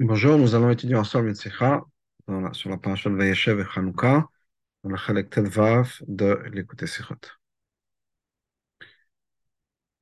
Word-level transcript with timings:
Bonjour, 0.00 0.36
nous 0.38 0.56
allons 0.56 0.70
étudier 0.70 0.96
ensemble 0.96 1.28
une 1.28 1.36
sikha 1.36 1.84
sur 2.52 2.68
la 2.68 2.76
paracha 2.78 3.08
de 3.10 3.14
Vayeshev 3.14 3.60
et 3.60 3.64
Chanukah, 3.64 4.26
dans 4.82 4.90
la 4.90 4.96
Chalek 4.96 5.30
Telvav 5.30 5.98
de 6.08 6.36
l'écouter 6.52 6.88
Sikhot. 6.88 7.14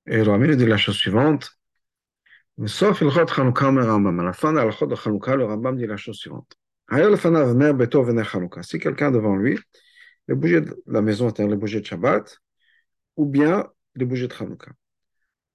Et 0.07 0.25
le 0.25 0.31
Rami 0.31 0.49
nous 0.49 0.55
dit 0.55 0.65
la 0.65 0.79
chose 0.79 0.97
suivante. 0.97 1.51
Sauf 2.65 3.03
il 3.03 3.11
chot 3.11 3.27
Chanukah 3.27 3.71
me 3.71 3.85
Rambam. 3.85 4.19
À 4.21 4.23
la 4.23 4.33
fin 4.33 4.55
de 4.55 4.61
la 4.61 4.71
chot 4.71 4.87
de 4.87 4.95
Chanukah, 4.95 5.37
le 5.37 5.45
Rambam 5.45 5.77
dit 5.77 5.87
la 5.87 5.99
chose 5.99 6.17
suivante. 6.17 6.57
Ayer 6.89 7.11
le 7.11 7.17
fanav 7.17 7.55
ner 7.55 7.75
beto 7.75 8.03
vener 8.03 8.25
Chanukah. 8.25 8.63
Si 8.63 8.79
quelqu'un 8.79 9.11
devant 9.11 9.37
lui, 9.37 9.59
les 10.27 10.35
bougies 10.35 10.63
de 10.63 10.75
la 10.87 11.03
maison, 11.03 11.29
c'est-à-dire 11.29 11.51
les 11.51 11.59
bougies 11.59 11.83
de 11.83 11.87
Shabbat, 11.87 12.39
ou 13.17 13.27
bien 13.27 13.69
les 13.95 14.07
bougies 14.07 14.27
de 14.27 14.33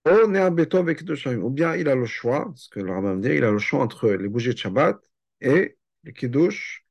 Ou 0.08 1.50
bien 1.50 1.76
il 1.76 1.88
a 1.90 1.96
le 1.96 2.06
choix, 2.06 2.52
ce 2.56 2.70
que 2.70 2.80
le 2.80 2.92
Rambam 2.92 3.22
dit, 3.22 3.30
il 3.30 3.44
a 3.44 3.52
le 3.52 3.60
choix 3.60 3.82
entre 3.82 4.10
les 4.10 4.28
bougies 4.28 4.54
de 4.54 4.58
Shabbat 4.58 4.98
et 5.42 5.78
les 6.04 6.14
kiddush 6.14 6.86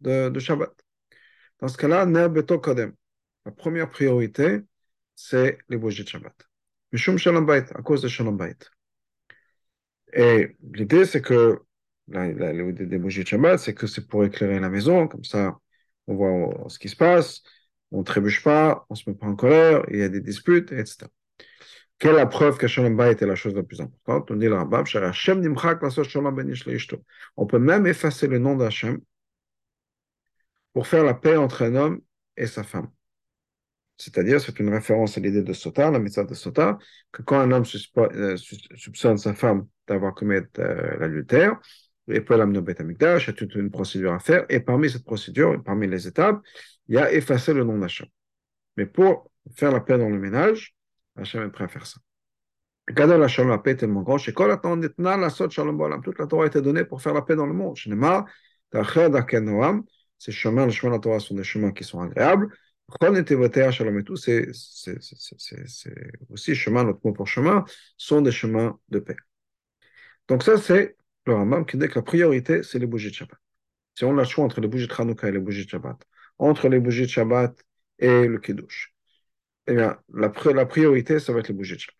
de, 0.00 0.38
Shabbat. 0.38 0.72
Dans 1.60 1.68
ce 1.68 1.76
cas-là. 1.76 2.06
La 2.06 3.52
première 3.52 3.90
priorité, 3.90 4.60
c'est 5.14 5.58
les 5.68 5.76
bougies 5.76 6.04
de 6.04 6.08
Shabbat. 6.08 6.34
Mishum 6.92 7.18
Shalom 7.18 7.46
Bait, 7.46 7.66
à 7.74 7.82
cause 7.82 8.02
de 8.02 8.08
Shalom 8.08 8.36
Bait. 8.36 8.56
Et 10.12 10.56
l'idée, 10.72 11.04
c'est 11.04 11.22
que 11.22 11.60
l'idée 12.08 12.86
des 12.86 12.98
bougies 12.98 13.22
de 13.22 13.28
Shabbat, 13.28 13.58
c'est 13.58 13.74
que 13.74 13.86
c'est 13.86 14.06
pour 14.06 14.24
éclairer 14.24 14.60
la 14.60 14.70
maison, 14.70 15.08
comme 15.08 15.24
ça, 15.24 15.58
on 16.06 16.14
voit 16.14 16.68
ce 16.68 16.78
qui 16.78 16.88
se 16.88 16.96
passe, 16.96 17.42
on 17.90 17.98
ne 17.98 18.04
trébuche 18.04 18.42
pas, 18.42 18.86
on 18.88 18.94
ne 18.94 18.98
se 18.98 19.08
met 19.08 19.16
pas 19.16 19.26
en 19.26 19.36
colère, 19.36 19.84
il 19.90 19.98
y 19.98 20.02
a 20.02 20.08
des 20.08 20.20
disputes, 20.20 20.72
etc. 20.72 21.06
Quelle 22.00 22.14
est 22.14 22.16
la 22.16 22.26
preuve 22.26 22.58
Bait 22.96 23.10
est 23.10 23.26
la 23.26 23.36
chose 23.36 23.54
la 23.54 23.62
plus 23.62 23.80
importante? 23.82 24.30
On 24.30 24.36
dit 24.36 24.46
le 24.46 24.56
Shalom 24.86 26.34
ben. 26.34 26.54
On 27.36 27.46
peut 27.46 27.58
même 27.58 27.86
effacer 27.86 28.26
le 28.26 28.38
nom 28.38 28.56
d'Hachem 28.56 29.00
pour 30.72 30.86
faire 30.86 31.04
la 31.04 31.12
paix 31.12 31.36
entre 31.36 31.62
un 31.62 31.74
homme 31.74 32.00
et 32.38 32.46
sa 32.46 32.62
femme. 32.62 32.90
C'est-à-dire, 33.98 34.40
c'est 34.40 34.58
une 34.58 34.70
référence 34.70 35.18
à 35.18 35.20
l'idée 35.20 35.42
de 35.42 35.52
Sota, 35.52 35.90
la 35.90 35.98
mitzvah 35.98 36.24
de 36.24 36.32
Sota, 36.32 36.78
que 37.12 37.20
quand 37.20 37.38
un 37.38 37.52
homme 37.52 37.64
euh, 37.98 38.36
soupçonne 38.76 39.18
sa 39.18 39.34
femme 39.34 39.66
d'avoir 39.86 40.14
commis 40.14 40.36
euh, 40.58 40.96
l'adultère, 40.98 41.60
il 42.08 42.24
peut 42.24 42.34
l'amener 42.34 42.60
au 42.60 42.62
Beth 42.62 42.80
il 42.80 42.96
y 42.98 43.04
a 43.04 43.32
toute 43.34 43.54
une 43.56 43.70
procédure 43.70 44.14
à 44.14 44.18
faire, 44.18 44.46
et 44.48 44.60
parmi 44.60 44.88
cette 44.88 45.04
procédure, 45.04 45.62
parmi 45.62 45.86
les 45.86 46.08
étapes, 46.08 46.40
il 46.88 46.94
y 46.94 46.98
a 46.98 47.12
effacer 47.12 47.52
le 47.52 47.62
nom 47.62 47.76
d'Hachem. 47.76 48.06
Mais 48.78 48.86
pour 48.86 49.30
faire 49.54 49.70
la 49.70 49.80
paix 49.80 49.98
dans 49.98 50.08
le 50.08 50.18
ménage, 50.18 50.74
Hachem 51.16 51.42
est 51.42 51.50
prêt 51.50 51.64
à 51.64 51.68
faire 51.68 51.86
ça. 51.86 52.00
Gadol 52.88 53.20
la 53.20 53.58
paix 53.58 53.76
tellement 53.76 54.02
grande, 54.02 54.20
toute 54.20 56.18
la 56.18 56.26
Torah 56.26 56.44
a 56.44 56.46
été 56.46 56.60
donnée 56.60 56.84
pour 56.84 57.00
faire 57.02 57.14
la 57.14 57.22
paix 57.22 57.36
dans 57.36 57.46
le 57.46 57.52
monde. 57.52 57.76
Ces 60.18 60.32
chemins, 60.32 60.66
les 60.66 60.72
chemins 60.72 60.90
de 60.90 60.96
la 60.96 61.00
Torah 61.00 61.20
sont 61.20 61.34
des 61.34 61.44
chemins 61.44 61.72
qui 61.72 61.84
sont 61.84 62.00
agréables, 62.00 62.48
c'est 62.90 63.08
aussi 66.28 66.54
chemin, 66.54 66.84
notre 66.84 67.00
mot 67.04 67.12
pour 67.12 67.28
chemin, 67.28 67.64
sont 67.96 68.20
des 68.20 68.32
chemins 68.32 68.78
de 68.88 68.98
paix. 68.98 69.16
Donc 70.28 70.42
ça, 70.42 70.58
c'est 70.58 70.96
le 71.26 71.34
Rambam 71.34 71.64
qui 71.64 71.76
dit 71.76 71.88
que 71.88 71.96
la 71.96 72.02
priorité, 72.02 72.62
c'est 72.62 72.78
les 72.78 72.86
bougies 72.86 73.10
de 73.10 73.14
Shabbat. 73.14 73.38
Si 73.94 74.04
on 74.04 74.16
a 74.16 74.22
le 74.22 74.24
choix 74.24 74.44
entre 74.44 74.60
les 74.60 74.68
bougies 74.68 74.88
de 74.88 74.94
Hanouka 74.96 75.28
et 75.28 75.32
les 75.32 75.38
bougies 75.38 75.64
de 75.64 75.70
Shabbat, 75.70 76.02
entre 76.38 76.68
les 76.68 76.80
bougies 76.80 77.02
de 77.02 77.08
Shabbat 77.08 77.56
et 77.98 78.26
le 78.26 78.38
Kiddush, 78.38 78.94
eh 79.70 79.74
bien, 79.74 79.98
la, 80.12 80.32
la 80.52 80.66
priorité, 80.66 81.18
ça 81.18 81.32
va 81.32 81.40
être 81.40 81.48
les 81.48 81.54
bougies 81.54 81.74
de 81.74 81.80
Shabbat. 81.80 81.96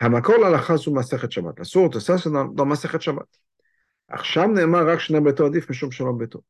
La. 0.00 0.08
La 0.08 1.88
de 1.88 1.98
ça, 1.98 2.18
c'est 2.18 2.30
dans, 2.30 2.44
dans 2.46 2.66
Masechet 2.66 3.00
Shabbat. 3.00 3.28
Achsham 4.08 4.52
ne'emar 4.52 4.84
rak 4.84 5.00
shne 5.00 5.20
beto 5.20 5.46
adif 5.46 5.68
mishum 5.68 5.90
shalom 5.90 6.18
beto. 6.18 6.44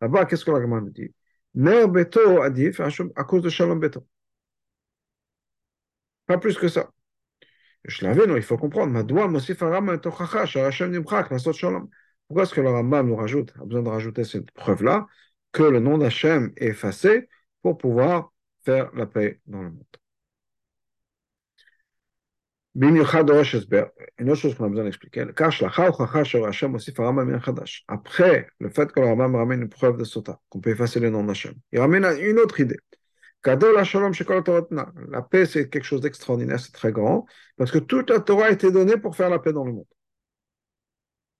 Là-bas, 0.00 0.26
qu'est-ce 0.26 0.44
que 0.44 0.50
la 0.50 0.60
Gemara 0.60 0.80
nous 0.80 0.90
dit? 0.90 1.12
Ner 1.54 1.88
Beto 1.88 2.42
Adif 2.42 2.80
à 2.80 3.24
cause 3.24 3.42
de 3.42 3.48
Shalom 3.48 3.80
Beto. 3.80 4.06
Pas 6.26 6.38
plus 6.38 6.56
que 6.56 6.68
ça. 6.68 6.90
Je 7.84 8.04
l'avais, 8.04 8.26
non, 8.26 8.36
il 8.36 8.42
faut 8.42 8.56
comprendre. 8.56 8.92
Madoua 8.92 9.26
Mosif 9.28 9.62
Aram 9.62 10.00
Tochacha, 10.00 10.46
Sharashem 10.46 10.90
Nimchak, 10.92 11.30
Nasot 11.30 11.52
Shalom. 11.52 11.88
Pourquoi 12.28 12.44
est-ce 12.44 12.54
que 12.54 12.60
le 12.60 12.70
Rambam 12.70 13.08
nous 13.08 13.16
rajoute, 13.16 13.52
a 13.60 13.64
besoin 13.64 13.82
de 13.82 13.88
rajouter 13.88 14.24
cette 14.24 14.50
preuve-là, 14.52 15.06
que 15.52 15.64
le 15.64 15.80
nom 15.80 15.98
d'Hachem 15.98 16.52
est 16.56 16.68
effacé 16.68 17.28
pour 17.62 17.76
pouvoir 17.76 18.32
faire 18.64 18.94
la 18.94 19.06
paix 19.06 19.40
dans 19.46 19.62
le 19.62 19.70
monde? 19.70 19.99
Une 22.74 23.00
autre 23.00 24.36
chose 24.36 24.54
qu'on 24.54 24.64
a 24.64 24.68
besoin 24.68 24.84
d'expliquer, 24.84 25.24
après 27.88 28.46
le 28.60 28.70
fait 28.70 28.92
que 28.92 29.00
le 29.00 29.06
Rambam 29.06 29.34
ramène 29.34 29.62
une 29.62 29.68
preuve 29.68 29.96
de 29.96 30.04
Sota, 30.04 30.40
qu'on 30.48 30.60
peut 30.60 30.70
effacer 30.70 31.00
le 31.00 31.10
nom 31.10 31.24
d'Hachem, 31.24 31.54
il 31.72 31.80
ramène 31.80 32.04
une 32.20 32.38
autre 32.38 32.60
idée. 32.60 32.78
La 33.44 33.56
paix, 35.22 35.46
c'est 35.46 35.68
quelque 35.68 35.84
chose 35.84 36.00
d'extraordinaire, 36.02 36.60
c'est 36.60 36.72
très 36.72 36.92
grand, 36.92 37.26
parce 37.56 37.72
que 37.72 37.78
toute 37.78 38.10
la 38.10 38.20
Torah 38.20 38.46
a 38.46 38.50
été 38.50 38.70
donnée 38.70 38.98
pour 38.98 39.16
faire 39.16 39.30
la 39.30 39.38
paix 39.38 39.52
dans 39.52 39.64
le 39.64 39.72
monde. 39.72 39.86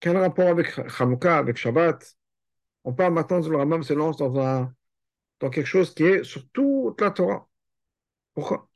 Quel 0.01 0.17
rapport 0.17 0.49
avec 0.49 0.79
Hanouka, 0.99 1.39
avec 1.39 1.57
Shabbat 1.59 2.17
On 2.85 2.95
parle 2.95 3.13
maintenant 3.13 3.41
de 3.41 3.51
le 3.51 3.57
Rambam 3.57 3.83
se 3.83 3.93
lance 3.93 4.17
dans, 4.17 4.39
un, 4.41 4.73
dans 5.41 5.51
quelque 5.51 5.67
chose 5.67 5.95
qui 5.95 6.05
est 6.05 6.25
sur 6.25 6.49
toute 6.51 7.01
la 7.01 7.11
Torah. 7.11 7.49
Pourquoi 8.35 8.70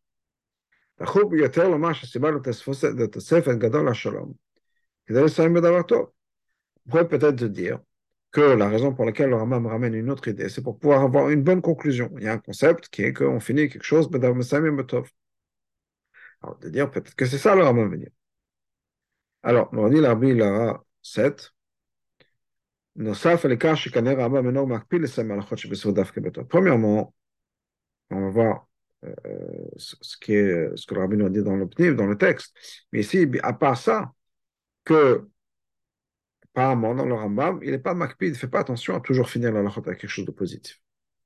דחוק 0.99 1.31
ביותר 1.31 1.69
לומר 1.69 1.93
שהסיבה 1.93 2.29
לתוספת 2.97 3.55
גדול 3.57 3.89
לשלום, 3.89 4.33
כדי 5.05 5.23
לסיים 5.23 5.53
בדבר 5.53 5.81
טוב. 5.81 6.09
On 6.87 6.91
pourrait 6.91 7.07
peut-être 7.07 7.35
te 7.35 7.45
dire 7.45 7.79
que 8.31 8.41
la 8.41 8.67
raison 8.67 8.93
pour 8.93 9.05
laquelle 9.05 9.29
le 9.29 9.35
Rambam 9.35 9.67
ramène 9.67 9.93
une 9.93 10.09
autre 10.09 10.27
idée, 10.27 10.49
c'est 10.49 10.63
pour 10.63 10.79
pouvoir 10.79 11.01
avoir 11.01 11.29
une 11.29 11.43
bonne 11.43 11.61
conclusion. 11.61 12.11
Il 12.17 12.23
y 12.23 12.27
a 12.27 12.33
un 12.33 12.39
concept 12.39 12.89
qui 12.89 13.03
est 13.03 13.13
qu'on 13.13 13.39
finit 13.39 13.69
quelque 13.69 13.83
chose, 13.83 14.09
Alors, 16.41 16.57
de 16.59 16.69
dire 16.69 16.89
peut-être 16.89 17.15
que 17.15 17.25
c'est 17.25 17.37
ça 17.37 17.55
le 17.55 17.63
Rambam 17.63 17.89
veut 17.91 17.97
dire. 17.97 18.11
Alors, 19.43 19.69
on 19.73 19.89
dit 19.89 19.99
l'Arbi 19.99 20.33
Lara 20.33 20.83
7. 21.01 21.53
Premièrement, 26.49 27.13
on 28.09 28.21
va 28.21 28.29
voir 28.29 28.55
euh, 28.57 28.72
ce, 29.76 30.16
qui 30.18 30.34
est, 30.34 30.76
ce 30.76 30.86
que 30.86 30.94
le 30.94 31.00
rabbin 31.00 31.16
nous 31.16 31.26
a 31.26 31.30
dit 31.30 31.42
dans 31.42 31.56
le 31.56 31.94
dans 31.94 32.06
le 32.06 32.16
texte. 32.16 32.56
Mais 32.92 33.00
ici, 33.00 33.28
à 33.42 33.52
part 33.52 33.76
ça, 33.76 34.12
que 34.84 35.26
apparemment 36.54 36.94
dans 36.94 37.04
le 37.04 37.14
Rambam, 37.14 37.58
il 37.62 37.72
n'est 37.72 37.78
pas 37.78 37.94
makpid, 37.94 38.28
il 38.28 38.32
ne 38.32 38.36
fait 38.36 38.48
pas 38.48 38.60
attention 38.60 38.94
à 38.94 39.00
toujours 39.00 39.28
finir 39.28 39.52
la 39.52 39.62
lachot 39.62 39.82
avec 39.86 39.98
quelque 39.98 40.10
chose 40.10 40.24
de 40.24 40.30
positif. 40.30 40.80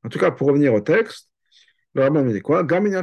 En 0.05 0.09
tout 0.09 0.19
cas, 0.19 0.31
pour 0.31 0.49
revenir 0.49 0.72
au 0.72 0.81
texte, 0.81 1.31
le 1.94 2.03
Rambam 2.05 2.33
dit 2.33 2.41
quoi? 2.41 2.62
Ben 2.62 3.03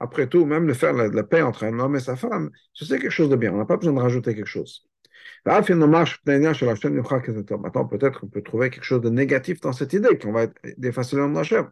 Après 0.00 0.26
tout, 0.28 0.44
même 0.44 0.66
le 0.66 0.74
faire 0.74 0.92
la, 0.92 1.08
la 1.08 1.22
paix 1.24 1.42
entre 1.42 1.64
un 1.64 1.78
homme 1.78 1.96
et 1.96 2.00
sa 2.00 2.16
femme, 2.16 2.50
c'est 2.74 2.86
quelque 3.00 3.10
chose 3.10 3.30
de 3.30 3.36
bien. 3.36 3.52
On 3.52 3.58
n'a 3.58 3.64
pas 3.64 3.76
besoin 3.76 3.94
de 3.94 4.00
rajouter 4.00 4.34
quelque 4.34 4.46
chose. 4.46 4.88
Maintenant, 5.44 5.62
peut-être 7.86 8.20
qu'on 8.20 8.28
peut 8.28 8.42
trouver 8.42 8.70
quelque 8.70 8.84
chose 8.84 9.00
de 9.00 9.10
négatif 9.10 9.60
dans 9.60 9.72
cette 9.72 9.92
idée, 9.92 10.18
qu'on 10.18 10.32
va 10.32 10.46
effacer 10.82 11.16
le 11.16 11.22
nom 11.22 11.32
d'Hachem. 11.32 11.70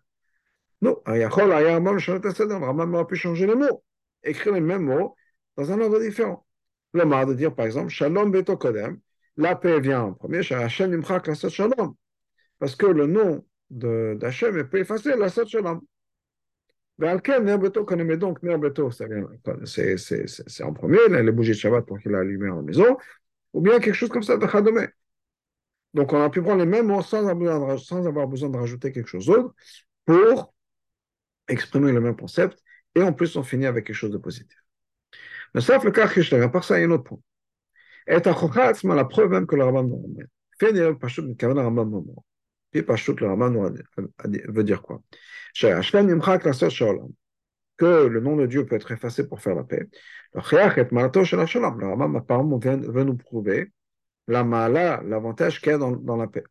Non, 0.82 1.00
le 1.06 2.64
Rambam 2.64 2.94
aurait 2.94 3.06
pu 3.06 3.16
changer 3.16 3.46
les 3.46 3.54
mots, 3.54 3.82
écrire 4.22 4.52
les 4.52 4.60
mêmes 4.60 4.82
mots 4.82 5.16
dans 5.56 5.72
un 5.72 5.80
ordre 5.80 6.00
différent. 6.00 6.46
Le 6.92 7.26
de 7.26 7.34
dire 7.34 7.54
par 7.54 7.66
exemple, 7.66 7.88
Shalom 7.88 8.30
Beto 8.30 8.56
Kodem, 8.56 8.98
la 9.36 9.56
paix 9.56 9.80
vient 9.80 10.02
en 10.02 10.12
premier, 10.12 10.40
Hashem 10.52 10.92
Imchak 10.92 11.26
Lasot 11.26 11.50
Shalom, 11.50 11.94
parce 12.58 12.76
que 12.76 12.86
le 12.86 13.06
nom 13.06 13.44
d'Hachem 13.70 14.58
est 14.58 14.64
pas 14.64 14.78
effacé, 14.78 15.16
Lasot 15.16 15.46
Shalom. 15.46 15.80
Be'alken 16.98 17.44
Ner 17.44 17.58
Beto 17.58 17.84
Kodem, 17.84 18.10
et 18.10 18.16
donc 18.16 18.42
Ner 18.42 18.58
Beto, 18.58 18.90
c'est 18.90 20.62
en 20.62 20.72
premier, 20.72 21.08
les 21.08 21.32
bougies 21.32 21.52
de 21.52 21.56
Shabbat 21.56 21.84
pour 21.84 21.98
qu'il 21.98 22.14
a 22.14 22.20
en 22.20 22.62
maison, 22.62 22.96
ou 23.52 23.60
bien 23.60 23.78
quelque 23.80 23.94
chose 23.94 24.10
comme 24.10 24.22
ça 24.22 24.36
de 24.36 24.46
Chadome. 24.46 24.88
Donc 25.94 26.12
on 26.12 26.20
a 26.20 26.28
pu 26.28 26.42
prendre 26.42 26.58
les 26.58 26.66
mêmes 26.66 26.88
mots 26.88 27.00
sans 27.00 27.26
avoir 27.26 28.28
besoin 28.28 28.50
de 28.50 28.56
rajouter 28.58 28.92
quelque 28.92 29.08
chose 29.08 29.26
d'autre 29.26 29.54
pour 30.04 30.52
exprimer 31.48 31.92
le 31.92 32.00
même 32.00 32.16
concept, 32.16 32.62
et 32.94 33.02
en 33.02 33.12
plus 33.12 33.36
on 33.36 33.42
finit 33.42 33.66
avec 33.66 33.86
quelque 33.86 33.96
chose 33.96 34.10
de 34.10 34.18
positif. 34.18 34.58
Mais 35.54 35.60
sauf 35.60 35.84
le 35.84 35.90
cas 35.90 36.06
à 36.06 36.48
part 36.48 36.64
ça, 36.64 36.78
il 36.78 36.82
y 36.82 36.84
a 36.84 36.88
un 36.88 36.90
autre 36.90 37.04
point. 37.04 37.18
Et 38.06 38.14
à 38.14 38.20
la 38.94 39.04
preuve 39.04 39.30
même 39.30 39.46
que 39.46 39.56
le 39.56 39.64
Rambam 39.64 39.88
nous 39.88 40.00
ramène. 40.00 40.28
Fait 40.58 40.70
une 40.70 40.98
Pashut, 40.98 41.22
mais 41.22 41.34
le 41.40 41.60
Rambam 41.60 41.90
nous 41.90 41.98
ramène. 41.98 42.14
Puis 42.70 42.82
Pashut, 42.82 43.16
le 43.20 43.26
Rambam 43.26 43.74
veut 44.48 44.64
dire 44.64 44.82
quoi? 44.82 45.02
Que 47.78 48.06
le 48.06 48.20
nom 48.20 48.36
de 48.36 48.46
Dieu 48.46 48.64
peut 48.64 48.76
être 48.76 48.90
effacé 48.92 49.28
pour 49.28 49.40
faire 49.40 49.54
la 49.54 49.64
paix. 49.64 49.88
Le 50.34 50.40
Rambam 51.86 52.16
apparemment 52.16 52.58
veut 52.58 53.04
nous 53.04 53.16
prouver 53.16 53.72
l'avantage 54.28 55.60
qu'il 55.60 55.72
y 55.72 55.74
a 55.74 55.78
dans, 55.78 56.16
la 56.16 56.26
paix. 56.26 56.44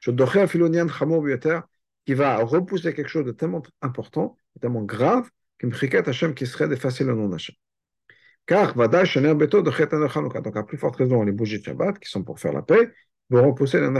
Je 0.00 0.10
dochais 0.10 0.46
Philonian 0.46 0.88
Chamo 0.88 1.22
qui 2.06 2.14
va 2.14 2.38
repousser 2.44 2.94
quelque 2.94 3.08
chose 3.08 3.26
de 3.26 3.32
tellement 3.32 3.62
important, 3.82 4.36
tellement 4.60 4.82
grave, 4.82 5.28
qu'une 5.58 5.70
priquette 5.70 6.08
Hachem 6.08 6.34
qui 6.34 6.46
serait 6.46 6.68
d'effacer 6.68 7.04
le 7.04 7.14
nom 7.14 7.28
d'Hachem. 7.28 7.54
Car 8.46 8.76
Vadash 8.76 9.16
Ner 9.16 9.34
Beto 9.34 9.60
de 9.60 9.70
Chetan. 9.72 9.98
Donc, 9.98 10.56
à 10.56 10.62
plus 10.62 10.78
forte 10.78 10.96
raison, 10.96 11.22
les 11.24 11.32
bougies 11.32 11.58
de 11.58 11.64
Shabbat, 11.64 11.98
qui 11.98 12.08
sont 12.08 12.22
pour 12.22 12.38
faire 12.38 12.52
la 12.52 12.62
paix, 12.62 12.92
vont 13.28 13.44
repousser 13.48 13.80
le 13.80 13.92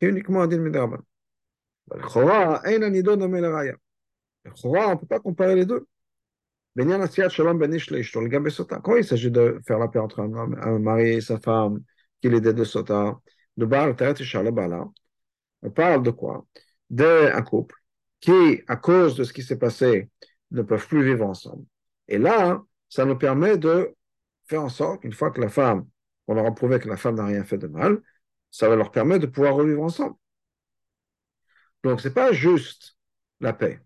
est 0.00 0.08
uniquement 0.08 0.42
un 0.42 0.46
din 0.46 0.58
Midraban. 0.58 0.98
Le 1.92 2.00
Chora, 2.00 2.62
un 2.64 2.82
anido 2.82 3.16
de 3.16 3.26
Meleraya. 3.26 3.74
Le 4.44 4.52
Chora, 4.52 4.88
on 4.88 4.90
ne 4.92 4.96
peut 4.96 5.06
pas 5.06 5.20
comparer 5.20 5.56
les 5.56 5.66
deux. 5.66 5.86
Shalom. 7.28 7.58
Quand 8.82 8.96
il 8.96 9.04
s'agit 9.04 9.30
de 9.30 9.60
faire 9.66 9.78
la 9.78 9.88
paix 9.88 9.98
entre 9.98 10.20
un, 10.20 10.78
mari 10.78 11.08
et 11.14 11.20
sa 11.20 11.38
femme, 11.40 11.82
qu'il 12.22 12.34
est 12.34 12.40
des 12.40 12.54
deux 12.54 12.64
Sota, 12.64 13.18
de 13.56 13.66
Baal 13.66 13.96
Teret 13.96 14.14
et 14.20 14.24
Charles 14.24 14.52
Bala, 14.52 14.84
on 15.62 15.70
parle 15.70 16.02
de 16.02 16.10
quoi? 16.10 16.46
D'un 16.90 17.40
couple 17.42 17.76
qui, 18.20 18.62
à 18.66 18.76
cause 18.76 19.16
de 19.16 19.24
ce 19.24 19.32
qui 19.32 19.42
s'est 19.42 19.58
passé, 19.58 20.10
ne 20.50 20.62
peuvent 20.62 20.86
plus 20.86 21.04
vivre 21.04 21.24
ensemble. 21.26 21.64
Et 22.08 22.18
là, 22.18 22.62
ça 22.88 23.04
nous 23.04 23.16
permet 23.16 23.56
de 23.56 23.94
faire 24.46 24.62
en 24.62 24.68
sorte 24.68 25.02
qu'une 25.02 25.12
fois 25.12 25.30
que 25.30 25.40
la 25.40 25.48
femme, 25.48 25.86
on 26.26 26.34
leur 26.34 26.46
a 26.46 26.54
prouvé 26.54 26.78
que 26.80 26.88
la 26.88 26.96
femme 26.96 27.14
n'a 27.14 27.24
rien 27.24 27.44
fait 27.44 27.58
de 27.58 27.68
mal, 27.68 28.00
ça 28.50 28.68
va 28.68 28.76
leur 28.76 28.90
permettre 28.90 29.20
de 29.22 29.30
pouvoir 29.30 29.54
revivre 29.54 29.82
ensemble. 29.82 30.16
Donc, 31.84 32.00
c'est 32.00 32.12
pas 32.12 32.32
juste 32.32 32.96
la 33.40 33.52
paix. 33.52 33.80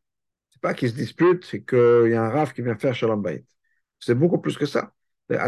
C'est 0.50 0.60
pas 0.60 0.74
qu'ils 0.74 0.90
se 0.90 0.94
disputent 0.94 1.52
et 1.54 1.62
qu'il 1.62 2.10
y 2.10 2.14
a 2.14 2.22
un 2.24 2.30
raf 2.30 2.54
qui 2.54 2.62
vient 2.62 2.76
faire 2.76 2.94
Shalom 2.94 3.22
Bayit. 3.22 3.46
C'est 4.00 4.14
beaucoup 4.14 4.40
plus 4.40 4.56
que 4.56 4.66
ça. 4.66 4.92
C'est 5.28 5.38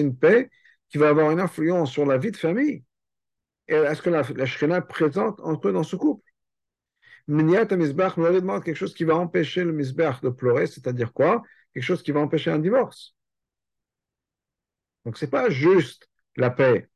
une 0.00 0.16
paix 0.16 0.50
qui 0.88 0.98
va 0.98 1.08
avoir 1.08 1.30
une 1.30 1.40
influence 1.40 1.90
sur 1.90 2.06
la 2.06 2.18
vie 2.18 2.30
de 2.30 2.36
famille. 2.36 2.84
Est-ce 3.68 4.02
que 4.02 4.10
la, 4.10 4.22
la 4.22 4.46
Shekhinah 4.46 4.82
présente 4.82 5.40
entre 5.40 5.68
eux 5.68 5.72
dans 5.72 5.82
ce 5.82 5.96
couple? 5.96 6.22
Miniat 7.28 7.66
Mizbach 7.76 8.16
me 8.16 8.32
demande 8.32 8.62
quelque 8.62 8.76
chose 8.76 8.94
qui 8.94 9.04
va 9.04 9.16
empêcher 9.16 9.64
le 9.64 9.72
Mizbach 9.72 10.20
de 10.22 10.28
pleurer, 10.28 10.66
c'est-à-dire 10.66 11.12
quoi? 11.12 11.42
Quelque 11.74 11.82
chose 11.82 12.02
qui 12.02 12.12
va 12.12 12.20
empêcher 12.20 12.50
un 12.50 12.60
divorce. 12.60 13.16
Donc, 15.04 15.18
ce 15.18 15.24
n'est 15.24 15.30
pas 15.30 15.50
juste 15.50 16.08
la 16.36 16.50
paix. 16.50 16.88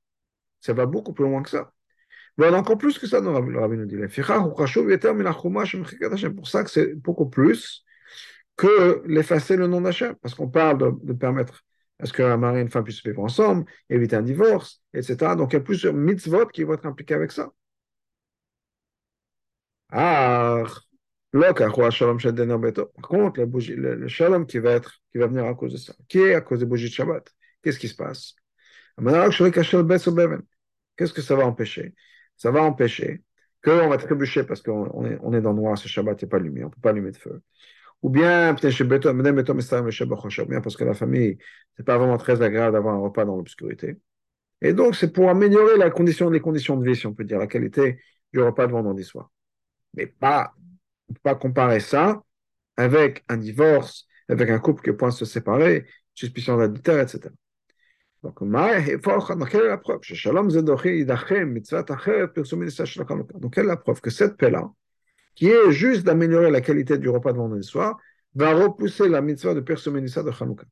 Ça 0.61 0.73
va 0.73 0.87
beaucoup 0.87 1.13
plus 1.13 1.25
loin 1.25 1.43
que 1.43 1.51
ça. 1.51 1.73
Mais 2.37 2.49
encore 2.49 2.79
plus 2.79 2.99
que 2.99 3.07
ça, 3.07 3.21
le 3.21 3.29
Rabbi 3.29 3.77
nous 3.77 3.87
dit. 3.87 3.97
C'est 4.09 4.23
pour 6.31 6.49
ça 6.49 6.65
que 6.65 6.71
c'est 6.71 6.95
beaucoup 6.95 7.29
plus 7.29 7.85
que 8.57 9.03
l'effacer 9.07 9.57
le 9.57 9.67
nom 9.67 9.81
d'Hachem. 9.81 10.15
Parce 10.23 10.35
qu'on 10.35 10.49
parle 10.49 10.79
de, 10.79 11.07
de 11.07 11.13
permettre 11.13 11.65
à 12.01 12.07
ce 12.07 12.13
qu'un 12.13 12.37
mari 12.37 12.59
et 12.59 12.63
une 12.63 12.71
femme 12.71 12.85
puissent 12.85 13.05
vivre 13.05 13.23
ensemble, 13.23 13.65
éviter 13.89 14.17
un 14.17 14.23
divorce, 14.23 14.83
etc. 14.95 15.37
Donc 15.37 15.53
il 15.53 15.57
y 15.57 15.59
a 15.59 15.61
plusieurs 15.61 15.95
mitzvot 15.95 16.47
qui 16.47 16.65
vont 16.65 16.75
être 16.75 16.87
impliqués 16.87 17.15
avec 17.15 17.33
ça. 17.33 17.53
Ah, 19.93 20.65
par 21.33 21.73
contre, 23.09 23.41
le, 23.43 24.09
shalom 24.09 24.47
qui 24.47 24.59
va, 24.59 24.73
être, 24.73 25.01
qui 25.13 25.19
va 25.19 25.27
venir 25.27 25.45
à 25.45 25.55
cause 25.55 25.73
de 25.73 25.79
ça, 25.79 25.95
qui 26.09 26.19
est 26.19 26.35
à 26.35 26.41
cause 26.41 26.61
des 26.61 26.67
bougies 26.67 26.89
de 26.89 26.95
Shabbat, 26.95 27.33
qu'est-ce 27.63 27.79
qui 27.79 27.89
se 27.89 27.95
passe? 27.95 28.35
Qu'est-ce 30.97 31.13
que 31.13 31.23
ça 31.23 31.37
va 31.37 31.47
empêcher? 31.47 31.95
Ça 32.37 32.51
va 32.51 32.63
empêcher 32.63 33.23
qu'on 33.63 33.89
va 33.89 33.99
trébucher 33.99 34.45
parce 34.45 34.63
qu'on 34.63 35.05
est, 35.05 35.41
dans 35.41 35.53
le 35.53 35.57
noir, 35.57 35.79
ce 35.79 35.89
Shabbat, 35.89 36.23
a 36.23 36.27
pas 36.27 36.39
lumière, 36.39 36.67
on 36.67 36.69
ne 36.69 36.75
peut 36.75 36.81
pas 36.81 36.91
allumer 36.91 37.13
de 37.13 37.17
feu. 37.17 37.43
Ou 38.03 38.09
bien, 38.09 38.55
parce 38.55 38.77
que 38.77 40.85
la 40.85 40.95
famille, 40.95 41.39
c'est 41.77 41.85
pas 41.85 41.99
vraiment 41.99 42.17
très 42.17 42.41
agréable 42.41 42.73
d'avoir 42.73 42.95
un 42.95 43.01
repas 43.01 43.27
dans 43.27 43.37
l'obscurité. 43.37 43.99
Et 44.63 44.73
donc, 44.73 44.97
c'est 44.97 45.13
pour 45.13 45.29
améliorer 45.29 45.77
la 45.77 45.91
condition, 45.91 46.31
les 46.31 46.41
conditions 46.41 46.77
de 46.77 46.89
vie, 46.89 46.97
si 46.97 47.07
on 47.07 47.15
peut 47.15 47.25
dire, 47.25 47.39
la 47.39 47.47
qualité 47.47 48.01
du 48.33 48.41
repas 48.41 48.67
de 48.67 48.73
vendredi 48.73 49.05
soir. 49.05 49.31
Mais 49.95 50.07
pas, 50.07 50.55
on 51.09 51.15
peut 51.15 51.21
pas 51.23 51.35
comparer 51.35 51.81
ça 51.81 52.23
avec 52.77 53.25
un 53.29 53.37
divorce, 53.37 54.07
avec 54.29 54.49
un 54.49 54.59
couple 54.59 54.83
qui 54.83 54.93
point 54.93 55.11
se 55.11 55.25
séparer, 55.25 55.87
suspicion 56.15 56.57
d'adultère, 56.57 57.01
etc. 57.01 57.31
Donc, 58.23 58.39
quelle 58.39 59.65
est 59.65 59.69
la 59.69 59.79
preuve? 59.79 60.01
Donc, 63.41 63.55
quelle 63.55 63.65
est 63.65 63.69
la 63.69 63.77
preuve 63.77 64.01
que 64.01 64.11
cette 64.11 64.37
paix-là, 64.37 64.71
qui 65.41 65.49
est 65.49 65.73
juste 65.73 66.05
d'améliorer 66.05 66.51
la 66.51 66.61
qualité 66.61 66.99
du 66.99 67.09
repas 67.09 67.33
de 67.33 67.39
vendredi 67.39 67.67
soir, 67.67 67.99
va 68.35 68.53
repousser 68.53 69.09
la 69.09 69.23
mitzvah 69.23 69.55
de 69.55 69.61
Persumenissa 69.61 70.23
de 70.23 70.31
Chanukah. 70.31 70.67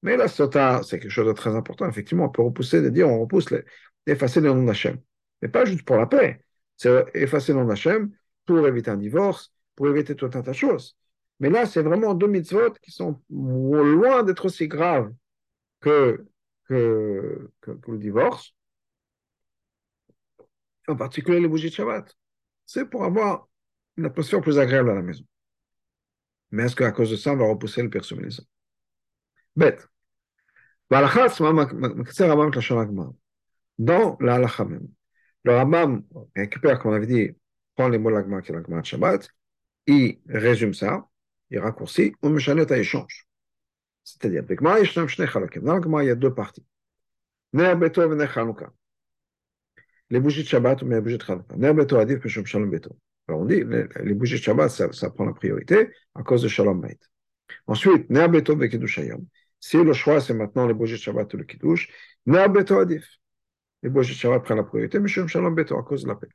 Mais 0.00 0.16
la 0.16 0.26
sota, 0.26 0.80
c'est 0.82 0.98
quelque 0.98 1.10
chose 1.10 1.26
de 1.26 1.34
très 1.34 1.54
important. 1.54 1.86
Effectivement, 1.86 2.24
on 2.24 2.28
peut 2.30 2.40
repousser, 2.40 2.80
de 2.80 2.88
dire, 2.88 3.10
on 3.10 3.20
repousse, 3.20 3.50
les, 3.50 3.62
effacer 4.06 4.40
le 4.40 4.54
nom 4.54 4.64
d'Hachem. 4.64 4.98
Mais 5.42 5.48
pas 5.48 5.66
juste 5.66 5.82
pour 5.82 5.98
la 5.98 6.06
paix. 6.06 6.40
C'est 6.78 7.04
effacer 7.12 7.52
le 7.52 7.58
nom 7.58 7.66
d'Hachem 7.66 8.10
pour 8.46 8.66
éviter 8.66 8.90
un 8.90 8.96
divorce, 8.96 9.52
pour 9.74 9.86
éviter 9.88 10.16
tout 10.16 10.30
un 10.32 10.40
tas 10.40 10.40
de 10.40 10.52
choses. 10.52 10.96
Mais 11.38 11.50
là, 11.50 11.66
c'est 11.66 11.82
vraiment 11.82 12.14
deux 12.14 12.28
mitzvot 12.28 12.72
qui 12.80 12.92
sont 12.92 13.20
loin 13.28 14.22
d'être 14.22 14.46
aussi 14.46 14.66
graves 14.66 15.12
que, 15.80 16.24
que, 16.68 17.50
le 17.86 17.98
divorce. 17.98 18.54
En 20.88 20.96
particulier 20.96 21.38
les 21.38 21.48
bougies 21.48 21.68
de 21.68 21.74
Shabbat. 21.74 22.16
C'est 22.64 22.86
pour 22.86 23.04
avoir 23.04 23.46
une 23.96 24.06
atmosphère 24.06 24.40
plus 24.40 24.58
agréable 24.58 24.90
à 24.90 24.94
la 24.94 25.02
maison. 25.02 25.24
Mais 26.50 26.64
est-ce 26.64 26.76
qu'à 26.76 26.92
cause 26.92 27.10
de 27.10 27.16
ça, 27.16 27.32
on 27.32 27.36
va 27.36 27.46
repousser 27.46 27.82
le 27.82 27.90
personnalisme? 27.90 28.44
Bête. 29.54 29.86
Dans 30.90 31.00
la 31.00 31.08
même, 34.64 34.88
le 35.44 35.56
Rambam 35.56 36.02
récupère, 36.34 36.78
comme 36.78 36.92
on 36.92 36.94
avait 36.94 37.06
dit, 37.06 37.36
prend 37.74 37.88
les 37.88 37.98
mots 37.98 38.10
l'agma 38.10 38.40
qui 38.42 38.52
est 38.52 38.54
l'agma 38.54 38.80
de 38.80 38.86
Shabbat, 38.86 39.28
il 39.86 40.20
résume 40.28 40.74
ça, 40.74 41.08
il 41.50 41.58
raccourcit, 41.58 42.14
ou 42.22 42.28
me 42.28 42.38
à 42.72 42.78
échange. 42.78 43.26
C'est-à-dire, 44.04 44.44
dans 44.44 45.74
l'agma, 45.74 46.04
il 46.04 46.06
y 46.06 46.10
a 46.10 46.14
deux 46.14 46.32
parties. 46.32 46.64
Les 47.52 47.74
bougies 50.20 50.42
de 50.42 50.48
Shabbat 50.48 50.82
ou 50.82 50.88
les 50.88 51.00
bougies 51.00 51.18
de 51.18 51.22
Chanukah. 51.22 51.56
Ner 51.56 51.74
beto 51.74 51.96
adif, 51.96 52.20
beto. 52.20 52.96
Alors 53.28 53.40
on 53.40 53.44
dit, 53.44 53.62
les, 53.64 53.86
les 54.04 54.14
bougies 54.14 54.36
de 54.36 54.42
Shabbat, 54.42 54.70
ça, 54.70 55.10
prend 55.10 55.24
la 55.24 55.32
priorité 55.32 55.90
à 56.14 56.22
cause 56.22 56.42
de 56.42 56.48
Shalom 56.48 56.80
Bait. 56.80 56.98
Ensuite, 57.66 58.08
Ner 58.10 58.28
Beto 58.28 58.56
Kiddush 58.56 58.98
Hayom. 58.98 59.26
Si 59.58 59.76
le 59.82 59.92
choix, 59.92 60.20
c'est 60.20 60.34
maintenant 60.34 60.66
les 60.66 60.74
bougies 60.74 60.94
de 60.94 61.00
Shabbat 61.00 61.32
ou 61.34 61.36
le 61.38 61.44
Kiddush, 61.44 61.90
Ner 62.26 62.46
Adif. 62.46 63.06
Les 63.82 63.90
bougies 63.90 64.14
de 64.14 64.18
Shabbat 64.18 64.44
prennent 64.44 64.58
la 64.58 64.64
priorité, 64.64 64.98
mais 64.98 65.08
Shalom 65.08 65.54
Beto, 65.54 65.76
à 65.76 65.82
cause 65.82 66.04
de 66.04 66.08
la 66.08 66.14
paix. 66.16 66.28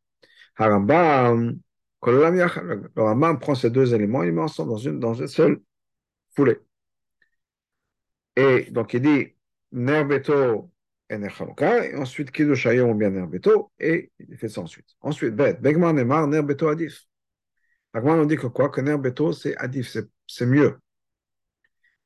Harambam, 0.57 1.59
le 2.05 3.01
Rambam 3.01 3.39
prend 3.39 3.55
ces 3.55 3.69
deux 3.69 3.93
éléments, 3.93 4.23
il 4.23 4.27
les 4.27 4.31
met 4.31 4.41
ensemble 4.41 4.71
dans 4.71 4.77
une, 4.77 4.99
dans 4.99 5.13
une 5.13 5.27
seule 5.27 5.61
foulée. 6.35 6.59
Et 8.35 8.69
donc 8.71 8.93
il 8.93 9.01
dit, 9.01 9.35
Ner 9.71 10.03
Beto 10.03 10.33
Ener 10.35 10.69
Chanukah, 10.69 10.80
et 11.11 11.95
ensuite 11.95 12.31
Kiddush 12.31 12.65
Hayom 12.65 12.91
ou 12.91 12.95
bien 12.95 13.09
Ner 13.09 13.27
Beto, 13.27 13.71
et 13.79 14.11
il 14.19 14.37
fait 14.37 14.47
ça 14.47 14.61
ensuite. 14.61 14.87
Ensuite, 15.01 15.35
Bet, 15.35 15.55
Begman 15.55 15.97
Emar, 15.97 16.27
Ner 16.27 16.41
Beto 16.41 16.69
Adif. 16.69 17.05
Begman 17.93 18.19
on 18.19 18.25
dit 18.25 18.37
que 18.37 18.47
quoi? 18.47 18.69
Que 18.69 18.81
Ner 18.81 18.97
Beto, 18.97 19.33
c'est 19.33 19.55
Adif, 19.57 19.97
c'est 20.27 20.45
mieux. 20.45 20.79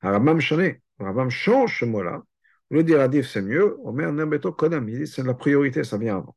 Rambam 0.01 0.39
Chané, 0.39 0.81
Rambam 0.99 1.29
change 1.29 1.79
ce 1.79 1.85
mot-là. 1.85 2.23
Au 2.71 2.81
dire 2.81 2.99
Adif, 2.99 3.27
c'est 3.29 3.41
mieux, 3.41 3.77
on 3.83 3.91
met 3.91 4.11
Ner 4.11 4.25
Beto 4.25 4.51
Kodam, 4.51 4.89
il 4.89 4.99
dit 4.99 5.07
c'est 5.07 5.23
la 5.23 5.35
priorité, 5.35 5.83
ça 5.83 5.97
vient 5.97 6.17
avant. 6.17 6.35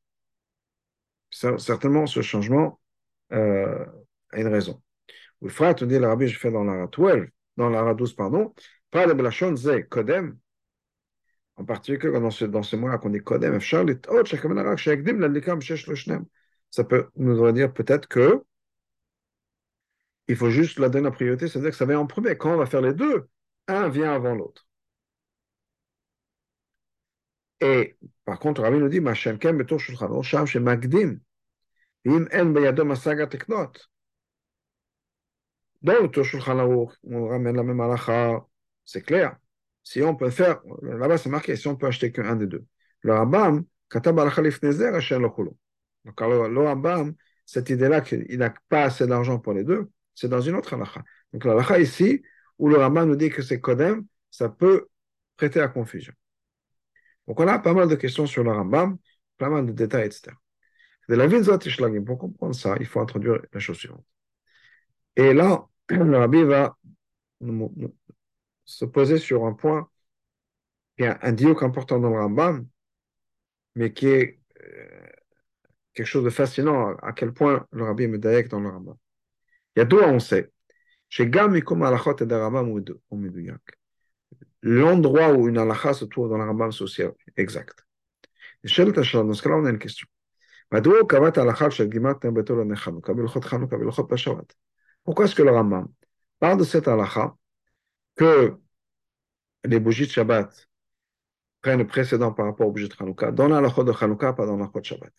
Certainement, 1.31 2.07
ce 2.07 2.23
changement 2.23 2.81
euh, 3.33 3.85
a 4.33 4.41
une 4.41 4.49
raison. 4.49 4.83
Ou 5.41 5.49
frère, 5.49 5.75
tu 5.75 5.87
dis, 5.87 5.99
le 5.99 6.07
rabbi, 6.07 6.27
je 6.27 6.39
fais 6.39 6.51
dans 6.51 6.65
la 6.65 6.87
12, 6.87 7.29
dans 7.57 7.71
la 7.71 7.95
12, 7.95 8.15
pardon, 8.15 8.55
pas 8.91 9.07
de 9.07 9.13
Blachon, 9.13 9.57
c'est 9.57 9.85
Kodem, 9.85 10.39
en 11.59 11.65
particulier 11.65 12.13
dans 12.13 12.31
ce, 12.31 12.45
dans 12.45 12.63
ce 12.63 12.77
mois-là 12.77 12.99
qu'on 12.99 13.11
dit 13.11 13.21
Kodem, 13.21 13.61
ça 16.71 16.85
peut 16.85 17.09
nous 17.17 17.53
dire 17.53 17.73
peut-être 17.73 18.07
que 18.09 18.45
il 20.29 20.37
faut 20.37 20.51
juste 20.51 20.79
la 20.79 20.89
donner 20.89 21.05
la 21.05 21.11
priorité, 21.11 21.49
c'est-à-dire 21.49 21.71
que 21.71 21.77
ça 21.77 21.87
vient 21.87 22.01
en 22.01 22.07
premier. 22.07 22.37
Quand 22.37 22.53
on 22.53 22.59
va 22.59 22.67
faire 22.67 22.83
les 22.83 22.93
deux, 22.93 23.29
un 23.67 23.89
vient 23.89 24.13
avant 24.13 24.35
l'autre. 24.35 24.67
Et 27.61 27.97
par 28.25 28.39
contre, 28.39 28.63
Rabbi 28.63 28.79
nous 28.79 28.89
dit, 28.89 29.01
Machem 29.01 29.39
betor 29.39 29.81
shulchan 29.81 30.23
sham 30.23 30.47
chez 30.47 30.61
Magdim, 30.61 31.19
im 32.05 32.29
en 32.33 32.47
beyadom 32.47 32.91
asaga 32.91 33.27
teknot. 33.27 33.73
Dans 35.83 36.03
le 36.03 36.23
Shulchan 36.23 36.59
on 37.05 37.29
ramène 37.29 37.57
la 37.57 37.63
même 37.63 37.81
halakha, 37.81 38.47
c'est 38.85 39.03
clair 39.03 39.39
si 39.89 40.03
on 40.03 40.15
peut 40.15 40.29
faire, 40.29 40.61
là-bas 40.83 41.17
c'est 41.17 41.31
marqué, 41.31 41.57
si 41.57 41.67
on 41.67 41.75
peut 41.75 41.87
acheter 41.87 42.13
qu'un 42.13 42.37
des 42.37 42.47
deux. 42.47 42.67
Le 43.01 43.15
Rambam, 43.15 43.65
Katab 43.89 44.19
al 44.19 44.31
Nezer, 44.63 44.93
Donc 44.93 46.21
le 46.21 46.61
Rambam, 46.61 47.15
cette 47.47 47.71
idée-là 47.71 48.03
qu'il 48.03 48.39
n'a 48.39 48.53
pas 48.69 48.83
assez 48.83 49.07
d'argent 49.07 49.39
pour 49.39 49.55
les 49.55 49.65
deux, 49.65 49.89
c'est 50.15 50.29
dans 50.29 50.43
une 50.43 50.57
autre 50.57 50.75
halakha. 50.75 51.03
Donc 51.33 51.47
la 51.47 51.53
halakha 51.53 51.79
ici, 51.79 52.23
où 52.59 52.69
le 52.69 52.77
Rambam 52.77 53.09
nous 53.09 53.17
dit 53.17 53.31
que 53.31 53.41
c'est 53.41 53.61
Kodem, 53.63 54.05
ça 54.31 54.51
peut 54.51 54.89
prêter 55.39 55.61
à 55.63 55.69
confusion. 55.69 56.13
Donc 57.27 57.41
on 57.41 57.49
a 57.49 57.59
pas 57.59 57.73
mal 57.73 57.89
de 57.89 57.95
questions 57.95 58.27
sur 58.27 58.45
le 58.45 58.53
Rambam, 58.53 58.99
pas 59.39 59.49
mal 59.49 59.65
de 59.65 59.73
détails, 59.73 60.05
etc. 60.09 60.37
De 61.09 61.15
la 61.15 62.03
Pour 62.03 62.19
comprendre 62.19 62.55
ça, 62.55 62.77
il 62.79 62.85
faut 62.85 63.01
introduire 63.01 63.41
la 63.55 63.59
chose 63.59 63.79
suivante. 63.79 64.05
Et 65.17 65.33
là, 65.33 65.67
le 65.89 66.19
rabbi 66.19 66.43
va 66.43 66.77
se 68.69 68.85
poser 68.85 69.17
sur 69.17 69.47
un 69.47 69.55
point 69.55 69.89
qui 70.97 71.05
un 71.05 71.33
dialogue 71.33 71.65
important 71.65 71.99
dans 71.99 72.11
le 72.11 72.21
Rambam, 72.21 72.67
mais 73.75 73.93
qui 73.95 74.09
est 74.09 74.41
euh, 74.63 75.07
quelque 75.95 76.07
chose 76.07 76.25
de 76.25 76.31
fascinant 76.31 76.95
à 76.97 77.13
quel 77.13 77.33
point 77.33 77.67
le 77.73 77.85
rabbi 77.85 78.07
médaillé 78.09 78.43
dans 78.45 78.61
le 78.61 78.69
Rambam. 78.69 78.97
Il 79.75 79.79
y 79.79 79.83
a 79.83 79.87
deux, 79.87 80.03
on 80.03 80.19
sait. 80.19 80.53
Chez 81.09 81.29
Gam. 81.31 81.59
L'endroit 84.63 85.33
où 85.33 85.49
une 85.49 85.59
halakha 85.59 85.95
se 85.95 86.05
trouve 86.05 86.29
dans 86.29 86.37
le 86.37 86.45
Rambam, 86.45 86.71
c'est 86.71 86.85
aussi 86.85 87.03
exact. 87.37 87.87
Dans 88.65 88.69
ce 88.69 89.43
cas-là, 89.43 89.57
on 89.57 89.65
a 89.65 89.71
une 89.71 89.79
question. 89.79 90.07
Pourquoi 95.05 95.25
est-ce 95.25 95.35
que 95.35 95.43
le 95.43 95.51
Rambam 95.53 95.89
parle 96.39 96.59
de 96.59 96.65
cette 96.65 96.87
halakha 96.87 97.35
que 98.19 98.59
les 99.65 99.81
bougies 99.81 100.07
de 100.07 100.13
Shabbat 100.13 100.69
prennent 101.63 101.87
précédent 101.87 102.33
par 102.33 102.47
rapport 102.47 102.67
aux 102.67 102.73
bougies 102.73 102.89
de 102.89 102.95
Hanouka 102.99 103.31
dans 103.33 103.49
la 103.49 103.61
de 103.61 103.93
Hanouka, 104.05 104.33
pas 104.33 104.45
dans 104.45 104.57
la 104.57 104.67
de 104.67 104.85
Shabbat 104.85 105.13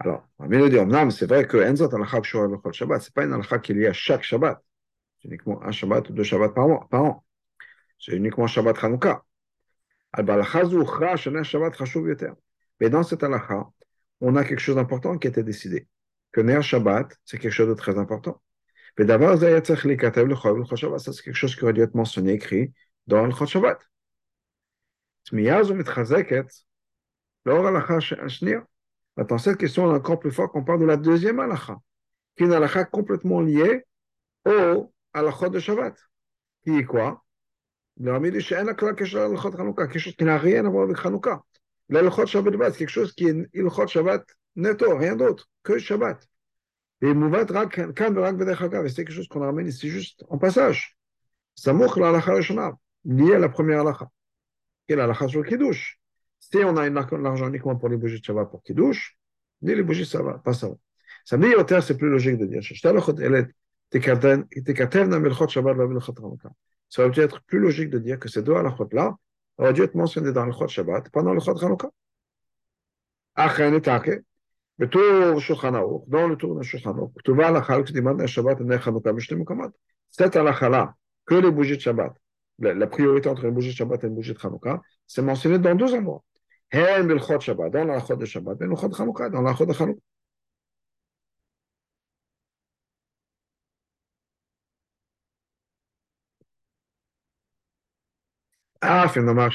Alors, 0.00 0.28
on 0.38 1.10
c'est 1.10 1.26
vrai 1.26 1.46
que 1.46 1.56
Enzot 1.56 1.88
que 1.88 2.68
le 2.68 2.72
Shabbat, 2.72 3.02
c'est 3.02 3.14
pas 3.14 3.24
une 3.24 3.32
halakha 3.32 3.58
qui 3.60 3.72
est 3.72 3.74
liée 3.76 3.86
à 3.86 3.92
chaque 3.92 4.22
Shabbat. 4.24 4.62
C'est 5.20 5.28
uniquement 5.28 5.62
un 5.62 5.72
Shabbat 5.72 6.10
ou 6.10 6.12
deux 6.12 6.24
Shabbats 6.24 6.50
par, 6.50 6.88
par 6.88 7.04
an. 7.04 7.24
C'est 7.98 8.16
uniquement 8.16 8.46
Shabbat 8.46 8.82
Hanouka. 8.82 9.24
Mais 12.80 12.90
dans 12.90 13.02
cette 13.02 13.22
halakha, 13.22 13.68
on 14.20 14.36
a 14.36 14.44
quelque 14.44 14.58
chose 14.60 14.76
d'important 14.76 15.18
qui 15.18 15.28
a 15.28 15.30
été 15.30 15.42
décidé. 15.44 15.86
Que 16.32 16.40
Ner 16.40 16.62
Shabbat, 16.62 17.16
c'est 17.24 17.38
quelque 17.38 17.52
chose 17.52 17.68
de 17.68 17.74
très 17.74 17.96
important. 17.98 18.40
Mais 18.98 19.04
d'abord, 19.04 19.38
c'est 19.38 19.62
quelque 21.22 21.32
chose 21.32 21.56
qui 21.56 21.64
aurait 21.64 21.72
dû 21.72 21.82
être 21.82 21.94
mentionné, 21.94 22.32
écrit 22.32 22.72
dans 23.06 23.24
le 23.26 23.32
Chod 23.32 23.48
Shabbat. 23.48 23.80
Maintenant, 29.16 29.38
cette 29.38 29.56
question 29.58 29.90
est 29.90 29.94
encore 29.94 30.18
plus 30.18 30.30
forte 30.30 30.52
qu'on 30.52 30.64
parle 30.64 30.80
de 30.80 30.86
la 30.86 30.96
deuxième 30.96 31.40
halakha, 31.40 31.78
qui 32.36 32.44
est 32.44 32.46
une 32.46 32.52
halakha 32.52 32.84
complètement 32.84 33.40
liée 33.40 33.84
au 34.44 34.92
halakha 35.12 35.48
de 35.48 35.58
Shabbat. 35.58 35.96
Qui 36.64 36.78
est 36.78 36.84
quoi 36.84 37.24
quelque 39.88 39.98
chose 39.98 40.16
qui 40.16 40.24
n'a 40.24 40.38
rien 40.38 40.64
à 40.64 40.68
voir 40.68 40.84
avec 40.84 41.04
Hanouka. 41.04 41.42
L'halakha 41.88 42.22
de 42.22 42.28
Shabbat, 42.28 42.72
c'est 42.72 42.78
quelque 42.78 42.88
chose 42.88 43.12
qui 43.12 43.26
est 43.26 43.48
l'halakha 43.54 44.18
de 44.18 44.24
netto, 44.56 44.96
rien 44.96 45.16
d'autre, 45.16 45.48
que 45.62 45.78
Shabbat. 45.78 46.26
Et 47.02 47.14
Mouvat 47.14 47.46
Rak, 47.50 47.94
Kan 47.94 48.14
Rak 48.14 48.36
c'est 48.88 49.04
quelque 49.04 49.12
chose 49.12 49.28
qu'on 49.28 49.40
ramène 49.40 49.66
ici 49.66 49.88
juste 49.88 50.24
en 50.28 50.38
passage. 50.38 50.96
Samouk 51.54 51.96
la 51.96 52.10
halakha 52.10 52.34
Rishona, 52.34 52.78
lié 53.04 53.34
à 53.34 53.38
la 53.38 53.48
première 53.48 53.80
halakha. 53.80 54.10
Est 54.88 54.96
la 54.96 55.14
sur 55.28 55.44
Kiddush? 55.44 56.00
Si 56.38 56.58
on 56.58 56.76
a 56.76 56.88
l'argent 56.88 57.48
uniquement 57.48 57.76
pour 57.76 57.88
les 57.88 57.96
bougies 57.96 58.18
de 58.18 58.24
Shabbat 58.24 58.50
pour 58.50 58.62
Kiddush, 58.62 59.16
ni 59.62 59.74
les 59.74 59.82
bougies, 59.82 60.06
ça 60.06 60.22
va, 60.22 60.38
pas 60.38 60.52
ça 60.52 60.68
va. 60.68 60.74
Veut 61.32 61.64
dire, 61.64 61.82
c'est 61.82 61.96
plus 61.96 62.08
logique 62.08 62.38
de 62.38 62.46
dire, 62.46 62.62
ça 66.88 67.02
aurait 67.02 67.10
dû 67.10 67.20
être 67.20 67.42
plus 67.42 67.58
logique 67.58 67.90
de 67.90 67.98
dire 67.98 68.18
que 68.18 68.28
ces 68.28 68.42
deux 68.42 68.54
halachot-là 68.54 69.16
auraient 69.58 69.72
dû 69.72 69.82
être 69.82 69.94
mentionnés 69.94 70.32
dans 70.32 70.44
le 70.44 70.52
Chod 70.52 70.68
Shabbat 70.68 71.08
pendant 71.10 71.34
le 71.34 71.40
et 73.38 73.80
Take, 73.80 74.22
בטור 74.79 75.39
שולחן 75.39 75.75
ערוך, 75.75 76.07
dans 76.09 76.27
le 76.27 76.41
tour 76.41 76.59
de 76.59 76.63
שולחן 76.63 76.89
ערוך, 76.89 77.11
כתובה 77.17 77.47
הלכה 77.47 77.83
כשדיברנו 77.83 78.21
על 78.21 78.27
שבת 78.27 78.61
ונר 78.61 78.77
חנוכה 78.77 79.11
בשתי 79.11 79.35
מקומות. 79.35 79.71
cette 80.17 80.35
halakha 80.35 80.93
que 81.25 81.35
les 81.35 81.51
bougies 81.51 81.77
de 81.77 81.81
Shabbat, 81.81 82.13
la, 82.59 82.73
la 82.73 82.87
priorité 82.87 83.29
entre 83.29 83.45
les 83.45 83.51
bougies 83.51 83.71
de 83.71 83.75
Shabbat 83.75 84.03
et 84.03 84.07
les 84.07 84.13
bougies 84.13 84.33
de 84.33 84.39
Hanouka, 84.41 84.81
c'est 85.07 85.21
mentionné 85.21 85.59
dans 85.59 85.75
deux 85.75 85.93
endroits. 85.93 86.23
Hem 86.71 87.07
bilchot 87.07 87.39
Shabbat, 87.39 87.71
dans 87.71 87.85
la 87.85 87.99
de 87.99 88.25
Shabbat, 88.25 88.61
et 88.61 88.65
le 88.65 88.75
chod 88.75 88.93
Hanouka, 88.97 89.29
dans 89.29 89.41
la 89.41 89.53
de 89.53 89.83
Hanouka. 89.83 89.99
Ah, 98.82 99.08
finalement, 99.08 99.48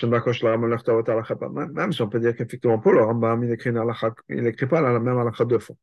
même 1.74 1.92
si 1.94 2.02
on 2.02 2.10
peut 2.10 2.20
dire 2.20 2.36
qu'effectivement, 2.36 2.80
pour 2.80 2.94
le 2.94 3.04
Rambam, 3.04 3.44
il 3.44 3.52
écrit, 3.52 3.72
il 4.30 4.42
n'écrit 4.44 4.68
pas 4.68 4.82
la 4.82 5.00
même 5.00 5.18
halakha 5.18 5.46
deux 5.46 5.60
fois. 5.60 5.76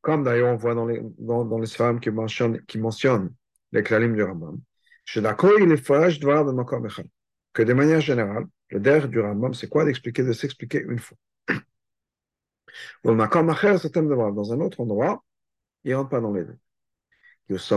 Comme 0.00 0.24
d'ailleurs 0.24 0.52
on 0.52 0.56
voit 0.56 0.74
dans 0.74 0.86
les, 0.86 1.00
dans, 1.18 1.44
dans 1.44 1.58
les 1.58 1.66
femmes 1.66 2.00
qui 2.00 2.10
mentionnent, 2.10 2.60
qui 2.66 2.78
les 3.72 3.82
klalim 3.82 4.14
du 4.14 4.22
Rambam, 4.22 4.58
il 5.58 5.72
est 5.72 5.86
que 7.52 7.62
de 7.62 7.72
manière 7.72 8.00
générale, 8.00 8.46
le 8.70 8.80
der 8.80 9.08
du 9.08 9.20
Rambam, 9.20 9.54
c'est 9.54 9.68
quoi 9.68 9.84
d'expliquer, 9.84 10.22
de 10.24 10.32
s'expliquer 10.32 10.82
une 10.82 10.98
fois. 10.98 11.16
Dans 13.04 14.52
un 14.52 14.60
autre 14.60 14.80
endroit, 14.80 15.24
il 15.84 15.92
ne 15.92 15.96
rentre 15.96 16.10
pas 16.10 16.20
dans 16.20 16.32
les 16.32 16.44
deux. 16.44 16.58
C'est 17.50 17.76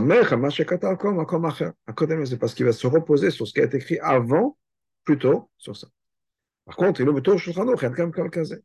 parce 2.40 2.54
qu'il 2.54 2.66
va 2.66 2.72
se 2.72 2.88
reposer 2.88 3.32
sur 3.32 3.48
ce 3.48 3.54
qui 3.54 3.62
a 3.62 3.66
été 3.66 3.78
écrit 3.78 4.00
avant, 4.00 4.58
plutôt 5.04 5.50
sur 5.58 5.76
ça. 5.76 5.88
Par 6.66 6.76
contre, 6.76 7.02
il 7.02 7.08
est 7.08 7.22
Tour 7.22 7.40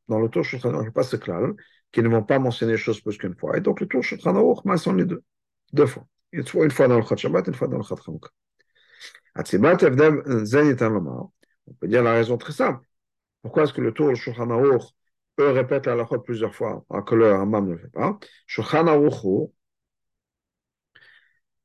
Dans 0.08 0.18
le 0.18 0.28
Tour 0.28 0.44
Shulchan 0.44 0.72
il 0.72 0.80
n'y 0.80 0.86
a 0.86 0.90
pas 0.90 1.02
ce 1.02 1.16
clal 1.16 1.52
qui 1.92 2.02
ne 2.02 2.08
vont 2.08 2.22
pas 2.22 2.38
mentionner 2.38 2.72
les 2.72 2.78
choses 2.78 3.00
plus 3.00 3.18
qu'une 3.18 3.36
fois. 3.36 3.56
Et 3.56 3.60
donc, 3.60 3.80
le 3.80 3.86
Tour 3.86 4.02
Shulchan 4.02 4.34
Aruch 4.36 4.64
mentionne 4.64 4.96
les 4.96 5.04
deux. 5.04 5.22
Deux 5.72 5.86
fois. 5.86 6.06
Une 6.32 6.46
fois, 6.46 6.68
fois 6.70 6.88
dans 6.88 6.96
le 6.96 7.04
Chad 7.04 7.18
Shabbat, 7.18 7.48
une 7.48 7.54
fois 7.54 7.68
dans 7.68 7.76
le 7.76 7.82
Chad 7.82 7.98
Chanukah. 8.02 8.30
On 9.36 9.42
peut 11.74 11.88
dire 11.88 12.02
la 12.02 12.12
raison 12.12 12.36
très 12.36 12.52
simple. 12.52 12.84
Pourquoi 13.42 13.64
est-ce 13.64 13.72
que 13.72 13.80
le 13.80 13.92
Tour 13.92 14.14
Shulchan 14.14 14.50
Aruch, 14.50 14.82
eux, 15.40 15.50
répètent 15.50 15.86
la 15.86 15.96
Lachot 15.96 16.20
plusieurs 16.20 16.54
fois, 16.54 16.84
alors 16.90 17.04
que 17.04 17.14
le 17.14 17.32
Ramam 17.32 17.66
ne 17.66 17.72
le 17.72 17.78
fait 17.78 17.92
pas? 17.92 18.18
Shulchan 18.46 18.86
Aruch, 18.86 19.50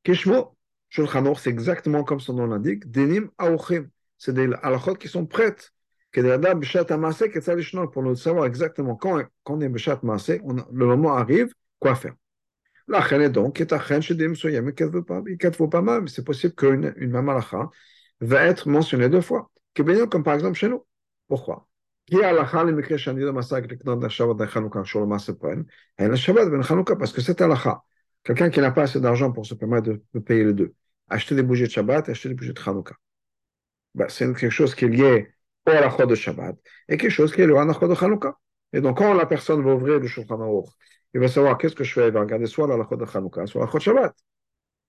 Kishmo, 0.06 0.56
Shulchan 0.90 1.36
c'est 1.36 1.50
exactement 1.50 2.04
comme 2.04 2.20
son 2.20 2.34
nom 2.34 2.46
l'indique, 2.46 2.90
Dinim 2.90 3.30
Aouchim. 3.38 3.90
C'est 4.18 4.34
des 4.34 4.50
halachot 4.62 4.96
qui 4.96 5.08
sont 5.08 5.26
prêtes. 5.26 5.72
Pour 6.14 6.24
nous 8.04 8.16
savoir 8.16 8.46
exactement 8.46 8.96
quand, 8.96 9.22
quand 9.44 9.56
on 9.56 9.62
est 9.62 9.68
Beshat 9.68 10.00
Masé, 10.04 10.42
le 10.72 10.86
moment 10.86 11.16
arrive, 11.18 11.54
quoi 11.80 11.96
faire. 11.96 12.14
La 12.88 13.02
reine 13.02 13.24
est 13.24 13.30
donc, 13.30 13.60
est 13.60 13.74
à 13.74 13.78
reine 13.78 14.02
chez 14.02 14.16
des 14.16 14.30
Msoyam, 14.30 14.70
et 14.70 14.74
qu'elle 14.74 14.92
ne 14.94 15.66
pas 15.68 15.82
même. 15.82 16.08
C'est 16.08 16.24
possible 16.24 16.54
qu'une 16.54 16.94
une 16.96 17.12
mamalacha 17.12 17.70
va 18.22 18.46
être 18.46 18.70
mentionnée 18.70 19.10
deux 19.10 19.20
fois. 19.20 19.52
Comme 19.76 20.24
par 20.24 20.36
exemple 20.36 20.54
chez 20.54 20.70
nous. 20.70 20.86
Pourquoi 21.28 21.68
parce 26.98 27.12
que 27.12 27.22
cette 27.22 27.42
halakha, 27.42 27.84
Quelqu'un 28.26 28.50
qui 28.50 28.60
n'a 28.60 28.72
pas 28.72 28.84
assez 28.84 29.00
d'argent 29.00 29.32
pour 29.32 29.46
se 29.46 29.54
permettre 29.54 29.88
de, 30.14 30.20
payer 30.20 30.44
les 30.44 30.54
deux. 30.54 30.74
Acheter 31.08 31.36
des 31.36 31.44
bougies 31.44 31.66
de 31.66 31.70
Shabbat, 31.70 32.10
acheter 32.10 32.30
des 32.30 32.36
bougies 32.36 32.54
de 32.54 32.60
Hanouka. 32.60 32.96
Ben, 33.94 34.10
c'est 34.10 34.26
quelque 34.34 34.50
chose 34.50 34.74
qui 34.74 34.86
est 34.86 34.90
lié 34.90 35.32
au 35.68 35.70
halakha 35.70 36.08
de 36.08 36.16
Shabbat 36.16 36.58
et 36.90 36.98
quelque 36.98 37.12
chose 37.12 37.32
qui 37.34 37.42
est 37.42 37.48
lié 37.48 37.54
au 37.54 37.64
de 37.64 38.04
Hanouka. 38.04 38.36
Et 38.74 38.82
donc, 38.82 38.98
quand 38.98 39.14
la 39.14 39.28
personne 39.28 39.64
va 39.64 39.76
ouvrir 39.76 40.00
le 40.00 40.08
Shulchan 40.08 40.64
il 41.14 41.20
va 41.22 41.28
savoir 41.28 41.58
qu'est-ce 41.58 41.76
que 41.76 41.84
je 41.84 41.94
fais, 41.94 42.08
il 42.08 42.12
va 42.14 42.20
regarder 42.20 42.48
soit 42.48 42.68
l'halakha 42.68 42.96
de 42.96 43.06
Hanouka, 43.06 43.46
soit 43.46 43.62
l'halakha 43.62 43.78
de 43.78 43.84
Shabbat. 43.84 44.16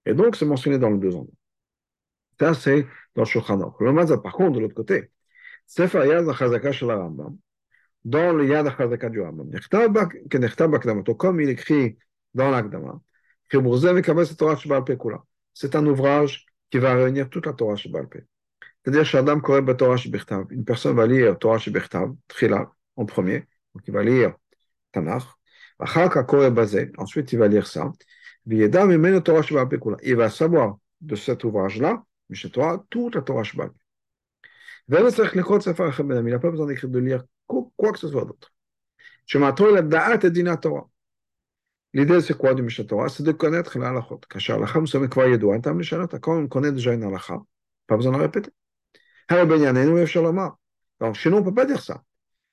Et 0.06 0.14
donc, 0.14 0.34
c'est 0.34 0.46
mentionné 0.46 0.78
dans 0.78 0.90
les 0.90 0.98
deux 0.98 1.14
endroits. 1.14 1.34
Ça, 2.40 2.54
c'est 2.54 2.86
dans 3.14 3.22
le 3.22 3.26
Shulchan 3.26 3.60
Aruch. 3.60 3.80
Le 3.80 3.92
Mazah, 3.92 4.18
par 4.18 4.32
contre, 4.32 4.52
de 4.52 4.60
l'autre 4.60 4.74
côté, 4.74 5.10
Sefer 5.66 6.06
Yad 6.08 6.32
Chazaka 6.32 6.72
shel 6.72 6.90
Rambam, 6.90 7.36
dans 8.02 8.32
le 8.32 8.46
Yad 8.46 8.66
Chazaka 8.76 9.10
du 9.10 9.20
Rambam, 9.20 9.50
comme 11.18 11.40
il 11.40 11.50
écrit 11.50 11.98
dans 12.34 12.50
l'Akdama, 12.50 13.00
c'est 15.56 15.74
un 15.74 15.86
ouvrage 15.86 16.46
qui 16.70 16.78
va 16.78 16.94
réunir 16.94 17.30
toute 17.30 17.46
la 17.46 17.52
Torah 17.52 17.76
C'est-à-dire. 17.76 18.22
Une 20.50 20.64
personne 20.64 20.96
va 20.96 21.06
lire 21.06 21.38
Torah 21.38 21.58
Trila, 22.28 22.70
en 22.96 23.06
premier. 23.06 23.46
Il 23.86 23.92
va 23.92 24.02
lire 24.02 24.34
Tanakh. 24.92 25.22
Ensuite, 26.98 27.32
il 27.32 27.38
va 27.38 27.48
lire 27.48 27.66
ça. 27.66 27.92
Il 28.46 30.16
va 30.16 30.30
savoir 30.30 30.78
de 31.00 31.16
cet 31.16 31.44
ouvrage-là, 31.44 32.04
toute 32.90 33.14
la 33.14 33.22
Torah 33.22 33.42
Il 34.88 34.94
n'a 34.94 36.38
pas 36.38 36.50
besoin 36.50 36.66
d'écrire, 36.66 36.90
de 36.90 36.98
lire 36.98 37.24
quoi 37.46 37.92
que 37.92 37.98
ce 37.98 38.08
soit 38.08 38.24
d'autre. 38.24 38.52
L'idée, 41.95 42.21
c'est 42.21 42.37
quoi 42.37 42.53
du 42.53 42.61
Mishnah 42.61 42.85
Torah 42.85 43.09
C'est 43.09 43.23
de 43.23 43.31
connaître 43.31 43.77
la 43.77 43.89
halachot. 43.89 44.21
Quand 46.21 46.37
on 46.37 46.47
connaît 46.47 46.71
déjà 46.71 46.93
une 46.93 47.03
halakha, 47.03 47.41
pas 47.87 47.97
besoin 47.97 48.13
de 48.13 48.17
répéter. 48.17 48.51
Donc, 50.99 51.15
chez 51.15 51.29
nous, 51.29 51.37
on 51.37 51.39
ne 51.41 51.45
peut 51.45 51.53
pas 51.53 51.65
dire 51.65 51.81
ça. 51.81 52.01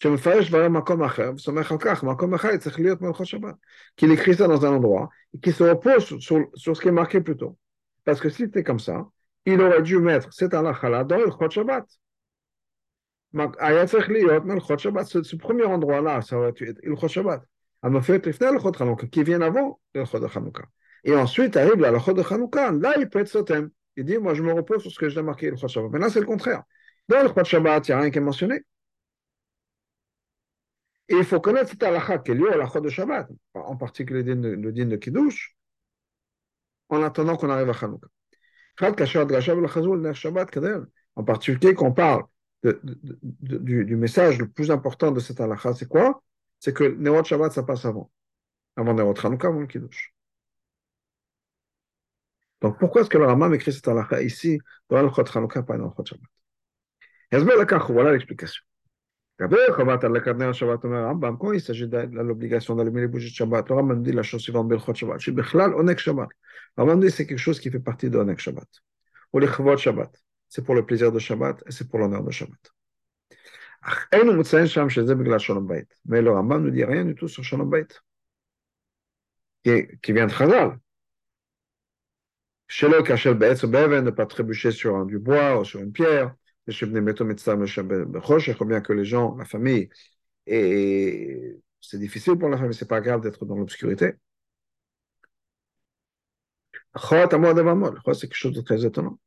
שמפרש 0.02 0.48
דברים 0.48 0.72
במקום 0.72 1.02
אחר, 1.02 1.30
וסומך 1.34 1.72
על 1.72 1.78
כך, 1.78 2.04
במקום 2.04 2.34
אחר 2.34 2.56
צריך 2.56 2.80
להיות 2.80 3.00
מלכות 3.00 3.26
שבת. 3.26 3.54
Qu'il 3.96 4.12
écrit 4.12 4.34
ça 4.34 4.46
dans 4.46 4.64
un 4.64 4.72
endroit, 4.72 5.08
et 5.34 5.40
qui 5.40 5.52
se 5.52 5.64
repose 5.64 6.04
sur, 6.04 6.22
sur, 6.22 6.38
sur 6.54 6.76
ce 6.76 6.80
qui 6.82 6.88
est 6.88 6.92
marqué 6.92 7.20
plus 7.20 7.36
tôt. 7.36 7.56
Parce 8.04 8.20
que 8.20 8.28
si 8.28 8.42
c'était 8.42 8.62
comme 8.62 8.78
ça, 8.78 9.08
il 9.44 9.60
aurait 9.60 9.82
dû 9.82 9.98
mettre 9.98 10.32
cette 10.32 10.54
halakha-là 10.54 11.04
dans 11.04 11.18
Ilchot 11.18 11.50
Shabbat. 11.50 11.84
היה 13.58 13.86
צריך 13.86 14.08
להיות 14.08 14.44
מלכות 14.44 14.80
שבת, 14.80 15.06
ce, 15.06 15.22
ce 15.22 15.36
premier 15.36 15.64
endroit-là, 15.64 16.22
ça 16.22 16.38
aurait 16.38 16.52
dû 16.52 16.68
être 16.68 16.80
Ilchot 16.82 17.08
Shabbat. 17.08 17.42
qui 19.09 19.23
vient 19.23 19.41
avant 19.41 19.79
le 19.93 20.05
Chod 20.05 20.21
de 20.21 20.27
Hanouka. 20.33 20.63
Et 21.03 21.13
ensuite 21.15 21.57
arrive 21.57 21.75
la 21.75 21.99
Chod 21.99 22.15
de 22.15 22.23
Hanouka, 22.23 22.71
là 22.71 22.95
il 22.97 23.09
peut 23.09 23.19
être 23.19 23.27
sotem. 23.27 23.69
Il 23.95 24.05
dit, 24.05 24.17
moi 24.17 24.33
je 24.33 24.41
me 24.41 24.53
repose 24.53 24.81
sur 24.81 24.91
ce 24.91 24.97
que 24.97 25.09
j'ai 25.09 25.21
marqué 25.21 25.51
le 25.51 25.57
Shabbat. 25.57 25.91
Mais 25.91 25.99
là 25.99 26.09
c'est 26.09 26.21
le 26.21 26.25
contraire. 26.25 26.63
Dans 27.07 27.21
le 27.21 27.29
Chod 27.29 27.45
Shabbat, 27.45 27.87
il 27.87 27.91
n'y 27.91 27.95
a 27.95 27.99
rien 27.99 28.09
qui 28.09 28.17
est 28.17 28.21
mentionné. 28.21 28.61
Et 31.09 31.15
il 31.15 31.25
faut 31.25 31.41
connaître 31.41 31.69
cette 31.69 31.83
halakha 31.83 32.19
qui 32.19 32.31
est 32.31 32.35
liée 32.35 32.49
à 32.49 32.57
la 32.57 32.67
de 32.67 32.89
Shabbat, 32.89 33.27
en 33.53 33.75
particulier 33.75 34.23
le 34.23 34.71
din 34.71 34.85
de 34.85 34.95
Kiddush, 34.95 35.55
en 36.89 37.03
attendant 37.03 37.35
qu'on 37.35 37.49
arrive 37.49 37.69
à 37.69 37.73
Hanouka. 37.73 38.07
En 41.15 41.23
particulier, 41.23 41.73
qu'on 41.75 41.91
parle 41.91 42.23
du, 42.63 43.85
du, 43.85 43.95
message 43.95 44.39
le 44.39 44.47
plus 44.47 44.71
important 44.71 45.11
de 45.11 45.19
cette 45.19 45.39
halakha, 45.41 45.73
c'est 45.73 45.87
quoi? 45.87 46.23
C'est 46.63 46.71
que 46.71 46.85
Nerot 46.85 47.25
Shabbat, 47.25 47.51
ça 47.51 47.63
passe 47.63 47.83
avant. 47.83 48.09
Avant 48.77 48.93
Nerot 48.93 49.15
Hanouka, 49.21 49.49
avant 49.49 49.59
le 49.59 49.67
Kiddush. 49.67 50.13
Donc 52.61 52.79
pourquoi 52.79 53.01
est-ce 53.01 53.09
que 53.09 53.17
le 53.17 53.25
Rambam 53.25 53.53
écrit 53.53 53.73
cette 53.73 53.85
halakha 53.85 54.21
ici, 54.21 54.61
dans 54.89 55.01
le 55.01 55.09
Chot 55.09 55.25
Hanouka, 55.35 55.63
pas 55.63 55.77
dans 55.77 55.87
le 55.87 55.91
Chot 55.91 56.05
Shabbat 56.05 56.29
Voilà 57.89 58.13
l'explication. 58.13 58.63
Quand 59.37 59.49
il 61.51 61.59
s'agit 61.59 61.89
de 61.89 61.97
l'obligation 62.21 62.75
d'allumer 62.75 63.01
les 63.01 63.07
bougies 63.09 63.31
de 63.31 63.35
Shabbat, 63.35 63.67
le 63.67 63.75
Rambam 63.75 64.01
dit 64.01 64.13
la 64.13 64.23
chose 64.23 64.41
suivante, 64.41 64.69
Belchot 64.69 64.93
Shabbat. 64.93 65.19
Chez 65.19 65.33
Bechlal, 65.33 65.73
Onek 65.73 65.99
Shabbat. 65.99 66.29
Le 66.77 66.83
Rambam 66.83 67.01
dit 67.01 67.11
c'est 67.11 67.27
quelque 67.27 67.39
chose 67.39 67.59
qui 67.59 67.69
fait 67.71 67.81
partie 67.81 68.09
de 68.09 68.17
Onek 68.17 68.39
Shabbat. 68.39 68.69
Ou 69.33 69.39
les 69.39 69.47
Chavot 69.47 69.75
Shabbat. 69.75 70.15
C'est 70.47 70.63
pour 70.63 70.75
le 70.75 70.85
plaisir 70.85 71.11
de 71.11 71.19
Shabbat 71.19 71.61
et 71.67 71.73
c'est 71.73 71.89
pour 71.89 71.99
l'honneur 71.99 72.23
de 72.23 72.31
Shabbat. 72.31 72.72
Mais 76.05 76.21
le 76.21 76.31
ne 76.59 76.69
dit 76.69 76.83
rien 76.83 77.05
du 77.05 77.15
tout 77.15 77.27
sur 77.27 77.43
Shalom 77.43 77.69
Bait. 77.69 77.87
Qui, 79.63 80.11
vient 80.13 80.25
de 80.25 80.31
le 82.89 83.03
Kachel 83.03 83.35
pas 84.11 84.25
bois 85.19 85.59
ou 85.59 85.65
sur 85.65 85.79
une 85.79 85.91
pierre 85.93 86.35
bien 88.65 88.81
que 88.81 88.93
les 88.93 89.05
gens, 89.05 89.35
la 89.35 89.45
famille, 89.45 89.89
c'est 90.47 91.99
difficile 91.99 92.37
pour 92.37 92.49
la 92.49 92.57
famille, 92.57 92.73
c'est 92.73 92.87
pas 92.87 93.01
grave 93.01 93.21
d'être 93.21 93.45
dans 93.45 93.55
l'obscurité. 93.55 94.13
C'est 98.13 98.27
quelque 98.27 98.35
chose 98.35 98.53
de 98.53 98.61
très 98.61 98.85
étonnant. 98.85 99.19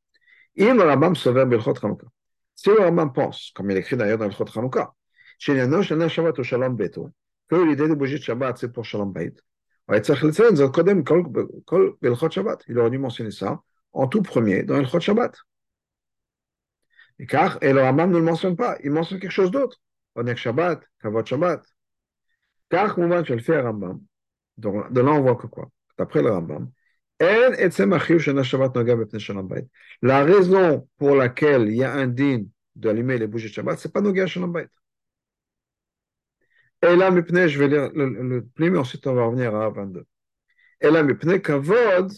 Si 2.56 2.70
le 2.70 2.80
Rambam 2.80 3.12
pense, 3.12 3.52
comme 3.54 3.70
il 3.70 3.76
écrit 3.76 3.96
d'ailleurs 3.96 4.18
dans 4.18 4.24
le 4.24 4.32
Chot 4.32 4.46
Chanukah, 4.46 4.92
que 7.48 7.52
l'idée 7.52 7.88
de 7.88 7.94
bougie 7.94 8.18
de 8.18 8.22
Shabbat, 8.22 8.58
c'est 8.58 8.72
pour 8.72 8.84
Shalom 8.84 9.12
Beit, 9.12 9.34
il 9.88 9.94
aurait 12.78 12.90
dû 12.90 12.98
mentionner 12.98 13.30
ça 13.30 13.62
en 13.92 14.08
tout 14.08 14.22
premier 14.22 14.64
dans 14.64 14.78
le 14.78 14.86
Chot 14.86 15.00
Shabbat. 15.00 15.36
Et 17.18 17.26
car, 17.26 17.58
et 17.62 17.72
le 17.72 17.82
Rambam 17.82 18.10
ne 18.10 18.18
le 18.18 18.24
mentionne 18.24 18.56
pas, 18.56 18.76
il 18.82 18.90
mentionne 18.90 19.20
quelque 19.20 19.30
chose 19.30 19.50
d'autre. 19.50 19.80
Onek 20.16 20.36
Shabbat, 20.38 20.82
Kavod 21.00 21.26
Shabbat. 21.26 21.62
Car, 22.70 22.94
comment 22.94 23.22
tu 23.22 23.34
le 23.34 23.40
fais 23.40 23.60
Rambam? 23.60 24.00
Donc, 24.56 24.92
de 24.92 25.00
là, 25.00 25.12
on 25.12 25.20
voit 25.20 25.36
que 25.36 25.46
quoi? 25.46 25.68
D'après 25.98 26.22
le 26.22 26.30
Rambam, 26.30 26.70
la 30.02 30.24
raison 30.24 30.88
pour 30.98 31.16
laquelle 31.16 31.68
il 31.68 31.76
y 31.76 31.84
a 31.84 31.92
un 31.94 32.06
din 32.06 32.44
d'allumer 32.74 33.18
les 33.18 33.26
bougies 33.26 33.48
de 33.48 33.52
Shabbat, 33.54 33.78
c'est 33.78 33.92
pas 33.92 34.02
Noga 34.02 34.26
Shalom 34.26 34.52
Bait. 34.52 34.68
Et 36.82 36.94
là, 36.96 37.10
je 37.10 37.58
vais 37.58 37.68
lire 37.68 37.90
le, 37.94 38.08
le, 38.08 38.46
le 38.56 38.78
ensuite 38.78 39.06
on 39.06 39.14
va 39.14 39.24
revenir 39.24 39.54
à 39.54 39.70
22. 39.70 40.04
Et 40.80 40.90
là, 40.90 41.04
Kavod, 41.40 42.12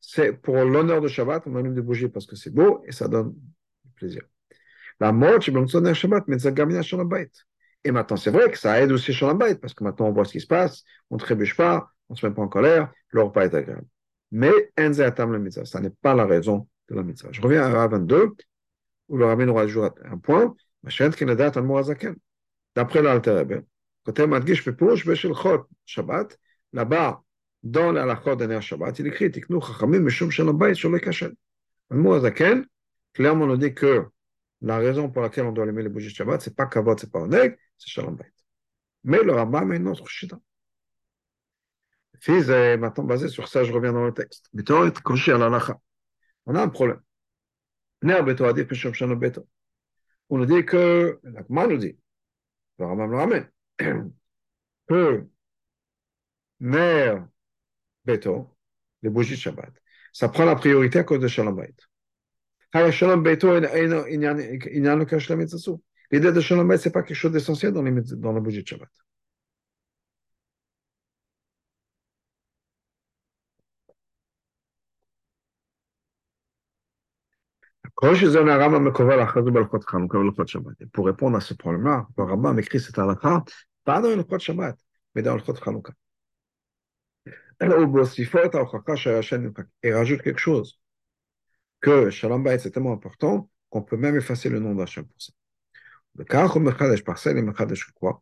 c'est 0.00 0.32
pour 0.32 0.56
l'honneur 0.56 1.00
de 1.00 1.08
Shabbat, 1.08 1.44
on 1.46 1.56
allume 1.56 1.74
des 1.74 1.82
bougies 1.82 2.08
parce 2.08 2.26
que 2.26 2.36
c'est 2.36 2.50
beau 2.50 2.82
et 2.86 2.92
ça 2.92 3.08
donne 3.08 3.34
du 3.84 3.92
plaisir. 3.96 4.22
La 5.00 5.12
mort, 5.12 5.42
c'est 5.42 5.94
Shabbat, 5.94 6.24
mais 6.28 6.38
ça 6.38 6.52
gagne 6.52 6.82
Shalom 6.82 7.08
Bait. 7.08 7.30
Et 7.84 7.90
maintenant, 7.92 8.16
c'est 8.16 8.30
vrai 8.30 8.50
que 8.50 8.58
ça 8.58 8.80
aide 8.80 8.92
aussi 8.92 9.12
Shalom 9.12 9.38
Bait 9.38 9.56
parce 9.56 9.74
que 9.74 9.84
maintenant 9.84 10.08
on 10.08 10.12
voit 10.12 10.24
ce 10.24 10.32
qui 10.32 10.40
se 10.40 10.46
passe, 10.46 10.84
on 11.10 11.16
ne 11.16 11.20
trébuche 11.20 11.56
pas, 11.56 11.90
on 12.08 12.14
ne 12.14 12.18
se 12.18 12.26
met 12.26 12.34
pas 12.34 12.42
en 12.42 12.48
colère, 12.48 12.92
le 13.12 13.22
repas 13.22 13.44
est 13.44 13.54
agréable. 13.54 13.86
Mais 14.30 14.72
Enze 14.78 15.00
Atam 15.00 15.32
le 15.32 15.38
mitzvah, 15.38 15.64
ça 15.64 15.80
n'est 15.80 15.90
pas 15.90 16.14
la 16.14 16.26
raison 16.26 16.68
de 16.88 16.94
la 16.94 17.02
mitzvah. 17.02 17.28
Je 17.32 17.40
reviens 17.40 17.62
à 17.64 17.86
22, 17.86 18.32
où 19.08 19.16
le 19.16 19.24
rabbin 19.26 19.46
nous 19.46 19.54
rajoute 19.54 19.94
un 20.04 20.18
point, 20.18 20.54
D'après 22.74 23.02
l'Alter 23.02 23.44
côté 24.04 24.26
Madgish 24.26 24.64
Pepush, 24.64 25.06
Beshel 25.06 25.34
Chot 25.34 25.68
Shabbat, 25.86 26.38
là-bas, 26.72 27.22
dans 27.62 27.92
la 27.92 28.02
halachot 28.02 28.36
de 28.36 28.60
Shabbat, 28.60 28.98
il 28.98 29.06
écrit 29.06 29.30
Tiknu 29.30 29.60
Chachamim 29.60 30.00
Meshum 30.00 30.30
Shalom 30.30 30.56
Bayit 30.56 30.74
sur 30.74 30.90
le 30.90 30.98
Kachel. 30.98 31.34
Le 31.90 31.98
mot 31.98 32.14
Azaken, 32.14 32.66
clairement, 33.12 33.44
on 33.44 33.56
dit 33.56 33.74
que 33.74 34.06
la 34.60 34.78
raison 34.78 35.08
pour 35.10 35.22
laquelle 35.22 35.44
on 35.44 35.52
doit 35.52 35.64
allumer 35.64 35.82
les 35.82 35.88
bougies 35.88 36.08
de 36.08 36.14
Shabbat, 36.14 36.40
c'est 36.40 36.56
pas 36.56 36.66
Kavod, 36.66 36.98
c'est 36.98 37.10
pas 37.10 37.20
Oneg, 37.20 37.56
c'est 37.78 37.90
Shalom 37.90 38.16
Bayit. 38.16 38.32
Mais 39.04 39.22
le 39.22 39.32
Rambam 39.32 39.70
a 39.70 39.76
une 39.76 39.88
autre 39.88 40.08
chita. 40.08 40.38
Fils 42.22 42.48
est 42.50 42.76
maintenant 42.76 43.02
basé 43.02 43.26
sur 43.26 43.48
ça, 43.48 43.64
je 43.64 43.72
reviens 43.72 43.92
dans 43.92 44.04
le 44.04 44.14
texte. 44.14 44.48
On 46.46 46.54
a 46.54 46.62
un 46.62 46.68
problème. 46.68 47.00
On 50.28 50.38
nous 50.38 50.46
dit 50.46 50.64
que, 50.64 51.18
l'Akman 51.24 51.68
nous 51.68 51.78
dit, 51.78 51.98
le 52.78 52.84
Rambam 52.86 53.10
le 53.10 53.16
ramène, 53.16 53.50
que 54.86 55.26
Ner 56.60 57.14
Beto, 58.04 58.56
les 59.02 59.10
bougies 59.10 59.34
de 59.34 59.40
Shabbat. 59.40 59.72
Ça 60.12 60.28
prend 60.28 60.44
la 60.44 60.54
priorité 60.54 61.00
à 61.00 61.04
cause 61.04 61.18
de 61.18 61.26
Shalom 61.26 61.60
Shalom 62.92 63.24
L'idée 66.12 66.32
de 66.32 66.40
Shalom 66.40 66.68
Bait, 66.68 66.78
ce 66.78 66.88
n'est 66.88 66.92
pas 66.92 67.02
quelque 67.02 67.16
chose 67.16 67.32
d'essentiel 67.32 67.72
dans, 67.72 67.82
dans 67.82 68.32
la 68.32 68.40
bougie 68.40 68.62
de 68.62 68.68
Shabbat. 68.68 68.88
Pour 80.92 81.06
répondre 81.06 81.36
à 81.36 81.40
ce 81.40 81.54
problème-là, 81.54 82.08
le 82.18 82.24
Rambam 82.24 82.58
écrit 82.58 82.80
cette 82.80 82.98
halakha, 82.98 83.44
pas 83.84 84.00
dans 84.00 84.08
le 84.08 84.24
Chot 84.28 84.40
Shabbat, 84.40 84.76
mais 85.14 85.22
dans 85.22 85.36
le 85.36 85.40
Chot 85.44 85.54
Chanukah. 85.54 85.92
Et 89.84 89.92
rajoute 89.92 90.22
quelque 90.22 90.40
chose, 90.40 90.80
que 91.80 92.10
Shalom 92.10 92.42
Bayit 92.42 92.58
c'est 92.58 92.72
tellement 92.72 92.92
important 92.92 93.48
qu'on 93.70 93.82
peut 93.82 93.96
même 93.96 94.16
effacer 94.16 94.48
le 94.48 94.58
nom 94.58 94.74
d'Hachem 94.74 95.06
pour 95.06 95.22
ça. 95.22 95.32
Le 96.16 96.24
cas 96.24 96.48
où 96.48 96.58
Mekadesh 96.58 97.04
parcelle 97.04 97.38
et 97.38 97.42
Mekadesh 97.42 97.84
quoi 97.92 98.20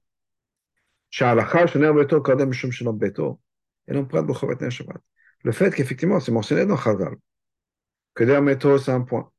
le 5.43 5.53
fait 5.53 5.75
qu'effectivement 5.75 6.21
c'est 6.21 6.33
mentionné 6.33 6.67
dans 6.67 6.77
Chazal 6.77 7.17
que 8.15 8.25
Der 8.25 8.43
Beto 8.43 8.79
c'est 8.79 8.93
un 8.93 9.01
point 9.01 9.33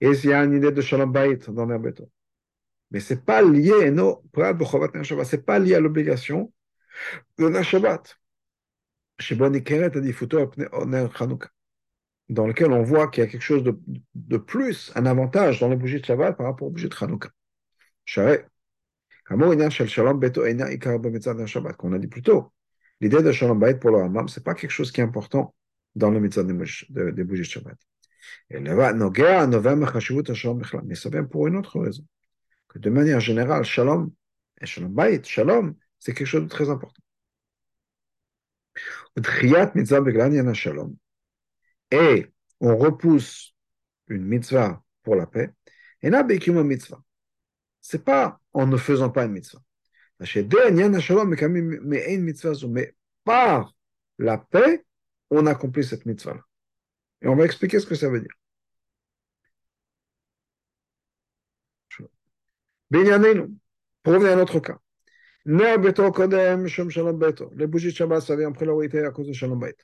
et 0.00 0.08
il 0.10 0.24
y 0.30 0.32
a 0.32 0.44
une 0.44 0.54
idée 0.54 0.72
de 0.72 0.80
Shalom 0.80 1.12
Bayit 1.12 1.50
dans 1.50 1.66
Der 1.66 1.78
Beto 1.78 2.10
mais 2.90 3.00
c'est 3.00 3.24
pas 3.24 3.42
lié 3.42 3.90
non 3.90 4.22
c'est 5.24 5.44
pas 5.44 5.58
lié 5.58 5.74
à 5.74 5.80
l'obligation 5.80 6.52
de 7.38 7.48
Ner 7.48 7.64
Shabbat 7.64 8.18
dans 12.28 12.46
lequel 12.46 12.72
on 12.72 12.82
voit 12.82 13.08
qu'il 13.08 13.24
y 13.24 13.26
a 13.26 13.30
quelque 13.30 13.42
chose 13.42 13.62
de, 13.62 13.78
de, 14.14 14.36
plus, 14.36 14.92
un 14.94 15.06
avantage 15.06 15.60
dans 15.60 15.68
les 15.68 15.76
bougies 15.76 16.00
de 16.00 16.04
Shabbat 16.04 16.36
par 16.36 16.46
rapport 16.46 16.68
aux 16.68 16.70
bougies 16.70 16.88
de 16.88 16.94
Hanouka. 17.00 17.30
Qu'on 21.76 21.92
a 21.92 21.98
dit 21.98 22.06
plus 22.06 22.22
tôt, 22.22 22.52
l'idée 23.00 23.22
de 23.22 23.32
Shalom 23.32 23.58
Bait 23.58 23.74
pour 23.74 23.90
le 23.90 23.98
Hammam, 23.98 24.28
ce 24.28 24.40
n'est 24.40 24.44
pas 24.44 24.54
quelque 24.54 24.70
chose 24.70 24.92
qui 24.92 25.00
est 25.00 25.04
important 25.04 25.54
dans 25.94 26.10
le 26.10 26.20
mitzvah 26.20 26.44
des 26.44 27.24
de 27.24 27.42
Shabbat. 27.42 27.78
Mais 28.50 28.60
ça 30.94 31.10
vient 31.10 31.24
pour 31.24 31.46
une 31.46 31.56
autre 31.56 31.80
raison. 31.80 32.04
Que 32.68 32.78
de 32.78 32.90
manière 32.90 33.20
générale, 33.20 33.64
Shalom 33.64 34.10
et 34.60 34.66
Shalom 34.66 34.94
Bait, 34.94 35.22
Shalom, 35.24 35.74
c'est 35.98 36.14
quelque 36.14 36.26
chose 36.26 36.44
de 36.44 36.48
très 36.48 36.70
important. 36.70 37.02
Et 41.90 42.26
on 42.60 42.76
repousse 42.76 43.54
une 44.08 44.24
mitzvah 44.24 44.82
pour 45.02 45.16
la 45.16 45.26
paix, 45.26 45.50
et 46.02 46.10
là, 46.10 46.22
mitzvah. 46.22 47.02
c'est 47.80 48.04
pas 48.04 48.40
en 48.52 48.66
ne 48.66 48.76
faisant 48.76 49.10
pas 49.10 49.24
une 49.24 49.32
mitzvah. 49.32 49.62
Mais 52.68 52.94
par 53.24 53.74
la 54.18 54.38
paix, 54.38 54.84
on 55.30 55.46
accomplit 55.46 55.84
cette 55.84 56.06
mitzvah-là. 56.06 56.47
Et 57.22 57.28
on 57.28 57.36
va 57.36 57.44
expliquer 57.44 57.80
ce 57.80 57.86
que 57.86 57.94
ça 57.94 58.08
veut 58.08 58.20
dire. 58.20 58.34
Binyanenu, 62.90 63.50
pour 64.02 64.14
revenir 64.14 64.32
à 64.32 64.36
notre 64.36 64.60
cas. 64.60 64.78
Les 65.44 65.78
bougies 67.66 67.88
de 67.88 67.96
Shabbat, 67.96 68.22
ça 68.22 68.36
vient 68.36 68.48
en 68.48 68.52
priorité 68.52 69.04
à 69.04 69.10
cause 69.10 69.28
de 69.28 69.32
Shalom 69.32 69.58
Bait. 69.58 69.76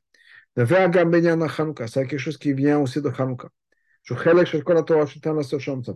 C'est 0.57 2.07
quelque 2.07 2.19
chose 2.19 2.39
qui 2.39 2.53
vient 2.53 2.79
aussi 2.79 3.01
de 3.01 3.11
Chanukah. 3.11 3.49
Ça 4.07 4.15
fait 4.17 4.35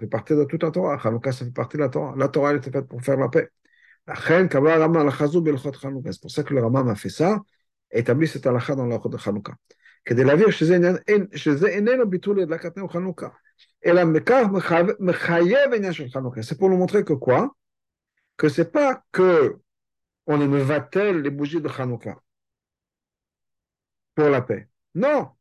partie 0.06 0.34
de 0.34 0.44
toute 0.44 0.62
la 0.62 0.70
Torah. 0.70 0.98
Chanukah, 0.98 1.32
ça 1.32 1.44
fait 1.44 1.50
partie 1.52 1.76
de 1.76 1.82
la 1.82 1.88
Torah. 1.90 2.14
La 2.16 2.28
Torah, 2.28 2.52
elle 2.52 2.56
était 2.58 2.70
faite 2.70 2.88
pour 2.88 3.02
faire 3.02 3.18
la 3.18 3.28
paix. 3.28 3.50
C'est 4.06 4.60
pour 6.20 6.30
ça 6.30 6.42
que 6.42 6.54
le 6.54 6.62
Rambam 6.62 6.88
a 6.88 6.94
fait 6.94 7.10
ça, 7.10 7.42
établi 7.90 8.26
cette 8.26 8.46
halakha 8.46 8.74
dans 8.74 8.86
la 8.86 8.98
de 8.98 9.18
Chanukah. 9.18 9.54
כדי 10.07 10.23
להבהיר 10.23 10.51
שזה 11.35 11.67
איננו 11.67 12.09
ביטול 12.09 12.39
הדלקת 12.39 12.77
נר 12.77 12.87
חנוכה, 12.87 13.27
אלא 13.85 14.05
מכך 14.05 14.43
מחייב 14.99 15.73
עניין 15.73 15.93
של 15.93 16.09
חנוכה. 16.09 16.41
C'est 16.41 16.57
pour 16.57 16.69
nous 16.69 16.77
montrer 16.77 17.03
que 17.03 17.13
quoi 17.13 17.55
Que 18.37 18.49
c'est 18.49 18.71
pas 18.71 19.03
que 19.11 19.57
on 20.25 20.37
ne 20.37 20.57
va-t-elle 20.57 21.21
les 21.21 21.29
bougies 21.29 21.61
de 21.61 21.69
Hanouka 21.69 22.19
pour 24.15 24.29
la 24.29 24.41
paix. 24.41 24.69
Non. 24.95 25.31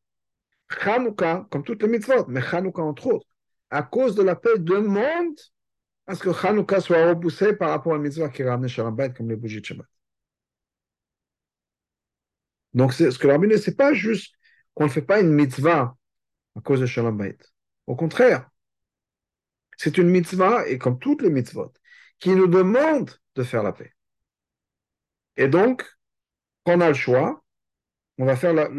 Hanouka, 0.84 1.46
comme 1.50 1.62
toutes 1.62 1.82
les 1.82 1.88
mitzvot, 1.88 2.26
mais 2.26 2.42
Hanouka 2.42 2.82
entre 2.82 3.06
autres, 3.08 3.26
à 3.70 3.82
cause 3.82 4.14
de 4.14 4.22
la 4.22 4.34
paix, 4.34 4.58
demande 4.58 5.38
à 6.06 6.14
ce 6.14 6.22
que 6.22 6.46
Hanouka 6.46 6.80
soit 6.80 7.08
repoussé 7.08 7.54
par 7.54 7.70
rapport 7.70 7.92
à 7.92 7.96
la 7.96 8.02
mitzvah 8.02 8.28
qui 8.28 8.42
est 8.42 8.48
ramené 8.48 8.68
Shalom 8.68 8.96
comme 9.14 9.28
les 9.28 9.36
bougies 9.36 9.60
de 9.60 9.66
Shabbat. 9.66 9.86
Donc, 12.74 12.94
ce 12.94 13.18
que 13.18 13.28
la 13.28 13.36
ce 13.36 13.70
n'est 13.70 13.76
pas 13.76 13.92
juste 13.92 14.34
qu'on 14.77 14.83
ne 14.83 14.89
fait 14.89 15.01
pas 15.01 15.19
une 15.19 15.31
mitzvah 15.31 15.97
à 16.55 16.61
cause 16.61 16.81
de 16.81 16.85
Shalom 16.85 17.17
Bayit. 17.17 17.39
Au 17.87 17.95
contraire, 17.95 18.47
c'est 19.75 19.97
une 19.97 20.07
mitzvah, 20.07 20.67
et 20.67 20.77
comme 20.77 20.99
toutes 20.99 21.23
les 21.23 21.31
mitzvot, 21.31 21.73
qui 22.19 22.29
nous 22.29 22.45
demande 22.45 23.09
de 23.33 23.41
faire 23.41 23.63
la 23.63 23.73
paix. 23.73 23.91
Et 25.35 25.47
donc, 25.47 25.83
on 26.67 26.79
a 26.79 26.89
le 26.89 26.93
choix, 26.93 27.43
on 28.19 28.25
va 28.25 28.35
faire 28.35 28.53
la, 28.53 28.69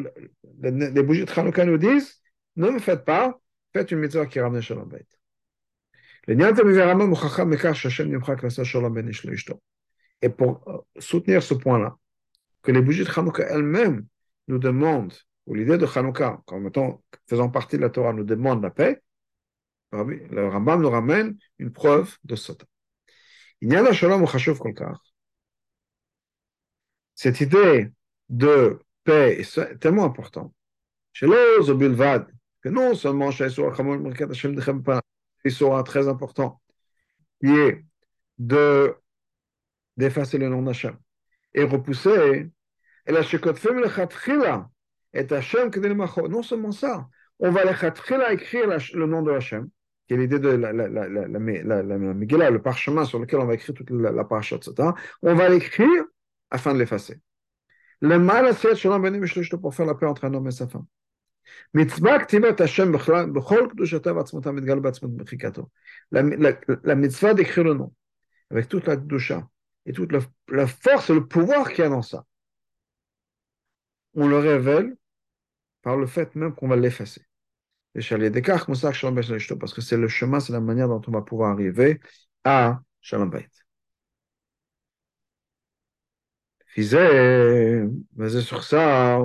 les 0.61 1.03
bougies 1.03 1.25
de 1.25 1.33
Hanouka 1.33 1.65
nous 1.65 1.79
disent, 1.79 2.23
ne 2.55 2.71
me 2.71 2.79
faites 2.79 3.05
pas, 3.05 3.37
faites 3.73 3.91
une 3.91 3.99
mitzvah 3.99 4.27
qui 4.27 4.39
ramène 4.39 4.63
Shalom 4.63 4.89
Bayit. 4.89 5.09
Et 10.23 10.29
pour 10.29 10.69
euh, 10.69 10.79
soutenir 11.01 11.43
ce 11.43 11.55
point-là, 11.55 11.97
que 12.63 12.71
les 12.71 12.83
bougies 12.83 13.03
de 13.03 13.11
Hanouka 13.11 13.43
elles-mêmes 13.43 14.07
nous 14.47 14.59
demandent 14.59 15.15
ou 15.49 15.55
l'idée 15.55 15.79
de 15.79 15.87
Hanouka, 15.87 16.43
comme 16.45 16.67
étant, 16.67 17.03
faisant 17.27 17.49
partie 17.49 17.77
de 17.77 17.83
la 17.83 17.89
Torah, 17.89 18.13
nous 18.13 18.23
demande 18.23 18.63
la 18.63 18.71
paix, 18.71 19.03
le 19.93 20.49
Rambam 20.49 20.83
nous 20.83 20.91
ramène 20.91 21.39
une 21.59 21.73
preuve 21.73 22.19
de 22.25 22.37
Sota. 22.37 22.67
Il 23.63 23.73
y 23.73 23.77
a 23.77 23.93
Shalom 23.93 24.27
Cette 27.15 27.41
idée 27.41 27.91
de 28.29 28.79
paix 29.05 29.41
est 29.41 29.79
tellement 29.79 30.05
importante. 30.05 30.53
Chez 31.15 31.27
Bilvad, 31.27 32.31
que 32.61 32.69
non 32.69 32.95
seulement 32.95 33.31
chez 33.31 33.47
Issoura 35.45 35.83
très 35.83 36.09
important, 36.09 36.61
qui 37.41 37.49
est 37.49 37.87
de 38.37 38.95
d'effacer 39.97 40.37
le 40.37 40.51
nom 40.51 40.63
d'Hachem 40.63 40.97
et 41.55 41.65
repousser, 41.65 42.51
et 43.07 43.13
la 43.13 43.23
Shekotfem 43.23 43.81
le 43.81 43.89
Khatchila, 43.89 44.71
et 45.13 45.33
Hachem 45.33 45.71
Non 46.29 46.43
seulement 46.43 46.73
ça, 46.73 47.09
on 47.41 47.51
va 47.51 47.63
écrire 48.33 48.69
le 48.95 49.07
nom 49.07 49.23
de 49.23 49.33
Hachem, 49.33 49.69
qui 50.07 50.15
est 50.15 50.17
l'idée 50.17 50.39
de 50.39 50.49
la, 50.49 50.73
la, 50.73 50.89
la, 50.89 51.09
la, 51.09 51.39
Megillah, 51.39 52.51
le 52.51 52.63
parchemin 52.63 53.05
sur 53.05 53.19
lequel 53.19 53.41
on 53.41 53.47
va 53.47 53.55
écrire 53.55 53.75
toute 53.75 53.91
la, 53.91 54.11
la 54.11 54.25
paracha, 54.25 54.57
etc. 54.57 54.89
On 55.23 55.35
va 55.35 55.49
l'écrire 55.49 56.05
afin 56.51 56.75
de 56.75 56.79
l'effacer. 56.79 57.21
Le 58.01 58.19
mal 58.19 58.47
à 58.47 58.55
Shalom 58.55 59.03
Benim 59.03 59.25
pour 59.61 59.75
faire 59.75 59.87
la 59.87 59.95
paix 59.95 60.07
entre 60.07 60.25
un 60.25 60.35
homme 60.35 60.47
et 60.49 60.53
sa 60.53 60.69
femme. 60.69 60.87
La 61.73 61.85
mitzvah 66.95 67.35
d'écrire 67.35 67.65
le 67.65 67.75
nom, 67.75 67.93
avec 68.51 68.69
toute 68.69 68.87
la 68.87 68.97
kdusha, 68.97 69.49
et 69.87 69.93
toute 69.93 70.13
la 70.13 70.67
force 70.67 71.11
et 71.11 71.15
le 71.15 71.27
pouvoir 71.27 71.71
qu'il 71.71 71.83
y 71.85 71.87
a 71.87 71.91
dans 71.91 72.03
ça 72.03 72.25
on 74.19 74.27
le 74.29 74.39
révèle 74.39 74.97
par 75.83 75.97
le 75.97 76.07
fait 76.07 76.35
même 76.35 76.55
qu'on 76.55 76.69
va 76.69 76.77
l'effacer. 76.77 77.23
Parce 77.95 79.75
que 79.75 79.81
c'est 79.81 79.97
le 79.97 80.09
chemin, 80.09 80.41
c'est 80.41 80.53
la 80.53 80.61
manière 80.61 80.89
dont 80.89 81.01
on 81.07 81.11
va 81.13 81.23
pouvoir 81.23 81.53
arriver 81.53 82.01
à 82.45 82.81
Shalom 83.01 83.31
Bayit. 83.31 83.49
basé 88.13 88.41
sur 88.43 88.63
ça. 88.65 89.21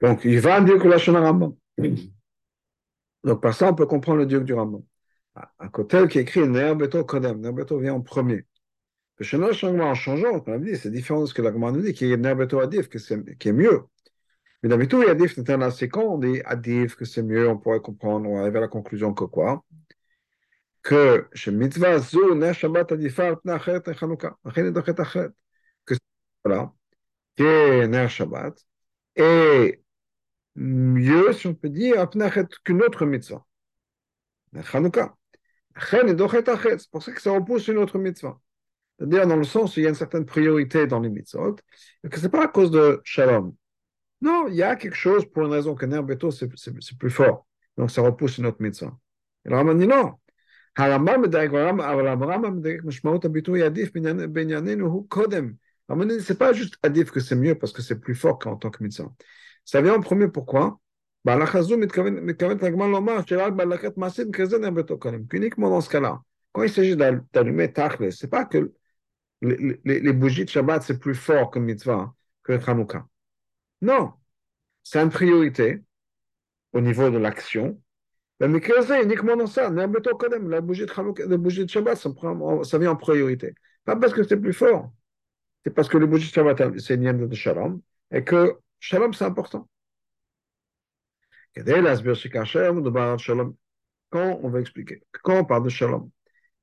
Donc, 0.00 0.24
il 0.24 0.40
va 0.40 0.60
dire 0.60 0.78
que 0.78 0.88
la 0.88 1.20
Rambam. 1.20 1.54
Donc, 3.24 3.42
par 3.42 3.54
ça, 3.54 3.70
on 3.70 3.74
peut 3.74 3.86
comprendre 3.86 4.18
le 4.18 4.26
dieu 4.26 4.40
du 4.40 4.52
Rambam. 4.52 4.82
Un 5.58 5.68
côté 5.68 6.06
qui 6.08 6.18
écrit 6.18 6.46
Nerbeto 6.48 7.04
Kodem. 7.04 7.40
Nerbeto 7.40 7.78
vient 7.78 7.94
en 7.94 8.00
premier. 8.00 8.46
Le 9.18 9.24
changement 9.24 9.84
en 9.84 9.94
changeant, 9.94 10.44
on 10.46 10.52
a 10.52 10.58
dit, 10.58 10.76
c'est 10.76 10.90
différent 10.90 11.22
de 11.22 11.26
ce 11.26 11.32
que 11.32 11.40
la 11.40 11.50
nous 11.50 11.80
dit, 11.80 11.94
qui 11.94 12.12
est 12.12 12.16
Nerbeto 12.16 12.60
Adif, 12.60 12.88
qui 12.88 13.48
est 13.48 13.52
mieux. 13.52 13.82
Mais 14.62 14.68
y 14.68 14.72
a 14.72 15.10
Adif, 15.10 15.34
c'est 15.70 15.88
quand 15.88 16.02
on 16.02 16.18
dit 16.18 16.42
Adif, 16.44 16.96
que 16.96 17.04
c'est 17.04 17.22
mieux, 17.22 17.48
on 17.48 17.56
pourrait 17.56 17.80
comprendre, 17.80 18.28
on 18.28 18.38
arrive 18.38 18.56
à 18.56 18.60
la 18.60 18.68
conclusion 18.68 19.14
que 19.14 19.24
quoi? 19.24 19.64
Que 20.82 21.28
chez 21.32 21.50
Mitzvah 21.50 21.98
Zo, 21.98 22.34
Ner 22.34 22.52
Shabbat 22.52 22.92
Adifar, 22.92 23.40
Pnachet 23.40 23.80
et 23.86 23.94
Chanukah, 23.94 24.36
Achin 24.44 24.72
et 24.72 25.00
Achet. 25.00 25.28
Que 25.84 25.94
voilà, 26.44 26.72
qui 27.36 27.42
est 27.42 27.88
Ner 27.88 28.08
Shabbat, 28.08 28.54
et 29.16 29.82
mieux, 30.54 31.32
si 31.32 31.46
on 31.46 31.54
peut 31.54 31.70
dire, 31.70 32.08
Pnachet 32.10 32.46
qu'une 32.64 32.82
autre 32.82 33.06
mitzvah. 33.06 33.44
Chanukah. 34.62 35.16
Achin 35.74 36.06
et 36.06 36.22
Achet. 36.22 36.78
C'est 36.78 36.90
pour 36.90 37.02
ça 37.02 37.12
que 37.12 37.22
ça 37.22 37.30
repousse 37.32 37.68
une 37.68 37.78
autre 37.78 37.98
mitzvah 37.98 38.38
c'est-à-dire 38.98 39.26
dans 39.26 39.36
le 39.36 39.44
sens 39.44 39.76
où 39.76 39.80
il 39.80 39.84
y 39.84 39.86
a 39.86 39.90
une 39.90 39.94
certaine 39.94 40.24
priorité 40.24 40.86
dans 40.86 41.00
les 41.00 41.08
mitzvot, 41.08 41.56
et 42.04 42.08
que 42.08 42.18
ce 42.18 42.24
n'est 42.24 42.30
pas 42.30 42.44
à 42.44 42.48
cause 42.48 42.70
de 42.70 43.00
shalom. 43.04 43.54
Non, 44.20 44.46
il 44.48 44.54
y 44.54 44.62
a 44.62 44.76
quelque 44.76 44.96
chose 44.96 45.26
pour 45.30 45.44
une 45.44 45.52
raison 45.52 45.74
qu'un 45.74 45.90
herbeto, 45.90 46.30
c'est 46.30 46.48
plus 46.98 47.10
fort. 47.10 47.46
Donc 47.76 47.90
ça 47.90 48.00
repousse 48.02 48.38
une 48.38 48.46
autre 48.46 48.60
mitzvah. 48.60 48.96
Et 49.44 49.50
le 49.50 49.56
Raman 49.56 49.78
dit 49.78 49.86
non. 49.86 50.14
C'est 56.20 56.38
pas 56.38 56.52
juste 56.52 56.74
adif 56.82 57.10
que 57.10 57.20
c'est 57.20 57.36
mieux 57.36 57.54
parce 57.54 57.72
que 57.72 57.80
c'est 57.82 57.98
plus 57.98 58.14
fort 58.14 58.38
qu'en 58.38 58.56
tant 58.56 58.70
que 58.70 58.82
médecin. 58.82 59.14
Ça 59.64 59.80
vient 59.80 59.94
en 59.94 60.00
premier 60.00 60.28
pourquoi? 60.28 60.78
Bah, 61.24 61.38
Uniquement 65.32 65.70
dans 65.70 65.80
ce 65.80 65.88
cas-là. 65.88 66.20
Quand 66.52 66.62
il 66.62 66.70
s'agit 66.70 66.96
d'allumer 66.96 67.72
Tachlis, 67.72 68.12
c'est 68.12 68.28
pas 68.28 68.44
que 68.44 68.72
les, 69.42 70.12
bougies 70.12 70.44
de 70.44 70.50
Shabbat, 70.50 70.82
c'est 70.82 70.98
plus 70.98 71.14
fort 71.14 71.50
comme 71.50 71.64
mitzvah 71.64 72.14
que 72.42 72.52
le 72.52 72.60
Hanouka. 72.68 73.06
Non, 73.82 74.12
c'est 74.82 75.00
une 75.02 75.10
priorité 75.10 75.82
au 76.72 76.80
niveau 76.80 77.10
de 77.10 77.18
l'action. 77.18 77.80
Mais 78.40 78.48
c'est 78.86 79.02
uniquement 79.02 79.36
dans 79.36 79.46
ça. 79.46 79.70
La 79.70 79.86
bougie 79.86 80.84
de, 80.86 80.92
Hanouka, 81.00 81.26
la 81.26 81.36
bougie 81.36 81.64
de 81.64 81.70
Shabbat, 81.70 81.96
ça, 81.96 82.78
vient 82.78 82.90
en 82.90 82.96
priorité. 82.96 83.54
Pas 83.84 83.96
parce 83.96 84.12
que 84.12 84.22
c'est 84.22 84.36
plus 84.36 84.52
fort. 84.52 84.92
C'est 85.64 85.72
parce 85.72 85.88
que 85.88 85.98
les 85.98 86.06
bougies 86.06 86.28
de 86.28 86.34
Shabbat, 86.34 86.78
c'est 86.78 86.94
une 86.94 87.28
de 87.28 87.34
Shalom. 87.34 87.80
Et 88.10 88.24
que 88.24 88.58
Shalom, 88.78 89.12
c'est 89.14 89.24
important. 89.24 89.68
Quand 94.10 94.40
on 94.42 94.50
va 94.50 94.60
expliquer, 94.60 95.02
quand 95.22 95.38
on 95.38 95.44
parle 95.44 95.64
de 95.64 95.68
Shalom, 95.70 96.10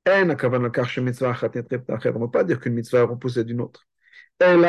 on 0.06 0.26
ne 0.26 0.34
peut 2.18 2.30
pas 2.30 2.44
dire 2.44 2.60
qu'une 2.60 2.74
mitzvah 2.74 2.98
est 2.98 3.02
repoussée 3.02 3.44
d'une 3.44 3.60
autre. 3.60 3.86
Mais 4.40 4.64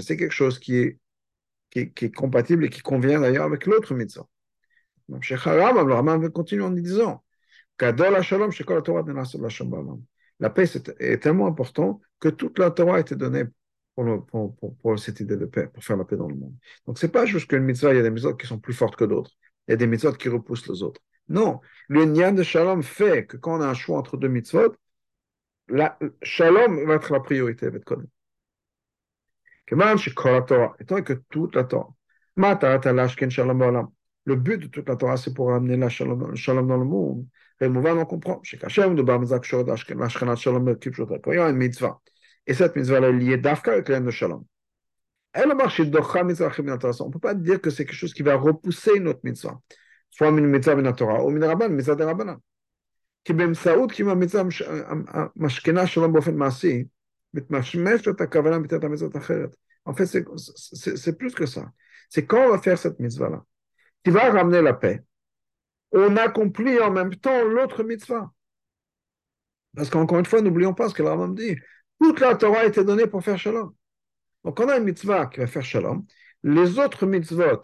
c'est 0.00 0.16
quelque 0.16 0.32
chose 0.32 0.58
qui 0.58 0.76
est, 0.76 0.98
compatible 2.14 2.64
et 2.64 2.68
qui 2.68 2.80
convient 2.80 3.20
d'ailleurs 3.20 3.44
avec 3.44 3.66
l'autre 3.66 3.94
mitzvah. 3.94 4.26
Le 5.08 5.92
Rambam 5.92 6.30
continue 6.30 6.62
en 6.62 6.70
disant 6.70 7.24
la 10.40 10.50
paix 10.50 10.64
est 10.98 11.22
tellement 11.22 11.46
important 11.46 12.00
que 12.18 12.28
toute 12.28 12.58
la 12.58 12.70
Torah 12.70 12.96
a 12.96 13.00
été 13.00 13.16
donnée 13.16 13.44
pour, 13.94 14.56
pour, 14.80 14.98
cette 14.98 15.20
idée 15.20 15.36
de 15.36 15.46
paix, 15.46 15.68
pour 15.68 15.82
faire 15.82 15.96
la 15.96 16.04
paix 16.04 16.16
dans 16.16 16.28
le 16.28 16.34
monde. 16.34 16.54
Donc, 16.86 16.98
ce 16.98 17.06
n'est 17.06 17.12
pas 17.12 17.26
juste 17.26 17.48
qu'une 17.48 17.64
mitzvah, 17.64 17.92
il 17.92 17.96
y 17.96 18.00
a 18.00 18.02
des 18.02 18.10
mitzvahs 18.10 18.34
qui 18.34 18.46
sont 18.46 18.58
plus 18.58 18.74
fortes 18.74 18.96
que 18.96 19.04
d'autres. 19.04 19.30
Il 19.68 19.72
y 19.72 19.74
a 19.74 19.76
des 19.76 19.86
mitzvahs 19.86 20.12
qui 20.12 20.28
repoussent 20.28 20.68
les 20.68 20.82
autres. 20.82 21.00
Non, 21.30 21.60
le 21.88 22.04
nian 22.06 22.32
de 22.32 22.42
shalom 22.42 22.82
fait 22.82 23.26
que 23.26 23.36
quand 23.36 23.58
on 23.58 23.60
a 23.62 23.68
un 23.68 23.74
choix 23.74 23.96
entre 23.98 24.16
deux 24.16 24.26
mitzvot, 24.26 24.74
la, 25.68 25.96
shalom 26.22 26.84
va 26.86 26.94
être 26.94 27.12
la 27.12 27.20
priorité, 27.20 27.70
va 27.70 27.76
être 27.76 27.96
Étant 30.80 31.02
que 31.02 31.12
toute 31.30 31.54
la 31.54 31.62
Torah, 31.62 31.94
le 34.24 34.34
but 34.34 34.58
de 34.58 34.66
toute 34.66 34.88
la 34.88 34.96
Torah, 34.96 35.16
c'est 35.16 35.32
pour 35.32 35.52
amener 35.52 35.76
la 35.76 35.88
shalom, 35.88 36.66
dans 36.66 36.76
le 36.76 36.84
monde. 36.84 37.24
Et 37.60 37.66
on 37.66 38.04
comprend. 38.04 38.42
Et 42.46 42.54
cette 42.54 42.74
mitzvah 42.74 42.98
est 42.98 43.12
liée 43.12 43.36
d'Afka 43.36 43.72
avec 43.72 43.88
l'aide 43.88 44.04
de 44.04 44.10
shalom. 44.10 44.44
On 45.36 45.46
ne 45.46 47.12
peut 47.12 47.18
pas 47.20 47.34
dire 47.34 47.60
que 47.60 47.70
c'est 47.70 47.84
quelque 47.84 47.94
chose 47.94 48.14
qui 48.14 48.24
va 48.24 48.34
repousser 48.34 48.98
notre 48.98 49.20
mitzvah 49.22 49.60
Soit 50.09 50.29
une 50.29 50.47
mitzvah 50.47 50.75
de 50.75 50.91
Torah, 50.91 51.23
ou 51.23 51.31
une 51.31 51.43
rabban, 51.43 51.69
mitzvah 51.69 51.95
de 51.95 52.03
rabbanan. 52.03 52.39
כי 53.25 53.33
באמצעות 53.33 53.91
קיום 53.91 54.09
המצווה 54.09 54.43
משכנה 55.35 55.87
שלום 55.87 56.13
באופן 56.13 56.35
מעשי, 56.35 56.83
מתמשמש 57.33 58.07
את 58.07 58.21
הכוונה 58.21 58.59
מתת 58.59 58.83
המצוות 58.83 59.15
אחרת. 59.15 59.55
En 59.87 59.93
fait, 59.93 60.05
c'est 60.05 61.17
plus 61.17 61.33
que 61.33 61.45
ça. 61.45 61.71
C'est 62.09 62.25
quand 62.25 62.47
on 62.47 62.51
va 62.51 62.59
faire 62.59 62.77
cette 62.77 62.99
mitzvah-là, 62.99 63.43
qui 64.03 64.11
va 64.11 64.31
ramener 64.31 64.61
la 64.61 64.73
paix, 64.73 65.03
on 65.91 66.17
accomplit 66.17 66.79
en 66.79 66.91
même 66.91 67.15
temps 67.15 67.43
l'autre 67.43 67.83
mitzvah. 67.83 68.31
Parce 69.75 69.89
qu'encore 69.89 70.19
une 70.19 70.25
fois, 70.25 70.41
n'oublions 70.41 70.73
pas 70.73 70.89
ce 70.89 70.93
que 70.93 71.03
l'Arabam 71.03 71.35
dit. 71.35 71.55
Toute 71.99 72.19
la 72.19 72.35
Torah 72.35 72.59
a 72.59 72.65
été 72.65 72.83
donnée 72.83 73.07
pour 73.07 73.23
faire 73.23 73.37
shalom. 73.37 73.73
Donc, 74.43 74.59
on 74.59 74.69
a 74.69 74.77
une 74.77 74.83
mitzvah 74.83 75.25
qui 75.27 75.39
va 75.39 75.47
faire 75.47 75.65
shalom. 75.65 76.05
Les 76.43 76.79
autres 76.79 77.05
mitzvot, 77.05 77.61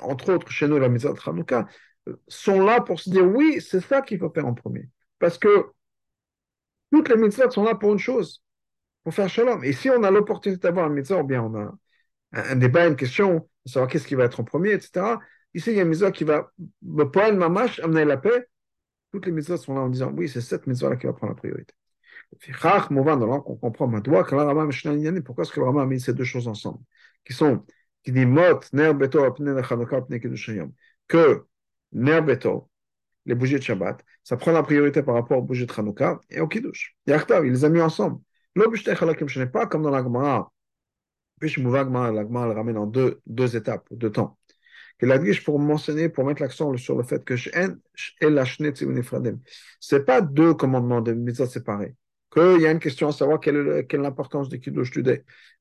entre 0.00 0.32
autres 0.32 0.50
chez 0.50 0.68
nous 0.68 0.78
la 0.78 0.88
mitzvah 0.88 1.12
de 1.12 1.18
Hanouka, 1.24 1.66
sont 2.28 2.60
là 2.60 2.80
pour 2.80 3.00
se 3.00 3.10
dire 3.10 3.24
oui, 3.24 3.60
c'est 3.60 3.80
ça 3.80 4.02
qu'il 4.02 4.18
faut 4.18 4.30
faire 4.30 4.46
en 4.46 4.54
premier. 4.54 4.88
Parce 5.18 5.38
que 5.38 5.66
toutes 6.92 7.08
les 7.08 7.16
mitzvot 7.16 7.50
sont 7.50 7.64
là 7.64 7.74
pour 7.74 7.92
une 7.92 7.98
chose, 7.98 8.42
pour 9.02 9.14
faire 9.14 9.28
shalom. 9.28 9.64
Et 9.64 9.72
si 9.72 9.90
on 9.90 10.02
a 10.02 10.10
l'opportunité 10.10 10.60
d'avoir 10.60 10.86
un 10.86 10.90
mitzvah, 10.90 11.20
ou 11.20 11.24
bien 11.24 11.42
on 11.42 11.54
a 11.54 11.74
un, 12.32 12.56
débat, 12.56 12.86
une 12.86 12.96
question, 12.96 13.48
savoir 13.64 13.90
qu'est-ce 13.90 14.06
qui 14.06 14.14
va 14.14 14.24
être 14.24 14.40
en 14.40 14.44
premier, 14.44 14.72
etc. 14.72 15.18
Ici, 15.54 15.70
il 15.70 15.76
y 15.76 15.78
a 15.78 15.82
une 15.82 15.88
mitzvah 15.88 16.10
qui 16.10 16.24
va, 16.24 16.52
le 16.86 17.10
poème 17.10 17.36
mamash, 17.36 17.80
amener 17.80 18.04
la 18.04 18.16
paix. 18.16 18.48
Toutes 19.12 19.26
les 19.26 19.32
mitzvahs 19.32 19.58
sont 19.58 19.74
là 19.74 19.82
en 19.82 19.88
disant 19.88 20.12
oui, 20.12 20.28
c'est 20.28 20.40
cette 20.40 20.66
mitzvah-là 20.66 20.96
qui 20.96 21.06
va 21.06 21.12
prendre 21.12 21.32
la 21.32 21.36
priorité. 21.36 21.74
On 22.32 23.56
comprend 23.56 23.88
pourquoi 23.88 24.22
est-ce 25.44 25.52
que 25.52 25.60
le 25.60 25.66
Rama 25.66 25.82
a 25.82 25.86
mis 25.86 26.00
ces 26.00 26.14
deux 26.14 26.24
choses 26.24 26.48
ensemble, 26.48 26.80
qui 27.24 27.32
sont, 27.32 27.64
qui 28.04 28.12
dit 28.12 28.26
que 31.08 31.44
ner 31.92 32.20
beto, 32.22 32.70
les 33.26 33.34
bougies 33.34 33.54
de 33.54 33.62
Shabbat, 33.62 34.04
ça 34.22 34.36
prend 34.36 34.52
la 34.52 34.62
priorité 34.62 35.02
par 35.02 35.14
rapport 35.14 35.38
aux 35.38 35.42
bougies 35.42 35.66
de 35.66 35.72
Chanukah 35.72 36.20
et 36.30 36.40
au 36.40 36.48
Kiddush. 36.48 36.96
Il 37.06 37.14
les 37.14 37.64
a 37.64 37.68
mis 37.68 37.80
ensemble. 37.80 38.20
Ce 38.56 39.38
n'est 39.38 39.46
pas 39.46 39.66
comme 39.66 39.82
dans 39.82 39.90
la 39.90 40.02
Gemara, 40.02 40.52
puis 41.40 41.48
je 41.48 41.60
la 41.60 41.84
Gemara 41.84 42.12
le 42.46 42.52
ramène 42.52 42.76
en 42.78 42.86
deux, 42.86 43.20
deux 43.26 43.56
étapes, 43.56 43.86
deux 43.90 44.10
temps. 44.10 44.38
Que 44.98 45.06
la 45.06 45.18
pour 45.44 45.58
mentionner, 45.58 46.08
pour 46.08 46.24
mettre 46.24 46.40
l'accent 46.42 46.76
sur 46.76 46.96
le 46.96 47.02
fait 47.02 47.24
que 47.24 47.36
ce 47.36 47.50
n'est 49.96 50.02
pas 50.02 50.20
deux 50.20 50.54
commandements 50.54 51.00
de 51.00 51.12
mitzvah 51.12 51.46
séparés 51.46 51.96
qu'il 52.34 52.60
y 52.60 52.66
a 52.66 52.70
une 52.70 52.80
question 52.80 53.08
à 53.08 53.12
savoir 53.12 53.40
quelle 53.40 53.86
est, 53.88 53.92
l'importance 53.92 54.48
du 54.48 54.60
kiddush 54.60 54.90
du, 54.90 55.02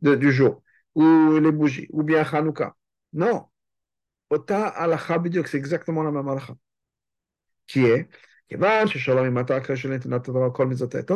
du 0.01 0.31
jour, 0.31 0.63
ou 0.95 1.39
les 1.39 1.51
bougies, 1.51 1.87
ou 1.91 2.03
bien 2.03 2.23
Hanouka. 2.23 2.75
Non. 3.13 3.45
Ota 4.29 4.67
alacha 4.67 5.21
c'est 5.45 5.57
exactement 5.57 6.03
la 6.03 6.11
même 6.11 6.27
alacha. 6.27 6.55
Qui 7.67 7.85
est, 7.85 8.09
étant 8.49 8.85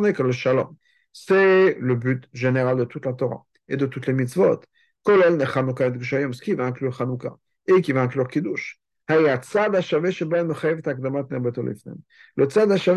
donné 0.01 0.13
que 0.13 0.23
le 0.23 0.31
shalom, 0.31 0.75
c'est 1.13 1.77
le 1.79 1.95
but 1.95 2.27
général 2.33 2.77
de 2.77 2.85
toute 2.85 3.05
la 3.05 3.13
Torah 3.13 3.45
et 3.67 3.77
de 3.77 3.85
toutes 3.85 4.07
les 4.07 4.13
mitzvot, 4.13 4.59
ce 5.05 6.41
qui 6.41 6.53
va 6.53 6.65
inclure 6.65 7.01
Hanouka 7.01 7.37
et 7.67 7.81
qui 7.81 7.91
va 7.91 8.01
inclure 8.01 8.27
Kiddush. 8.27 8.79
Le 9.09 9.37
tzad 9.37 9.75
hashavé 9.75 10.11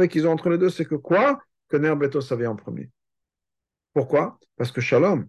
qu'ils 0.08 0.26
ont 0.26 0.32
entre 0.32 0.50
les 0.50 0.58
deux, 0.58 0.70
c'est 0.70 0.84
que 0.84 0.96
quoi? 0.96 1.40
Que 1.68 1.76
Ner 1.76 1.94
Beto, 1.94 2.20
ça 2.20 2.34
vient 2.34 2.50
en 2.50 2.56
premier. 2.56 2.90
Pourquoi? 3.92 4.40
Parce 4.56 4.72
que 4.72 4.80
Shalom, 4.80 5.28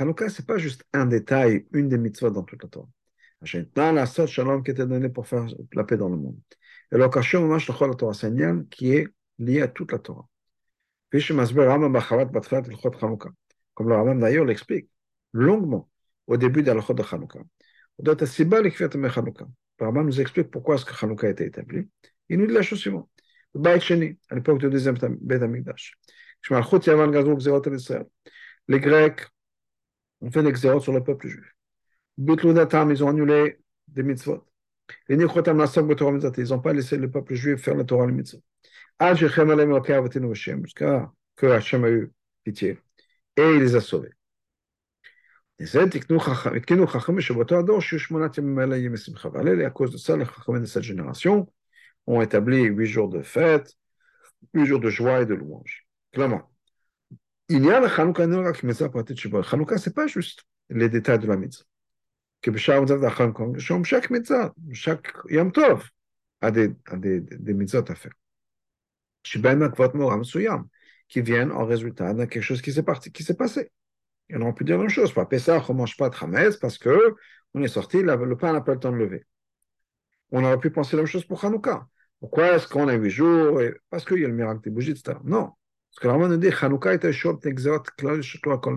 Hanouka, 0.00 0.28
ce 0.30 0.40
n'est 0.40 0.46
pas 0.46 0.56
juste 0.56 0.84
un 0.92 1.04
détail, 1.04 1.66
une 1.72 1.88
des 1.88 1.98
mitzvot 1.98 2.30
dans 2.30 2.42
toute 2.42 2.62
la 2.62 2.68
Torah. 2.70 2.88
la 3.92 4.06
seule 4.06 4.28
shalom 4.28 4.62
qui 4.62 4.70
était 4.70 4.86
donnée 4.86 5.10
pour 5.10 5.26
faire 5.28 5.46
la 5.74 5.84
paix 5.84 5.98
dans 5.98 6.08
le 6.08 6.16
monde. 6.16 6.38
Et 6.90 6.96
l'occasion, 6.96 7.46
la 7.48 7.58
Torah, 7.58 8.28
lien 8.30 8.64
qui 8.70 8.92
est 8.92 9.08
lié 9.38 9.60
à 9.60 9.68
toute 9.68 9.92
la 9.92 9.98
Torah. 9.98 10.26
Comme 13.74 13.88
le 13.88 13.94
Rambam 13.94 14.20
d'ailleurs 14.20 14.44
l'explique 14.44 14.88
longuement 15.32 15.90
au 16.26 16.36
début 16.36 16.62
de 16.62 16.72
la 16.72 16.80
de 16.80 17.02
Hanouka. 17.02 17.40
Le 17.98 19.86
Rambam 19.86 20.06
nous 20.06 20.20
explique 20.20 20.50
pourquoi 20.50 20.76
est-ce 20.76 20.84
que 20.84 21.04
Hanouka 21.04 21.26
a 21.26 21.30
été 21.30 21.44
établi. 21.44 21.88
Il 22.28 22.38
nous 22.38 22.46
dit 22.46 22.54
la 22.54 22.62
chose 22.62 22.78
suivante. 22.78 23.10
Le 23.54 23.60
Baït 23.60 23.82
Sheni, 23.82 24.18
à 24.30 24.34
l'époque 24.36 24.60
du 24.60 24.70
deuxième 24.70 24.96
Beth 25.20 25.42
Amikdash. 25.42 25.98
Les 28.68 28.80
Grecs 28.80 29.26
ont 30.20 30.30
fait 30.30 30.42
xérotes 30.52 30.82
sur 30.82 30.92
le 30.92 31.02
peuple 31.02 31.28
juif. 31.28 31.54
ils 32.90 33.04
ont 33.04 33.08
annulé 33.08 33.60
des 33.88 34.02
mitzvot. 34.02 34.46
Les 35.08 35.16
ils 35.16 36.50
n'ont 36.50 36.60
pas 36.60 36.72
laissé 36.72 36.96
le 36.96 37.10
peuple 37.10 37.34
juif 37.34 37.62
faire 37.62 37.74
la 37.76 37.84
Torah 37.84 38.04
et 38.04 38.08
le 38.08 38.12
mitzvot. 38.14 38.42
Jusqu'à 40.64 41.12
que 41.36 41.46
a 41.46 41.90
eu 41.90 42.12
pitié. 42.44 42.78
Et 43.36 43.50
il 43.54 43.60
les 43.60 43.76
a 43.76 43.80
sauvés. 43.80 44.10
Et 45.58 45.66
à 49.64 49.70
cause 49.70 49.92
de 49.92 49.98
ça, 49.98 50.16
les 50.16 50.24
Chachamim 50.24 50.60
de 50.60 50.66
cette 50.66 50.82
génération 50.82 51.52
ont 52.06 52.20
établi 52.22 52.62
huit 52.64 52.86
jours 52.86 53.08
de 53.08 53.22
fête, 53.22 53.74
huit 54.54 54.66
jours 54.66 54.80
de 54.80 54.90
joie 54.90 55.22
et 55.22 55.26
de 55.26 55.34
louange. 55.34 55.86
Clairement. 56.12 56.49
Il 57.52 57.64
y 57.64 57.70
a 57.72 57.80
la 57.80 57.88
Hanouka 57.88 58.52
qui 58.52 58.64
met 58.64 58.74
ça 58.74 58.88
pour 58.88 59.00
Hanouka, 59.00 59.76
ce 59.76 59.88
n'est 59.88 59.92
pas 59.92 60.06
juste 60.06 60.44
les 60.68 60.88
détails 60.88 61.18
de 61.18 61.26
la 61.26 61.36
mitzvah. 61.36 61.64
Que 62.40 62.56
chaque 62.56 64.10
mitzvah, 64.10 64.54
chaque 64.72 65.12
Yom 65.28 65.50
Tov 65.50 65.90
a 66.42 66.52
des, 66.52 66.72
a 66.86 66.96
des, 66.96 67.20
des 67.20 67.52
mitzvot 67.52 67.90
à 67.90 67.94
faire. 67.96 68.12
Qui 69.24 69.38
viennent 71.22 71.50
en 71.50 71.66
résultat 71.66 72.14
de 72.14 72.24
quelque 72.26 72.40
chose 72.40 72.62
qui 72.62 72.72
s'est 72.72 72.84
passé. 73.34 73.72
Et 74.28 74.36
on 74.36 74.42
aurait 74.42 74.54
pu 74.54 74.62
dire 74.62 74.76
la 74.76 74.82
même 74.82 74.88
chose. 74.88 75.12
Pas 75.12 75.26
Pessah, 75.26 75.60
on 75.68 75.72
ne 75.72 75.78
mange 75.78 75.96
pas 75.96 76.08
de 76.08 76.14
Hametz 76.20 76.56
parce 76.56 76.78
que 76.78 77.16
on 77.54 77.64
est 77.64 77.68
sorti, 77.68 78.00
le 78.00 78.36
pain 78.36 78.52
n'a 78.52 78.60
pas 78.60 78.74
le 78.74 78.78
temps 78.78 78.92
de 78.92 78.96
lever. 78.96 79.26
On 80.30 80.44
aurait 80.44 80.60
pu 80.60 80.70
penser 80.70 80.94
la 80.94 81.02
même 81.02 81.08
chose 81.10 81.24
pour 81.24 81.44
Hanouka. 81.44 81.88
Pourquoi 82.20 82.52
est-ce 82.54 82.68
qu'on 82.68 82.86
a 82.86 82.94
huit 82.94 83.10
jours 83.10 83.60
Parce 83.90 84.04
qu'il 84.04 84.20
y 84.20 84.24
a 84.24 84.28
le 84.28 84.34
miracle 84.34 84.60
des 84.60 84.70
bougies, 84.70 84.92
etc. 84.92 85.18
Non. 85.24 85.50
Parce 86.00 86.14
que 86.14 86.18
la 86.18 86.28
nous 86.28 86.36
dit, 86.38 86.48
Hanouka 86.48 86.94
était 86.94 87.12
Shop 87.12 87.40
Nexerot 87.44 87.82
Klal 87.98 88.20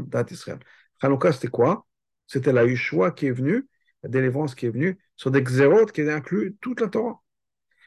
Dat 0.07 0.25
Israël. 0.29 0.59
Hanouka, 1.01 1.31
c'était 1.31 1.47
quoi 1.47 1.87
C'était 2.27 2.51
la 2.51 2.65
Yeshua 2.65 3.11
qui 3.11 3.27
est 3.27 3.31
venue, 3.31 3.65
la 4.03 4.09
délivrance 4.09 4.55
qui 4.55 4.65
est 4.65 4.69
venue, 4.69 4.99
sur 5.15 5.31
des 5.31 5.41
Xerot 5.41 5.85
qui 5.85 6.01
inclut 6.01 6.57
toute 6.59 6.81
la 6.81 6.89
Torah. 6.89 7.21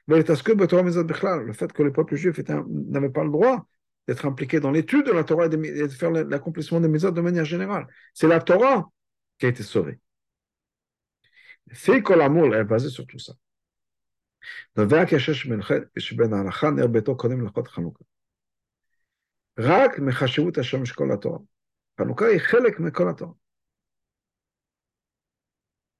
Le 0.06 0.22
fait 0.22 1.72
que 1.72 1.82
le 1.82 1.92
peuple 1.92 2.16
juif 2.16 2.40
n'avait 2.48 3.10
pas 3.10 3.24
le 3.24 3.30
droit 3.30 3.66
d'être 4.08 4.24
impliqué 4.24 4.58
dans 4.60 4.70
l'étude 4.70 5.04
de 5.04 5.12
la 5.12 5.24
Torah 5.24 5.46
et 5.46 5.48
de 5.50 5.88
faire 5.88 6.12
l'accomplissement 6.12 6.80
des 6.80 6.88
méthodes 6.88 7.14
de 7.14 7.20
manière 7.20 7.44
générale. 7.44 7.86
C'est 8.14 8.28
la 8.28 8.40
Torah 8.40 8.88
qui 9.38 9.46
a 9.46 9.48
été 9.50 9.62
sauvée. 9.62 9.98
C'est 11.72 12.02
que 12.02 12.14
l'amour 12.14 12.54
est 12.54 12.64
basé 12.64 12.88
sur 12.88 13.06
tout 13.06 13.18
ça. 13.18 13.34
רק 19.59 19.99
מחשיבות 19.99 20.57
השם 20.57 20.85
של 20.85 20.93
כל 20.93 21.11
התורה. 21.11 21.39
חנוכה 22.01 22.25
היא 22.25 22.39
חלק 22.39 22.79
מכל 22.79 23.09
התורה. 23.09 23.33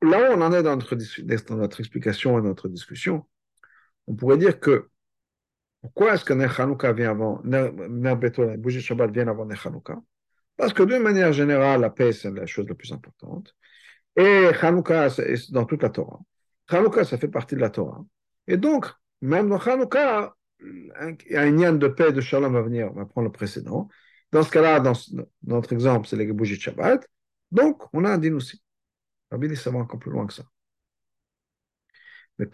Là 0.04 0.18
où 0.18 0.34
on 0.34 0.42
en 0.42 0.52
est 0.52 0.64
dans 0.64 0.76
notre, 0.76 0.96
dans 0.96 1.56
notre 1.58 1.80
explication 1.80 2.40
et 2.40 2.42
notre 2.42 2.68
discussion, 2.68 3.28
on 4.08 4.16
pourrait 4.16 4.40
dire 4.40 4.60
que 4.60 4.90
Pourquoi 5.82 6.14
est-ce 6.14 6.24
que 6.24 6.34
Ner 6.34 6.48
Hanouka 6.60 6.94
vient 6.94 7.10
avant, 7.10 7.42
Ner 7.44 8.16
Beto, 8.16 8.44
la 8.44 8.58
bougie 8.58 8.82
Shabbat 8.82 9.12
vient 9.12 9.28
avant 9.28 9.46
Ner 9.46 9.56
Hanouka 9.66 10.00
Parce 10.56 10.74
que 10.74 10.84
d'une 10.84 11.02
manière 11.02 11.34
générale, 11.34 11.82
la 11.82 11.90
paix, 11.90 12.14
c'est 12.14 12.32
la 12.32 12.46
chose 12.46 12.68
la 12.70 12.76
plus 12.76 12.92
importante. 12.92 13.56
Et 14.16 14.50
Hanouka, 14.62 15.10
c'est 15.10 15.52
dans 15.52 15.66
toute 15.66 15.82
la 15.82 15.90
Torah. 15.90 16.20
Hanouka, 16.70 17.04
ça 17.04 17.18
fait 17.18 17.28
partie 17.28 17.56
de 17.56 17.62
la 17.62 17.72
Torah. 17.72 18.06
Et 18.48 18.58
donc, 18.58 18.86
même 19.22 19.50
dans 19.50 19.58
Hanouka, 19.58 20.00
il 20.00 20.06
y 20.06 20.10
a 20.10 20.35
un 20.61 21.51
lien 21.51 21.73
de 21.73 21.89
paix, 21.89 22.13
de 22.13 22.21
shalom 22.21 22.53
va 22.53 22.63
venir, 22.63 22.91
on 22.93 22.95
va 22.95 23.07
prendre 23.07 23.27
le 23.27 23.33
précédent. 23.33 23.89
Dans 24.33 24.43
ce 24.43 24.51
cas-là, 24.51 24.81
dans, 24.81 24.93
notre 25.45 25.73
exemple, 25.73 26.09
c'est 26.09 26.17
les 26.17 26.33
bougies 26.33 26.57
de 26.57 26.63
Shabbat. 26.63 27.07
Donc, 27.53 27.83
on 27.93 28.05
a 28.05 28.11
un 28.11 28.19
din 28.19 28.35
aussi. 28.35 28.63
Rabbi 29.31 29.49
dit, 29.49 29.57
ça 29.57 29.71
va 29.71 29.79
encore 29.79 29.99
plus 29.99 30.11
loin 30.11 30.27
que 30.27 30.33
ça. 30.33 30.45
Le 32.39 32.47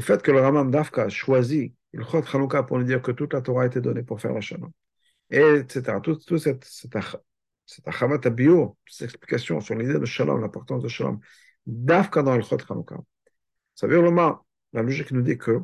fait 0.00 0.22
que 0.22 0.30
le 0.30 0.40
Ramam 0.40 0.70
Dafka 0.70 1.02
a 1.04 1.08
choisi 1.08 1.74
le 1.92 2.04
Chot 2.04 2.22
Chanukah 2.22 2.64
pour 2.64 2.78
nous 2.78 2.84
dire 2.84 3.00
que 3.00 3.12
toute 3.12 3.32
la 3.32 3.40
Torah 3.40 3.62
a 3.62 3.66
été 3.66 3.80
donnée 3.80 4.02
pour 4.02 4.20
faire 4.20 4.34
la 4.34 4.42
shalom, 4.42 4.70
et 5.30 5.40
etc. 5.40 6.00
Toute, 6.02 6.26
toute 6.26 6.38
cette, 6.38 6.64
cette, 6.64 6.92
cette 7.64 7.88
achavat 7.88 8.20
abio, 8.24 8.76
cette 8.86 9.08
explication 9.08 9.60
sur 9.60 9.74
l'idée 9.74 9.98
de 9.98 10.04
shalom, 10.04 10.40
l'importance 10.40 10.82
de 10.82 10.88
shalom, 10.88 11.18
Dafka 11.66 12.22
dans 12.22 12.36
le 12.36 12.42
Chot 12.42 12.58
Chanukah. 12.58 12.98
Ça 13.78 13.86
veut 13.86 14.02
dire 14.02 14.42
la 14.72 14.82
logique 14.82 15.12
nous 15.12 15.22
dit 15.22 15.38
que 15.38 15.60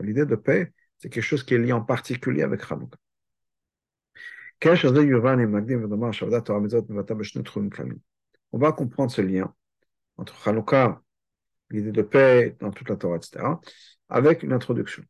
l'idée 0.00 0.26
de 0.26 0.34
paix, 0.34 0.72
c'est 0.98 1.08
quelque 1.08 1.22
chose 1.22 1.44
qui 1.44 1.54
est 1.54 1.58
lié 1.58 1.70
en 1.70 1.82
particulier 1.82 2.42
avec 2.42 2.66
Chanukah. 2.66 2.98
On 8.52 8.58
va 8.58 8.72
comprendre 8.72 9.12
ce 9.12 9.22
lien 9.22 9.54
entre 10.16 10.36
Chanukah, 10.42 11.00
l'idée 11.70 11.92
de 11.92 12.02
paix 12.02 12.56
dans 12.58 12.72
toute 12.72 12.88
la 12.88 12.96
Torah, 12.96 13.18
etc., 13.18 13.60
avec 14.08 14.42
une 14.42 14.52
introduction, 14.52 15.04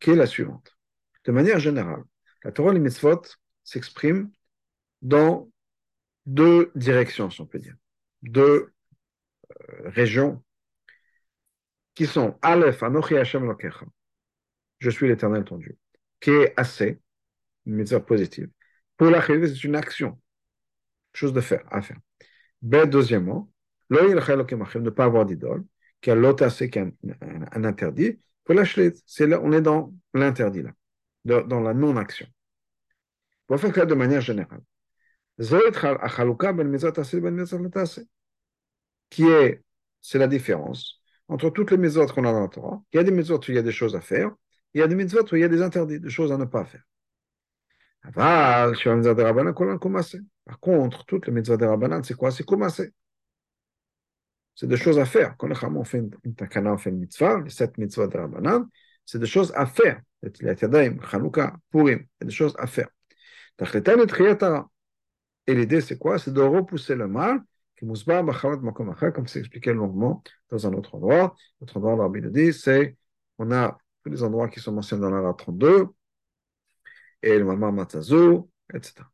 qui 0.00 0.12
est 0.12 0.16
la 0.16 0.26
suivante? 0.26 0.78
De 1.26 1.32
manière 1.32 1.58
générale, 1.58 2.04
la 2.42 2.52
Torah 2.52 2.72
les 2.72 2.80
mitzvot 2.80 3.20
s'expriment 3.64 4.30
dans 5.02 5.50
deux 6.24 6.72
directions, 6.74 7.28
si 7.28 7.42
on 7.42 7.46
peut 7.46 7.58
dire, 7.58 7.76
deux 8.22 8.73
régions 9.84 10.42
qui 11.94 12.06
sont 12.06 12.38
Aleph, 12.42 12.82
Anochi 12.82 13.16
Hashem 13.16 13.44
Lokecha, 13.46 13.86
je 14.78 14.90
suis 14.90 15.08
l'éternel 15.08 15.44
ton 15.44 15.58
Dieu, 15.58 15.76
qui 16.20 16.30
est 16.30 16.54
assez, 16.56 17.00
une 17.66 17.74
mitzvah 17.76 18.00
positive. 18.00 18.50
Pour 18.96 19.10
la 19.10 19.22
c'est 19.22 19.64
une 19.64 19.76
action, 19.76 20.20
chose 21.12 21.32
de 21.32 21.40
faire, 21.40 21.64
à 21.70 21.82
faire. 21.82 21.98
Ben, 22.62 22.88
deuxièmement, 22.88 23.50
ne 23.90 24.90
pas 24.90 25.04
avoir 25.04 25.26
d'idole, 25.26 25.64
qui 26.00 26.10
a 26.10 26.14
l'autre 26.14 26.44
assez, 26.44 26.70
qui 26.70 26.78
est 26.78 26.82
un, 26.82 26.92
un, 27.52 27.64
interdit. 27.64 28.18
Pour 28.44 28.54
la 28.54 28.64
c'est 29.06 29.26
là, 29.26 29.40
on 29.42 29.52
est 29.52 29.62
dans 29.62 29.94
l'interdit 30.12 30.62
là, 30.62 31.42
dans 31.42 31.60
la 31.60 31.72
non-action. 31.74 32.26
Pour 33.46 33.60
faire 33.60 33.74
ça 33.74 33.86
de 33.86 33.94
manière 33.94 34.20
générale. 34.20 34.60
Qui 39.10 39.28
est, 39.28 39.62
c'est 40.00 40.18
la 40.18 40.28
différence 40.28 41.00
entre 41.28 41.50
toutes 41.50 41.70
les 41.70 41.78
maisons 41.78 42.06
qu'on 42.06 42.24
a 42.24 42.32
dans 42.32 42.42
la 42.42 42.48
Torah. 42.48 42.82
Il 42.92 42.96
y 42.96 43.00
a 43.00 43.04
des 43.04 43.10
maisons 43.10 43.38
où 43.38 43.44
il 43.48 43.54
y 43.54 43.58
a 43.58 43.62
des 43.62 43.72
choses 43.72 43.96
à 43.96 44.00
faire, 44.00 44.30
il 44.74 44.80
y 44.80 44.82
a 44.82 44.86
des 44.86 44.94
maisons 44.94 45.24
où 45.30 45.36
il 45.36 45.40
y 45.40 45.44
a 45.44 45.48
des 45.48 45.62
interdits, 45.62 46.00
des 46.00 46.10
choses 46.10 46.32
à 46.32 46.36
ne 46.36 46.44
pas 46.44 46.64
faire. 46.64 46.82
Par 48.12 48.72
contre, 50.60 51.06
toutes 51.06 51.26
les 51.26 51.32
mitzvot 51.32 51.56
de 51.56 51.64
Rabbanan, 51.64 52.04
c'est 52.04 52.14
quoi? 52.14 52.30
C'est 52.30 52.44
commencer. 52.44 52.92
C'est? 54.54 54.66
Des 54.66 54.76
choses 54.76 54.98
à 54.98 55.06
faire. 55.06 55.36
Quand 55.38 55.48
on 55.74 55.84
fait 55.84 56.02
une 56.24 56.34
takana, 56.34 56.76
fait 56.76 56.90
une 56.90 56.98
mitzvah, 56.98 57.40
les 57.40 57.50
sept 57.50 57.78
mitzvot 57.78 58.08
de 58.08 58.18
Rabbanan, 58.18 58.68
c'est 59.06 59.18
des 59.18 59.26
choses 59.26 59.52
à 59.56 59.64
faire. 59.64 60.00
Les 60.22 60.54
Yadayim, 60.54 61.00
Chanukah, 61.02 61.56
Purim, 61.70 62.04
c'est 62.18 62.26
des 62.26 62.32
choses 62.32 62.54
à 62.58 62.66
faire. 62.66 62.88
Et 65.46 65.54
l'idée, 65.54 65.80
c'est 65.80 65.98
quoi? 65.98 66.18
C'est 66.18 66.32
de 66.32 66.40
repousser 66.40 66.94
le 66.94 67.08
mal, 67.08 67.40
comme 69.12 69.26
c'est 69.26 69.40
expliqué 69.40 69.72
longuement 69.72 70.22
dans 70.50 70.66
un 70.66 70.72
autre 70.72 70.94
endroit. 70.94 71.34
L'autre 71.60 71.76
endroit, 71.76 71.94
le 71.96 72.02
Rabbi 72.02 72.20
le 72.20 72.30
dit, 72.30 72.52
c'est 72.52 72.96
on 73.38 73.50
a 73.52 73.76
tous 74.02 74.10
les 74.10 74.22
endroits 74.22 74.48
qui 74.48 74.60
sont 74.60 74.72
mentionnés 74.72 75.02
dans 75.02 75.10
la 75.10 75.32
32, 75.34 75.88
et 77.22 77.38
le 77.38 77.44
Mamar 77.44 77.72
Matazou, 77.72 78.50
etc. 78.72 79.04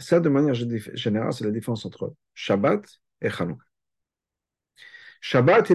Ça, 0.00 0.20
de 0.20 0.28
manière 0.28 0.54
générale, 0.54 1.32
c'est 1.32 1.44
la 1.44 1.50
différence 1.50 1.86
entre 1.86 2.14
Shabbat 2.34 2.84
et 3.20 3.30
Chanukah. 3.30 3.64
Shabbat 5.20 5.70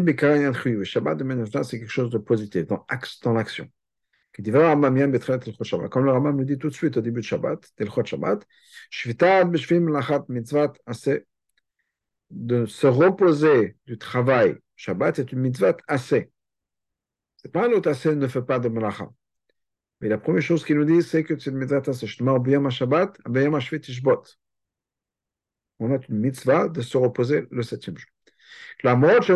Shabbat, 0.84 1.18
de 1.18 1.24
manière 1.24 1.46
générale, 1.46 1.66
c'est 1.66 1.80
quelque 1.80 1.90
chose 1.90 2.10
de 2.10 2.18
positif, 2.18 2.66
dans 2.68 3.34
l'action. 3.34 3.70
Comme 4.42 6.06
le 6.06 6.12
Rambam 6.12 6.38
nous 6.38 6.46
dit 6.46 6.58
tout 6.58 6.70
de 6.70 6.74
suite 6.74 6.96
au 6.98 7.02
début 7.02 7.20
de 7.22 7.26
Shabbat, 7.26 7.74
Shabbat, 8.06 8.48
de 12.30 12.66
se 12.66 12.88
reposer 12.88 13.78
du 13.86 13.98
travail. 13.98 14.56
Shabbat 14.76 15.20
est 15.20 15.32
une 15.32 15.40
mitzvah 15.40 15.76
assez. 15.88 16.32
C'est 17.38 17.52
pas 17.52 17.68
un 17.68 17.72
autre 17.72 17.90
assez 17.90 18.16
ne 18.16 18.28
fait 18.28 18.42
pas 18.42 18.60
de 18.60 18.70
melacha. 18.70 19.10
Mais 20.02 20.08
la 20.08 20.18
première 20.18 20.42
chose 20.42 20.64
qu'il 20.64 20.78
nous 20.78 20.86
dit, 20.86 21.02
c'est 21.02 21.24
que 21.24 21.38
c'est 21.38 21.50
une 21.50 21.58
mitzvah 21.58 21.82
assez. 21.86 22.08
Shabbat, 22.08 23.18
On 25.80 25.92
a 25.92 25.98
une 26.08 26.20
mitzvah 26.20 26.70
de 26.70 26.82
se 26.82 26.98
reposer 26.98 27.46
le 27.52 27.64
septième 27.64 27.98
jour. 27.98 28.10
Malgré 28.84 29.34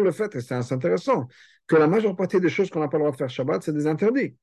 le 0.00 0.10
fait, 0.12 0.34
et 0.34 0.40
c'est 0.40 0.72
intéressant, 0.72 1.28
que 1.66 1.76
la 1.76 1.86
majeure 1.86 2.16
partie 2.16 2.40
des 2.40 2.48
choses 2.48 2.70
qu'on 2.70 2.80
n'a 2.80 2.88
pas 2.88 2.98
le 2.98 3.02
droit 3.02 3.12
de 3.12 3.16
faire 3.16 3.30
Shabbat, 3.30 3.62
c'est 3.62 3.72
des 3.72 3.86
interdits. 3.86 4.36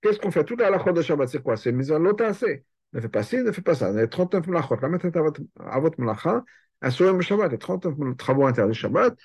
Qu'est-ce 0.00 0.18
qu'on 0.18 0.30
fait? 0.30 0.44
Toute 0.44 0.60
la 0.60 0.66
halachot 0.66 0.92
de 0.92 1.02
Shabbat, 1.02 1.28
c'est 1.28 1.42
quoi? 1.42 1.56
C'est 1.56 1.72
mise 1.72 1.92
en 1.92 2.04
assez. 2.04 2.64
Ne 2.92 3.00
fais 3.00 3.08
pas 3.08 3.22
ci, 3.22 3.36
ne 3.38 3.52
fais 3.52 3.62
pas 3.62 3.74
ça. 3.74 3.92
Les 3.92 4.08
39 4.08 4.46
malachot, 4.48 4.76
la 4.80 4.88
mettre 4.88 5.06
à 5.06 5.80
votre 5.80 6.00
malacha, 6.00 6.44
assurez 6.80 7.12
le 7.12 7.20
Shabbat, 7.20 7.50
les 7.52 7.58
39 7.58 8.16
travaux 8.16 8.46
interdits 8.46 8.74
Shabbat, 8.74 9.16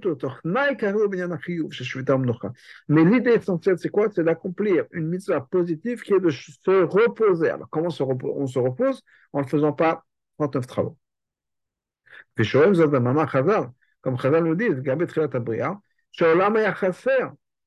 tout, 0.00 0.16
mais 2.88 3.04
l'idée 3.04 3.30
essentielle, 3.32 3.78
c'est 3.78 3.90
quoi? 3.90 4.08
C'est 4.10 4.24
d'accomplir 4.24 4.86
une 4.92 5.08
mitzvah 5.08 5.42
positive 5.42 6.00
qui 6.02 6.14
est 6.14 6.20
de 6.20 6.30
se 6.30 6.82
reposer. 6.84 7.50
Alors, 7.50 7.68
comment 7.68 7.88
on 7.88 8.46
se 8.46 8.58
repose 8.58 9.02
En 9.32 9.42
ne 9.42 9.46
faisant 9.46 9.72
pas 9.72 10.06
39 10.38 10.66
travaux? 10.66 10.96
Comme 14.04 14.18
Chazal 14.18 14.44
nous 14.44 14.54
dit, 14.54 14.68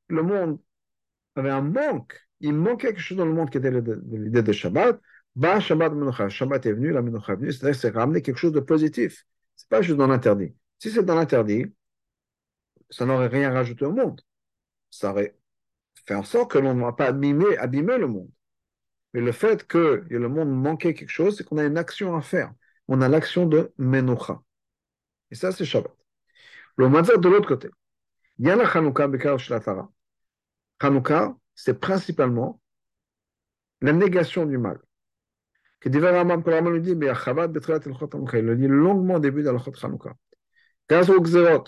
le 0.10 0.22
monde 0.22 0.60
avait 1.36 1.50
un 1.50 1.62
manque. 1.62 2.22
Il 2.40 2.54
manquait 2.54 2.90
quelque 2.90 3.00
chose 3.00 3.18
dans 3.18 3.26
le 3.26 3.34
monde 3.34 3.50
qui 3.50 3.58
était 3.58 3.72
l'idée 3.72 4.44
de 4.44 4.52
Shabbat. 4.52 5.02
Bah, 5.36 5.60
Shabbat 5.60 6.30
Shabbat 6.30 6.66
est 6.68 6.74
venu, 6.74 6.92
la 6.92 7.02
Menucha 7.02 7.34
est 7.34 7.38
venue, 7.38 7.52
c'est-à-dire 7.52 7.76
que 7.76 7.82
c'est 7.82 7.90
ramener 7.90 8.22
quelque 8.22 8.38
chose 8.38 8.52
de 8.52 8.60
positif. 8.60 9.26
C'est 9.56 9.68
pas 9.68 9.82
juste 9.82 9.98
dans 9.98 10.06
l'interdit. 10.06 10.54
Si 10.78 10.92
c'est 10.92 11.02
dans 11.04 11.16
l'interdit, 11.16 11.74
ça 12.92 13.08
n'aurait 13.08 13.28
rien 13.28 13.52
rajouté 13.52 13.86
au 13.86 13.92
monde. 13.92 14.22
Ça 14.92 15.10
aurait 15.10 15.36
fait 16.06 16.14
en 16.14 16.24
sorte 16.24 16.52
que 16.52 16.60
l'on 16.60 16.76
ne 16.76 16.84
va 16.84 16.94
pas 16.94 17.08
abîmer 17.08 17.98
le 17.98 18.08
monde. 18.08 18.30
Mais 19.16 19.22
le 19.22 19.32
fait 19.32 19.66
que 19.66 20.06
le 20.08 20.30
monde 20.30 20.52
manquait 20.52 20.94
quelque 20.94 21.10
chose, 21.10 21.36
c'est 21.36 21.44
qu'on 21.44 21.58
a 21.58 21.64
une 21.64 21.80
action 21.80 22.16
à 22.16 22.22
faire. 22.22 22.54
On 22.88 23.02
a 23.02 23.10
l'action 23.10 23.48
de 23.48 23.74
Menucha. 23.80 24.40
Et 25.32 25.36
ça, 25.36 25.52
c'est 25.52 25.66
Shabbat. 25.66 25.98
Le 26.78 26.90
Mazar 26.90 27.18
de 27.20 27.28
l'autre 27.30 27.48
côté. 27.48 27.70
Yana 28.40 28.66
Chanukah 28.66 29.08
Bekar 29.08 29.40
Shlatara. 29.40 29.90
Chanukah, 30.82 31.36
c'est 31.56 31.80
principalement 31.80 32.62
la 33.82 33.94
négation 33.94 34.46
du 34.46 34.58
mal. 34.58 34.80
Que 35.80 35.90
divers 35.90 36.14
Ramam, 36.14 36.44
Ramam 36.44 36.74
lui 36.74 36.82
dit, 36.82 36.96
mais 36.96 37.14
Chavat 37.14 37.48
Betreat 37.48 37.86
el 37.86 37.94
Chot 37.98 38.10
Il 38.34 38.40
le 38.40 38.56
dit 38.56 38.68
longuement 38.68 39.16
au 39.16 39.20
début 39.20 39.44
de 39.44 39.50
la 39.50 39.60
Chot 39.60 39.74
Chanukah. 39.74 40.16
Grâce 40.90 41.10
aux 41.10 41.22
Xerot, 41.22 41.66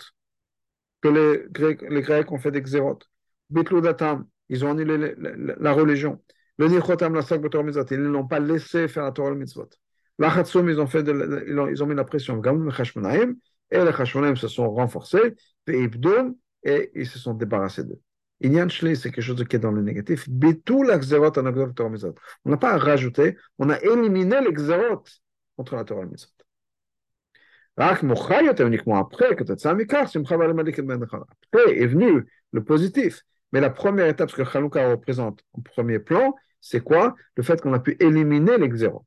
que 1.02 1.08
les 1.08 1.46
Grecs, 1.50 1.82
les 1.82 2.02
Grecs 2.02 2.32
ont 2.32 2.40
fait 2.40 2.52
des 2.52 2.62
Xerot. 2.62 3.00
Datam, 3.50 4.28
ils 4.50 4.64
ont 4.64 4.72
annulé 4.72 5.16
la 5.18 5.74
religion. 5.74 6.22
Le 6.58 6.68
Nichotam, 6.68 7.16
la 7.16 7.22
Sak 7.22 7.42
Betor 7.42 7.64
Mizot, 7.64 7.86
ils 7.90 8.02
ne 8.02 8.10
l'ont 8.10 8.28
pas 8.28 8.40
laissé 8.40 8.88
faire 8.88 9.04
la 9.04 9.12
Torah 9.12 9.30
le 9.30 9.38
Mitzvot. 9.38 9.70
L'Achatsum, 10.20 10.70
ils 10.70 10.80
ont 10.80 10.88
fait 10.88 11.04
de, 11.04 11.46
ils, 11.48 11.58
ont, 11.58 11.68
ils 11.68 11.82
ont 11.82 11.88
mis 11.88 11.96
la 11.96 12.04
pression. 12.04 12.38
Gamum 12.38 12.66
le 12.66 12.72
Chashmonaim, 12.72 13.36
et 13.72 13.84
les 13.84 13.94
Chashmonaim 13.94 14.36
se 14.36 14.48
sont 14.48 14.70
renforcés, 14.72 15.36
et 15.68 15.90
ils 16.96 17.08
se 17.08 17.20
sont 17.20 17.34
débarrassés 17.34 17.84
d'eux. 17.84 18.00
Inyan 18.42 18.70
Shli, 18.70 18.96
c'est 18.96 19.12
quelque 19.12 19.24
chose 19.24 19.44
qui 19.44 19.56
est 19.56 19.60
dans 19.60 19.72
le 19.72 19.82
négatif. 19.82 20.28
On 20.30 22.50
n'a 22.50 22.58
pas 22.58 22.78
rajouté, 22.78 23.38
on 23.58 23.70
a 23.70 23.80
éliminé 23.80 24.38
les 24.42 24.54
contre 25.58 25.76
la 25.76 25.84
Torah 25.84 26.06
Mizot. 26.06 26.28
Après 27.78 28.06
est 31.82 31.86
venu 31.86 32.26
le 32.52 32.64
positif. 32.64 33.24
Mais 33.52 33.62
la 33.62 33.70
première 33.70 34.08
étape, 34.08 34.30
ce 34.30 34.36
que 34.36 34.44
Chanukah 34.44 34.92
représente 34.92 35.44
en 35.54 35.62
premier 35.62 36.00
plan, 36.00 36.36
c'est 36.62 36.82
quoi? 36.82 37.16
Le 37.36 37.44
fait 37.44 37.62
qu'on 37.62 37.74
a 37.74 37.80
pu 37.80 37.98
éliminer 38.00 38.58
les 38.58 38.70
xéros. 38.70 39.06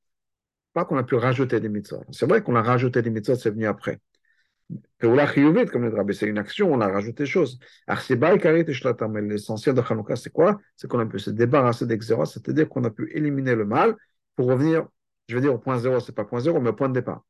Pas 0.73 0.85
qu'on 0.85 0.97
a 0.97 1.05
pu 1.05 1.17
rajouter 1.17 1.61
des 1.61 1.69
mitzvot. 1.69 2.03
C'est 2.11 2.27
vrai 2.27 2.43
qu'on 2.43 2.57
a 2.57 2.63
rajouté 2.63 3.03
des 3.03 3.11
mitzvot, 3.11 3.37
c'est 3.37 3.51
venu 3.51 3.67
après. 3.67 4.01
Comme 5.01 5.85
le 5.85 6.13
c'est 6.13 6.27
une 6.27 6.39
action, 6.39 6.73
on 6.73 6.81
a 6.81 6.89
rajouté 6.89 7.25
des 7.25 7.29
choses. 7.29 7.59
Mais 7.89 9.21
l'essentiel 9.23 9.75
de 9.75 9.81
Hanouka, 9.81 10.17
c'est 10.17 10.31
quoi? 10.31 10.59
C'est 10.77 10.89
qu'on 10.89 11.01
a 11.01 11.07
pu 11.07 11.19
se 11.19 11.31
débarrasser 11.31 11.87
des 11.87 11.99
xéros, 11.99 12.25
c'est-à-dire 12.27 12.69
qu'on 12.69 12.85
a 12.85 12.91
pu 12.91 13.11
éliminer 13.17 13.55
le 13.55 13.65
mal 13.65 13.97
pour 14.37 14.47
revenir, 14.47 14.87
je 15.29 15.35
veux 15.35 15.41
dire, 15.41 15.55
au 15.55 15.59
point 15.59 15.79
zéro, 15.79 16.01
c'est 16.01 16.15
pas 16.15 16.25
point 16.25 16.41
zéro, 16.41 16.61
mais 16.61 16.71
au 16.71 16.75
point 16.75 16.89
de 16.89 16.95
départ. 16.95 17.23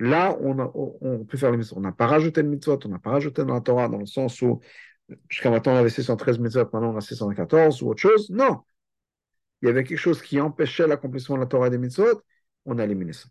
Là, 0.00 0.36
on, 0.40 0.58
a, 0.60 0.70
on, 0.74 1.24
peut 1.24 1.36
faire 1.36 1.50
les 1.50 1.56
mitzvot. 1.56 1.76
On 1.76 1.80
n'a 1.80 1.92
pas 1.92 2.06
rajouté 2.06 2.42
le 2.42 2.48
mitzvot, 2.48 2.78
on 2.84 2.88
n'a 2.88 2.98
pas 2.98 3.10
rajouté 3.10 3.44
dans 3.44 3.54
la 3.54 3.60
Torah, 3.60 3.88
dans 3.88 3.98
le 3.98 4.06
sens 4.06 4.40
où 4.42 4.60
jusqu'à 5.28 5.50
maintenant 5.50 5.72
on 5.74 5.76
avait 5.76 5.90
613 5.90 6.38
mitzvot, 6.38 6.64
maintenant 6.72 6.92
on 6.94 6.96
a 6.96 7.00
614 7.00 7.82
ou 7.82 7.90
autre 7.90 8.00
chose. 8.00 8.30
Non. 8.30 8.62
Il 9.62 9.66
y 9.66 9.70
avait 9.70 9.84
quelque 9.84 9.98
chose 9.98 10.22
qui 10.22 10.40
empêchait 10.40 10.86
l'accomplissement 10.86 11.36
de 11.36 11.40
la 11.42 11.46
Torah 11.46 11.70
des 11.70 11.78
mitzvot, 11.78 12.22
on 12.64 12.78
a 12.78 12.84
éliminé 12.84 13.12
ça. 13.12 13.28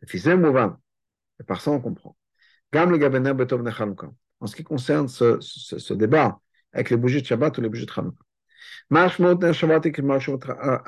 Le 0.00 0.08
fils 0.08 0.26
Mouvan, 0.26 0.76
et 1.40 1.44
par 1.44 1.60
ça 1.60 1.70
on 1.70 1.80
comprend. 1.80 2.16
Gam 2.72 2.90
le 2.90 4.06
En 4.40 4.46
ce 4.46 4.56
qui 4.56 4.64
concerne 4.64 5.08
ce, 5.08 5.38
ce, 5.40 5.78
ce, 5.78 5.94
débat 5.94 6.40
avec 6.72 6.90
les 6.90 6.96
bougies 6.96 7.22
de 7.22 7.26
Shabbat 7.26 7.56
ou 7.58 7.60
les 7.60 7.68
bougies 7.68 7.86
de 7.86 7.90
Chanukah. 7.90 8.22
Shabbat 9.52 9.86
et 9.86 9.92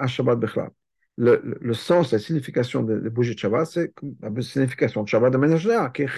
Shabbat 0.09 0.39
Bechlal 0.39 0.71
le, 1.19 1.59
le, 1.61 1.75
sens, 1.75 2.13
la 2.13 2.21
signification 2.21 2.83
des 2.85 3.01
de 3.01 3.09
bougies 3.09 3.35
de 3.35 3.41
Shabbat, 3.41 3.67
c'est 3.67 3.93
la 4.21 4.41
signification 4.41 5.03
de 5.03 5.09
Shabbat 5.09 5.33
de 5.33 5.39
manière 5.39 5.59
générale, 5.59 5.91
qui 5.93 6.03
est 6.03 6.09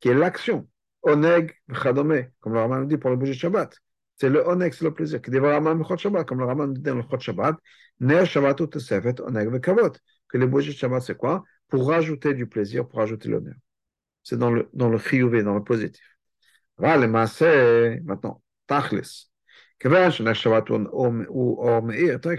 qui 0.00 0.08
est 0.08 0.14
l'action. 0.14 0.68
Oneg, 1.02 1.54
chadome, 1.72 2.26
comme 2.40 2.52
le 2.52 2.58
Raman 2.60 2.86
dit 2.86 2.98
pour 2.98 3.10
les 3.10 3.16
bougies 3.16 3.32
de 3.32 3.38
Shabbat. 3.38 3.74
C'est 4.16 4.28
le 4.28 4.46
oneg, 4.46 4.74
c'est 4.74 4.84
le 4.84 4.92
plaisir. 4.92 5.22
Qui 5.22 5.30
le 5.30 5.40
Raman 5.40 5.82
Shabbat, 5.96 6.26
comme 6.28 6.40
le 6.40 6.44
Raman 6.44 6.74
dit 6.74 6.82
dans 6.82 6.96
le 6.96 7.02
Chot 7.10 7.18
Shabbat, 7.20 7.56
ner 8.00 8.26
Shabbat 8.26 8.60
ou 8.60 8.66
tesefet, 8.66 9.18
oneg 9.22 9.50
vekavot. 9.50 9.92
Que 10.28 10.36
les 10.36 10.46
bougies 10.46 10.74
de 10.74 10.76
Shabbat, 10.76 11.02
c'est 11.02 11.16
quoi? 11.16 11.42
pour 11.68 11.88
rajouter 11.88 12.34
du 12.34 12.46
plaisir, 12.46 12.86
pour 12.86 12.98
rajouter 12.98 13.28
l'honneur. 13.28 13.54
C'est 14.22 14.38
dans 14.38 14.50
le, 14.50 14.68
dans 14.72 14.88
le 14.88 14.98
chiyuvé, 14.98 15.42
dans 15.42 15.54
le 15.54 15.62
positif. 15.62 16.02
Maintenant, 16.78 18.42
tachlis. 18.66 19.30
Avec 19.84 20.18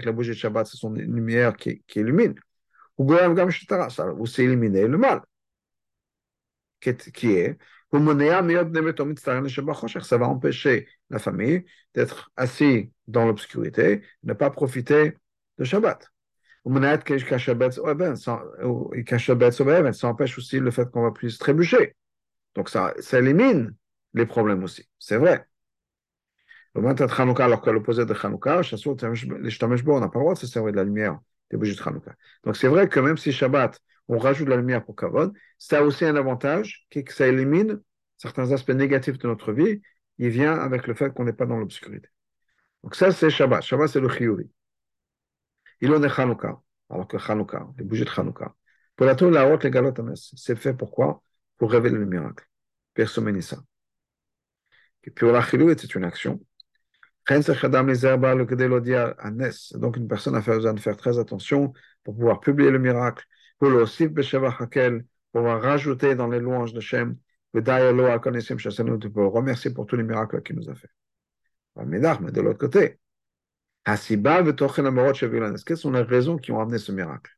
la 0.04 0.12
bougie 0.12 0.30
de 0.30 0.34
Shabbat, 0.34 0.66
c'est 0.66 0.76
son 0.76 0.92
lumière 0.92 1.56
qui, 1.56 1.82
qui 1.86 2.00
illumine. 2.00 2.34
Ou 2.98 3.14
c'est 4.26 4.44
éliminer 4.44 4.86
le 4.86 4.98
mal. 4.98 5.22
Qui 6.80 6.90
est. 7.32 7.56
Ça 7.92 7.98
va 10.18 10.28
empêcher 10.28 10.88
la 11.08 11.18
famille 11.18 11.64
d'être 11.94 12.30
assis 12.36 12.92
dans 13.08 13.26
l'obscurité, 13.26 14.02
ne 14.22 14.32
pas 14.32 14.50
profiter 14.50 15.16
de 15.58 15.64
Shabbat. 15.64 16.08
Ça 16.64 16.70
empêche 20.08 20.38
aussi 20.38 20.60
le 20.60 20.70
fait 20.70 20.90
qu'on 20.90 21.02
va 21.02 21.10
plus 21.10 21.38
trébucher. 21.38 21.96
Donc 22.54 22.68
ça, 22.68 22.94
ça 22.98 23.18
élimine 23.18 23.74
les 24.14 24.26
problèmes 24.26 24.64
aussi. 24.64 24.88
C'est 24.98 25.16
vrai. 25.16 25.46
Le 26.74 26.82
moment 26.82 26.94
de 26.94 27.04
Hanouka, 27.04 27.44
alors 27.44 27.62
qu'à 27.62 27.72
l'opposé 27.72 28.04
de 28.04 28.14
Hanouka, 28.14 28.60
on 28.60 30.00
n'a 30.00 30.08
pas 30.08 30.18
le 30.18 30.20
droit 30.20 30.34
de 30.34 30.38
se 30.38 30.46
servir 30.46 30.72
de 30.72 30.76
la 30.76 30.84
lumière 30.84 31.18
des 31.50 31.56
bougies 31.56 31.74
de 31.74 31.82
Hanouka. 31.82 32.14
Donc 32.44 32.56
c'est 32.56 32.68
vrai 32.68 32.88
que 32.88 33.00
même 33.00 33.16
si 33.16 33.32
Shabbat, 33.32 33.80
on 34.08 34.18
rajoute 34.18 34.46
de 34.46 34.50
la 34.50 34.56
lumière 34.56 34.84
pour 34.84 34.96
Kavod, 34.96 35.32
ça 35.58 35.78
a 35.78 35.82
aussi 35.82 36.04
un 36.04 36.16
avantage, 36.16 36.86
qui 36.90 37.00
est 37.00 37.04
que 37.04 37.12
ça 37.12 37.26
élimine 37.26 37.80
certains 38.18 38.52
aspects 38.52 38.70
négatifs 38.70 39.18
de 39.18 39.28
notre 39.28 39.52
vie. 39.52 39.80
Il 40.18 40.28
vient 40.28 40.54
avec 40.54 40.86
le 40.86 40.94
fait 40.94 41.12
qu'on 41.12 41.24
n'est 41.24 41.32
pas 41.32 41.46
dans 41.46 41.56
l'obscurité. 41.56 42.08
Donc 42.82 42.94
ça, 42.94 43.12
c'est 43.12 43.30
Shabbat. 43.30 43.62
Shabbat, 43.62 43.88
c'est 43.88 44.00
le 44.00 44.08
Chiyuri. 44.08 44.50
Il 45.80 45.92
en 45.92 46.02
est 46.02 46.20
Hanouka, 46.20 46.60
alors 46.88 47.08
que 47.08 47.16
Hanouka, 47.16 47.68
les 47.78 47.84
bougies 47.84 48.04
de 48.04 48.10
Hanouka. 48.16 48.54
Pour 48.96 49.06
la 49.06 49.14
tour, 49.14 49.30
la 49.30 49.48
haute, 49.48 49.64
les 49.64 49.70
galotanes, 49.70 50.14
c'est 50.14 50.56
fait 50.56 50.74
pourquoi? 50.74 51.22
Pour 51.56 51.70
révéler 51.72 51.96
le 51.96 52.06
miracle. 52.06 52.46
Personne 52.92 53.40
ça. 53.40 53.58
Et 55.04 55.10
puis, 55.10 55.26
la 55.30 55.40
Chiyuvi, 55.40 55.74
c'est 55.78 55.94
une 55.94 56.04
action. 56.04 56.40
Donc 57.28 57.46
une 59.96 60.08
personne 60.08 60.34
a 60.34 60.40
besoin 60.40 60.74
de 60.74 60.80
faire 60.80 60.96
très 60.96 61.18
attention 61.18 61.72
pour 62.02 62.16
pouvoir 62.16 62.40
publier 62.40 62.70
le 62.70 62.78
miracle, 62.78 63.24
pour 63.58 63.70
pouvoir 65.32 65.62
rajouter 65.62 66.14
dans 66.14 66.28
les 66.28 66.40
louanges 66.40 66.72
de 66.72 66.80
Shem, 66.80 67.16
pour 67.52 67.62
remercier 69.32 69.70
pour 69.70 69.86
tous 69.86 69.96
les 69.96 70.02
miracles 70.02 70.42
qu'il 70.42 70.56
nous 70.56 70.68
a 70.70 70.74
fait. 70.74 70.90
Mais 71.76 72.00
de 72.00 72.40
l'autre 72.40 72.58
côté, 72.58 72.98
quelles 73.84 75.76
sont 75.76 75.90
les 75.90 76.02
raisons 76.02 76.36
qui 76.36 76.52
ont 76.52 76.60
amené 76.60 76.78
ce 76.78 76.92
miracle? 76.92 77.32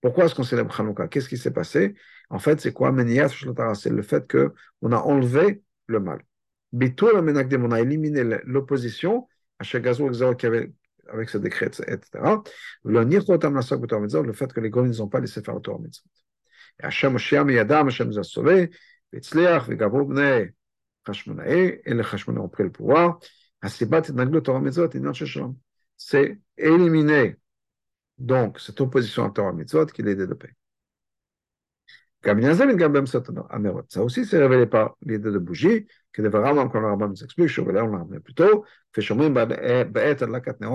Pourquoi 0.00 0.24
est-ce 0.24 0.34
qu'on 0.34 0.44
célèbre 0.44 0.80
Hanouka? 0.80 1.08
Qu'est-ce 1.08 1.28
qui 1.28 1.36
s'est 1.36 1.50
passé? 1.50 1.94
En 2.30 2.38
fait, 2.38 2.60
c'est 2.60 2.72
quoi 2.72 2.94
C'est 3.74 3.90
le 3.90 4.02
fait 4.02 4.30
qu'on 4.30 4.92
a 4.92 4.98
enlevé 4.98 5.62
le 5.86 6.00
mal. 6.00 6.24
On 6.72 7.72
a 7.72 7.80
éliminé 7.80 8.22
l'opposition. 8.44 9.28
À 9.58 9.64
chaque 9.64 9.82
gazou 9.82 10.10
qui 10.36 10.46
avait 10.46 10.72
avec 11.08 11.28
ce 11.28 11.36
décret, 11.38 11.66
etc. 11.66 12.42
Le 12.84 14.32
fait 14.32 14.52
que 14.52 14.60
les 14.60 14.70
Goïms 14.70 14.96
n'ont 14.96 15.08
pas 15.08 15.20
laissé 15.20 15.42
faire 15.42 15.54
le 15.54 15.60
Torah 15.60 15.78
Mitzvot. 15.78 16.08
Et 16.80 16.84
Hachem 16.86 17.12
Moshiach 17.12 17.44
Miyadam, 17.44 17.88
Hachem 17.88 18.08
nous 18.08 18.18
a 18.18 18.22
sauvés, 18.22 18.70
et 19.12 19.20
les 21.94 22.02
Chashmonae 22.04 22.40
ont 22.40 22.48
pris 22.48 22.62
le 22.62 22.70
pouvoir. 22.70 23.18
C'est 25.96 26.40
éliminer 26.56 27.36
donc 28.18 28.60
cette 28.60 28.80
opposition 28.80 29.24
à 29.24 29.30
Torah 29.30 29.52
Mitzvot 29.52 29.86
qui 29.86 30.02
les 30.02 30.14
développait. 30.14 30.54
Ça 33.88 34.02
aussi, 34.02 34.26
c'est 34.26 34.38
révélé 34.38 34.66
par 34.66 34.96
l'idée 35.00 35.30
de 35.30 35.38
bougie, 35.38 35.86
que 36.12 36.20
le 36.20 36.28
Rambam, 36.28 36.70
l'a 36.74 36.88
ramené 37.90 38.20
plus 38.20 38.38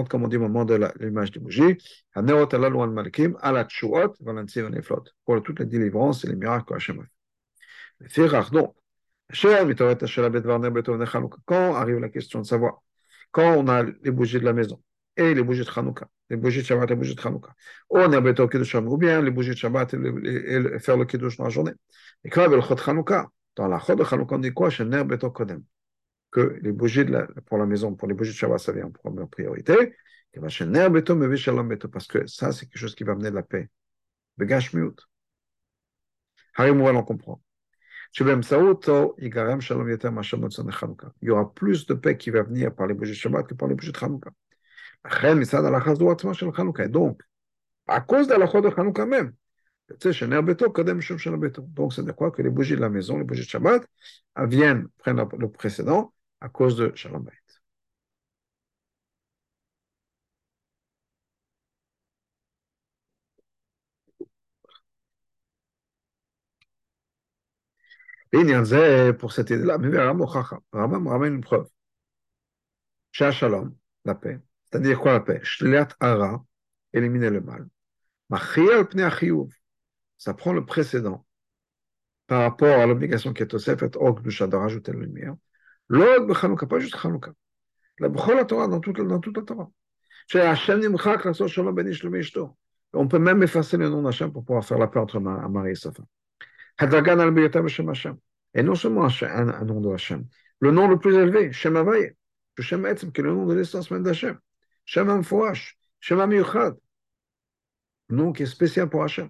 comme 0.09 0.23
on 0.23 0.27
dit 0.27 0.37
au 0.37 0.41
moment 0.41 0.65
de 0.65 0.79
l'image 0.99 1.31
de 1.31 1.39
bougie, 1.39 1.77
pour 5.25 5.43
toutes 5.43 5.59
les 5.59 5.65
et 6.23 6.27
les 6.27 6.35
miracles. 6.35 6.73
Quand 11.45 11.75
arrive 11.75 11.99
la 11.99 12.09
question 12.09 12.41
de 12.41 12.45
savoir, 12.45 12.81
quand 13.31 13.55
on 13.55 13.67
a 13.67 13.83
les 13.83 14.11
bougies 14.11 14.39
de 14.39 14.45
la 14.45 14.53
maison, 14.53 14.81
et 15.17 15.33
les 15.33 15.43
bougies 15.43 15.63
de 15.63 15.69
Hanouka, 15.73 16.07
les 16.29 16.35
bougies 16.37 16.61
de 16.61 16.65
Shabbat 16.65 16.89
et 16.89 16.93
les 16.93 16.95
bougies 16.97 17.15
de 17.15 17.21
Hanouka. 17.21 17.55
On 17.89 18.11
a 18.11 18.21
beto 18.21 18.47
Kiddush 18.47 18.75
ou 18.75 18.97
bien 18.97 19.21
les 19.21 19.31
bougies 19.31 19.51
de 19.51 19.55
Shabbat 19.55 19.93
et, 19.93 19.97
et, 19.97 20.75
et 20.75 20.79
faire 20.79 20.97
le 20.97 21.05
Kiddush 21.05 21.37
dans 21.37 21.45
la 21.45 21.49
journée. 21.49 21.71
Et 22.23 22.29
quand 22.29 22.47
le 22.47 22.59
Chod 22.61 22.79
Hanouka, 22.85 23.29
dans 23.55 23.67
la 23.67 23.79
Chod 23.79 24.01
Hanouka, 24.01 24.35
on 24.35 24.39
dit 24.39 24.53
quoi? 24.53 24.69
Beto 24.69 25.31
Kodem. 25.31 25.63
Que 26.31 26.59
les 26.61 26.73
bougies 26.73 27.05
de 27.05 27.11
la, 27.11 27.27
pour 27.45 27.57
la 27.57 27.65
maison, 27.65 27.95
pour 27.95 28.07
les 28.09 28.13
bougies 28.13 28.33
de 28.33 28.37
Shabbat, 28.37 28.59
ça 28.59 28.73
vient 28.73 28.87
en 28.87 28.91
première 28.91 29.29
priorité. 29.29 29.95
Et 30.33 30.49
Shener 30.49 30.89
beto 30.89 31.15
beto, 31.15 31.87
parce 31.87 32.07
que 32.07 32.27
ça, 32.27 32.51
c'est 32.51 32.65
quelque 32.65 32.77
chose 32.77 32.93
qui 32.93 33.05
va 33.05 33.13
amener 33.13 33.29
de 33.29 33.35
la 33.35 33.43
paix. 33.43 33.69
Begash 34.37 34.73
miut. 34.73 34.95
Harim 36.55 36.81
on 36.81 37.03
comprend. 37.03 37.41
Il 38.17 38.23
y 41.21 41.29
aura 41.31 41.53
plus 41.53 41.85
de 41.85 41.93
paix 41.93 42.17
qui 42.17 42.29
va 42.29 42.43
venir 42.43 42.73
par 42.73 42.87
les 42.87 42.93
bougies 42.93 43.11
de 43.11 43.17
Shabbat 43.17 43.47
que 43.47 43.53
par 43.53 43.67
les 43.67 43.75
bougies 43.75 43.91
de 43.91 43.97
Hanouka. 43.99 44.31
Donc, 46.87 47.21
à 47.87 48.01
cause 48.01 48.27
de 48.27 48.33
la 48.35 48.47
de 48.47 48.79
Hanouka 48.79 49.05
même, 49.05 49.33
donc 51.75 51.93
c'est 51.93 52.15
quoi 52.15 52.31
que 52.31 52.41
les 52.41 52.49
bougies 52.49 52.75
de 52.75 52.81
la 52.81 52.89
maison, 52.89 53.17
les 53.17 53.23
bougies 53.23 53.43
de 53.43 53.49
Shabbat, 53.49 53.85
viennent, 54.37 54.87
prennent 54.97 55.23
le 55.37 55.49
précédent 55.49 56.13
à 56.41 56.49
cause 56.49 56.77
de 56.77 56.91
Shalom. 56.95 57.27
Pour 69.17 69.31
cette 69.31 69.49
idée-là, 69.49 69.77
mais 69.77 69.97
Rambam 69.97 71.07
ramène 71.07 71.35
une 71.35 71.41
preuve. 71.41 71.67
Shalom, 73.11 73.75
la 74.03 74.15
paix, 74.15 74.39
c'est-à-dire 74.65 74.99
quoi 74.99 75.13
la 75.13 75.19
paix? 75.21 75.39
Shliat 75.43 75.89
ara, 75.99 76.43
éliminer 76.93 77.29
le 77.29 77.41
mal. 77.41 77.67
Ça 80.17 80.33
prend 80.33 80.53
le 80.53 80.65
précédent 80.65 81.25
par 82.27 82.41
rapport 82.41 82.79
à 82.79 82.85
l'obligation 82.85 83.33
qui 83.33 83.43
est 83.43 83.53
au 83.53 83.59
Sefer 83.59 83.89
Og 83.95 84.21
de 84.21 84.55
rajouter 84.55 84.91
la 84.91 84.99
lumière. 84.99 85.35
L'og 85.87 86.27
b'chanouka, 86.27 86.65
pas 86.65 86.79
juste 86.79 86.97
chanouka. 86.97 87.31
La 87.99 88.09
b'chol 88.09 88.35
la 88.35 88.45
Torah, 88.45 88.67
dans 88.67 88.79
toute, 88.79 88.99
dans 88.99 89.19
toute 89.19 89.37
la 89.37 89.43
Torah. 89.43 89.69
Ben 90.33 90.57
On 92.93 93.07
peut 93.07 93.19
même 93.19 93.43
effacer 93.43 93.77
le 93.77 93.89
nom 93.89 94.01
d'Hachem 94.01 94.31
pour 94.31 94.43
pouvoir 94.43 94.65
faire 94.65 94.79
la 94.79 94.87
paix 94.87 94.99
entre 94.99 95.19
Marie 95.19 95.71
et 95.71 95.75
sa 95.75 95.91
femme. 95.91 96.07
Et 96.79 98.63
non 98.63 98.75
seulement 98.75 99.07
un, 99.21 99.65
nom 99.65 99.81
de 99.81 99.93
Hachem, 99.93 100.25
le 100.59 100.71
nom 100.71 100.87
le 100.87 100.97
plus 100.97 101.15
élevé, 101.15 101.51
Shem 101.51 101.75
Havaye. 101.77 102.15
Shem 102.59 102.85
Etzem, 102.85 103.11
qui 103.11 103.21
est 103.21 103.23
le 103.23 103.33
nom 103.33 103.45
de 103.45 103.53
l'essence 103.53 103.91
même 103.91 104.03
d'Hachem. 104.03 104.39
Shem 104.85 105.09
Amfoash, 105.09 105.77
Shem 105.99 106.19
Amiuchad. 106.19 106.75
Nom 108.09 108.31
qui 108.31 108.43
est 108.43 108.47
spécial 108.47 108.89
pour 108.89 109.03
Hachem. 109.03 109.29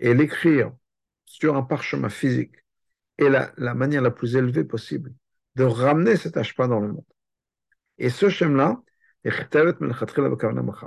Et 0.00 0.14
l'écrire 0.14 0.72
sur 1.24 1.56
un 1.56 1.62
parchemin 1.62 2.08
physique 2.08 2.54
est 3.18 3.28
la, 3.28 3.74
manière 3.74 4.00
la 4.02 4.10
plus 4.10 4.36
élevée 4.36 4.64
possible 4.64 5.12
de 5.56 5.64
ramener 5.64 6.16
cet 6.16 6.36
ashpa 6.38 6.66
dans 6.66 6.80
le 6.80 6.88
monde. 6.88 7.04
Et 7.98 8.08
ce 8.10 8.28
schéma-là, 8.30 8.80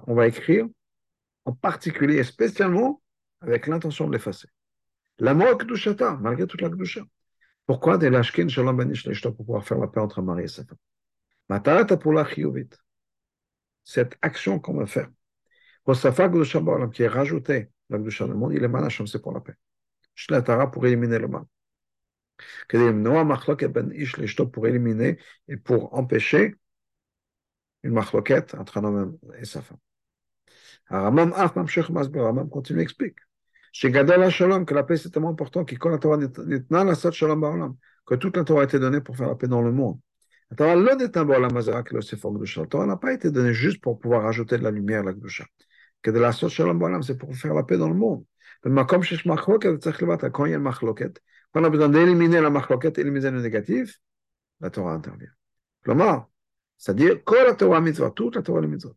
on 0.08 0.16
va 0.16 0.28
écrire 0.28 0.68
en 1.46 1.54
particulier 1.54 2.18
et 2.18 2.24
spécialement 2.24 3.02
avec 3.42 3.68
l'intention 3.68 4.08
de 4.08 4.14
l'effacer. 4.14 4.48
L'amour 5.20 5.58
Kedushata, 5.58 6.18
malgré 6.22 6.48
toute 6.48 6.62
la 6.62 6.70
Kedusha. 6.70 7.02
Pourquoi? 7.66 7.98
Des 7.98 8.10
lashkin 8.10 8.48
shalom 8.48 8.78
banish 8.78 9.04
pour 9.22 9.36
pouvoir 9.36 9.64
faire 9.64 9.78
la 9.78 9.88
paix 9.88 10.00
entre 10.00 10.22
mari 10.22 10.44
et 10.44 10.48
sa 10.48 10.64
femme 10.64 10.78
Matarata 11.50 11.98
pour 11.98 12.14
la 12.14 12.28
Cette 13.84 14.18
action 14.22 14.60
qu'on 14.60 14.76
va 14.76 14.86
faire. 14.86 15.10
Hosafa 15.86 16.30
Kedusha 16.30 16.60
Ba'olam, 16.60 16.92
qui 16.92 17.04
est 17.04 17.08
rajouté 17.08 17.70
la 17.90 17.98
Kedusha 17.98 18.26
dans 18.26 18.34
le 18.34 18.40
monde, 18.40 18.54
il 18.54 18.64
est 18.64 18.68
manacham, 18.68 19.08
c'est 19.08 19.22
pour 19.22 19.32
la 19.32 19.42
paix. 19.42 19.56
Shlatara 20.16 20.70
pour 20.70 20.86
éliminer 20.86 21.20
le 21.20 21.28
mal. 21.28 21.44
Noah 22.74 23.24
Machlok 23.24 23.66
ben 23.66 23.92
Ish 23.94 24.36
pour 24.36 24.68
éliminer 24.68 25.20
et 25.48 25.58
pour 25.58 25.94
empêcher 25.94 26.56
une 27.84 27.94
machloquette 27.94 28.56
entre 28.56 28.78
un 28.78 28.84
homme 28.84 29.18
et 29.38 29.46
sa 29.46 29.62
femme. 29.62 29.78
Ramam 30.92 31.34
Masber, 31.90 32.20
Ramam 32.20 32.50
continue 32.50 32.80
à 32.80 32.84
expliquer. 32.84 33.22
Chez 33.72 33.90
Gadol 33.90 34.30
Shalom, 34.30 34.66
que 34.66 34.74
la 34.74 34.84
paix 34.84 34.98
c'est 34.98 35.10
tellement 35.10 35.30
important, 35.30 35.64
que 35.64 35.76
toute 35.76 35.92
la 38.36 38.44
Torah 38.44 38.62
a 38.62 38.64
été 38.66 38.80
donnée 38.80 39.00
pour 39.00 39.16
faire 39.16 39.30
la 39.30 39.36
paix 39.36 39.48
dans 39.48 39.62
le 39.62 39.72
monde. 39.72 40.00
La 40.50 40.58
Torah 40.58 40.76
n'a 42.86 42.98
pas 42.98 43.14
été 43.14 43.32
donnée 43.32 43.54
juste 43.54 43.82
pour 43.82 43.98
pouvoir 44.00 44.26
ajouter 44.26 44.58
de 44.58 44.64
la 44.64 44.72
lumière 44.72 45.00
à 45.00 45.04
la 45.04 45.14
Gdusha. 45.14 45.46
Que 46.02 46.12
de 46.12 46.20
la 46.20 46.34
Shalom 46.34 47.04
c'est 47.04 47.18
pour 47.18 47.34
faire 47.36 47.54
la 47.54 47.64
paix 47.64 47.78
dans 47.78 47.88
le 47.88 47.96
monde. 47.96 48.26
Quand 48.64 50.46
il 50.46 50.52
y 50.52 50.54
a 50.54 50.60
Machloket, 50.60 51.22
quand 51.54 51.62
on 51.62 51.64
a 51.64 51.70
besoin 51.70 51.90
d'éliminer 51.90 52.42
la 52.42 52.50
Machloket, 52.50 52.98
éliminer 53.00 53.32
le 53.32 53.42
négatif, 53.42 54.00
la 54.60 54.70
Torah 54.70 54.94
intervient. 54.94 55.32
C'est-à-dire, 56.78 57.24
toute 57.24 58.36
la 58.36 58.42
Torah 58.42 58.62
mitzvah. 58.62 58.92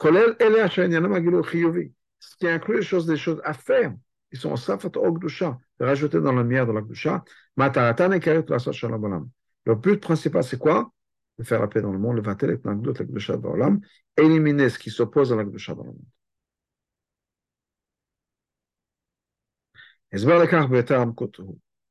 Ce 0.00 0.08
qui 2.36 2.48
inclut 2.48 2.76
les 2.76 2.82
choses, 2.82 3.14
choses 3.16 3.40
à 3.44 3.52
faire. 3.52 3.94
Ils 4.32 4.38
sont 4.38 4.56
safat 4.56 4.96
ogdusha, 4.96 5.58
rajoutés 5.78 6.20
dans 6.20 6.32
la 6.32 6.42
lumière 6.42 6.66
de 6.66 6.72
la 6.72 6.80
gdusha. 6.80 7.24
Le 9.66 9.74
but 9.74 10.00
principal, 10.00 10.42
c'est 10.42 10.58
quoi 10.58 10.92
De 11.38 11.44
faire 11.44 11.60
la 11.60 11.68
paix 11.68 11.82
dans 11.82 11.92
le 11.92 11.98
monde, 11.98 12.16
le 12.16 12.22
vatel 12.22 12.50
et 12.50 12.60
la 12.64 12.74
gdusha 12.74 13.36
dans 13.36 13.54
l'âme, 13.54 13.80
éliminer 14.16 14.70
ce 14.70 14.78
qui 14.78 14.90
s'oppose 14.90 15.32
à 15.32 15.36
la 15.36 15.44
gdusha 15.44 15.74
dans 15.74 15.84
le 15.84 15.92
monde. 15.92 16.04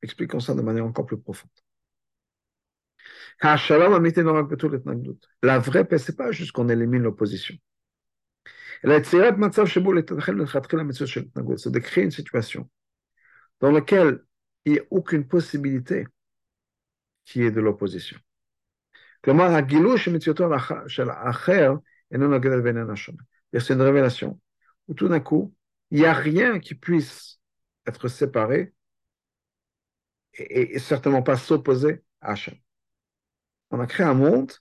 Expliquons 0.01 0.39
ça 0.39 0.54
de 0.54 0.62
manière 0.62 0.86
encore 0.86 1.06
plus 1.06 1.20
profonde. 1.20 1.49
La 5.41 5.60
vraie 5.60 5.86
paix, 5.86 5.97
ce 5.97 6.12
n'est 6.12 6.16
pas 6.16 6.32
juste 6.32 6.51
qu'on 6.51 6.70
élimine 6.70 7.04
l'opposition. 7.04 7.56
De 11.70 11.80
créer 11.80 12.04
une 12.04 12.12
situation 12.12 12.70
dans 13.60 13.72
laquelle 13.72 14.20
il 14.66 14.74
n'y 14.74 14.80
a 14.80 14.84
aucune 14.92 15.28
possibilité 15.28 16.06
qui 17.26 17.44
est 17.44 17.52
de 17.52 17.62
l'opposition. 17.62 18.18
C'est 19.24 19.32
une 23.74 23.82
révélation 23.82 24.40
où 24.88 24.94
tout 24.94 25.08
d'un 25.08 25.20
coup, 25.22 25.56
il 25.92 26.00
n'y 26.00 26.06
a 26.06 26.14
rien 26.14 26.60
qui 26.60 26.76
puisse 26.76 27.40
être 27.86 28.10
séparé 28.10 28.74
et, 30.34 30.80
certainement 30.80 31.24
pas 31.24 31.38
s'opposer 31.38 32.04
à 32.20 32.32
Hachem. 32.32 32.56
On 33.72 33.80
a 33.80 33.88
créé 33.88 34.06
un 34.06 34.14
monde 34.14 34.52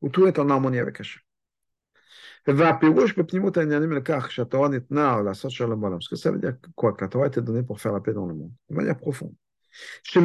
où 0.00 0.08
tout 0.08 0.26
est 0.26 0.38
en 0.38 0.50
harmonie 0.50 0.78
avec 0.78 1.00
Hachem. 1.00 1.22
Parce 2.46 2.78
que 6.08 6.16
ça 6.16 6.30
veut 6.30 6.38
dire 6.38 6.56
quoi? 6.76 6.92
Que 6.92 7.04
la 7.04 7.08
Torah 7.08 7.24
a 7.24 7.28
été 7.28 7.40
donnée 7.40 7.64
pour 7.64 7.80
faire 7.80 7.92
la 7.92 8.00
paix 8.00 8.12
dans 8.12 8.26
le 8.26 8.34
monde, 8.34 8.52
de 8.70 8.74
manière 8.74 8.96
profonde. 8.96 9.34
C'est 10.04 10.20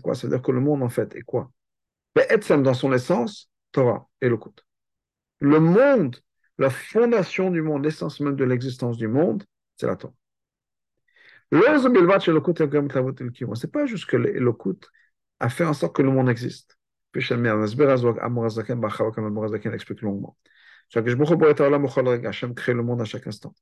quoi? 0.00 0.14
Ça 0.14 0.26
veut 0.26 0.32
dire 0.32 0.42
que 0.42 0.52
le 0.52 0.60
monde, 0.60 0.82
en 0.82 0.88
fait, 0.88 1.14
est 1.14 1.22
quoi? 1.22 1.50
Ben, 2.14 2.26
dans 2.62 2.74
son 2.74 2.92
essence, 2.92 3.50
Torah 3.70 4.08
et 4.20 4.28
le 4.28 4.36
Kout. 4.36 4.64
Le 5.40 5.60
monde, 5.60 6.16
la 6.58 6.68
fondation 6.70 7.50
du 7.50 7.62
monde, 7.62 7.84
l'essence 7.84 8.20
même 8.20 8.36
de 8.36 8.44
l'existence 8.44 8.96
du 8.96 9.08
monde, 9.08 9.44
c'est 9.76 9.86
la 9.86 9.96
Torah. 9.96 10.14
C'est 11.50 11.58
pas 13.70 13.86
juste 13.86 14.06
que 14.06 14.16
le 14.16 14.52
Kout 14.52 14.90
a 15.38 15.48
fait 15.50 15.64
en 15.64 15.74
sorte 15.74 15.94
que 15.94 16.02
le 16.02 16.10
monde 16.10 16.30
existe 16.30 16.78
explique 19.74 20.02
longuement. 20.02 20.36
Hachem 20.94 22.54
crée 22.54 22.74
le 22.74 22.82
monde 22.82 23.00
à 23.00 23.04
chaque 23.04 23.26
instant. 23.26 23.54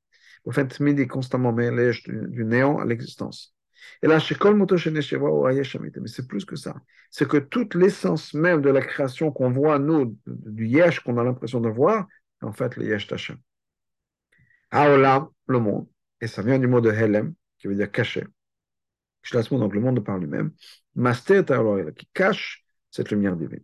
Au 0.45 0.53
fait, 0.53 0.81
midi 0.81 1.07
constamment 1.07 1.53
mêlé 1.53 1.93
du 2.07 2.45
néant 2.45 2.79
à 2.79 2.85
l'existence. 2.85 3.55
Et 4.03 4.07
là, 4.07 4.19
mais 4.19 6.09
c'est 6.09 6.27
plus 6.29 6.45
que 6.45 6.57
ça. 6.57 6.75
C'est 7.11 7.29
que 7.29 7.39
toute 7.39 7.75
l'essence 7.75 8.35
même 8.35 8.61
de 8.61 8.71
la 8.71 8.81
création 8.81 9.33
qu'on 9.33 9.51
voit, 9.51 9.79
nous, 9.79 10.17
du 10.27 10.67
Yesh 10.67 11.01
qu'on 11.01 11.19
a 11.19 11.25
l'impression 11.25 11.61
de 11.61 11.69
voir, 11.69 12.07
en 12.43 12.53
fait, 12.53 12.77
le 12.77 12.87
Yesh 12.87 13.07
Tachem. 13.07 13.37
Haolam, 14.71 15.29
le 15.47 15.59
monde, 15.59 15.89
et 16.21 16.27
ça 16.27 16.43
vient 16.43 16.59
du 16.59 16.67
mot 16.67 16.81
de 16.81 16.91
Helem, 16.91 17.35
qui 17.59 17.67
veut 17.67 17.75
dire 17.75 17.91
caché. 17.91 18.25
Donc 19.33 19.75
le 19.75 19.81
monde 19.81 20.03
par 20.05 20.19
lui-même. 20.19 20.53
Master 20.95 21.45
qui 21.97 22.09
cache 22.15 22.65
cette 22.91 23.11
lumière 23.11 23.37
divine. 23.37 23.63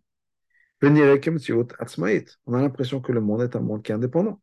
On 0.83 2.55
a 2.55 2.61
l'impression 2.61 3.01
que 3.01 3.13
le 3.13 3.21
monde 3.21 3.43
est 3.43 3.57
un 3.57 3.61
monde 3.61 3.83
qui 3.83 3.93
est 3.93 3.95
indépendant. 3.95 4.41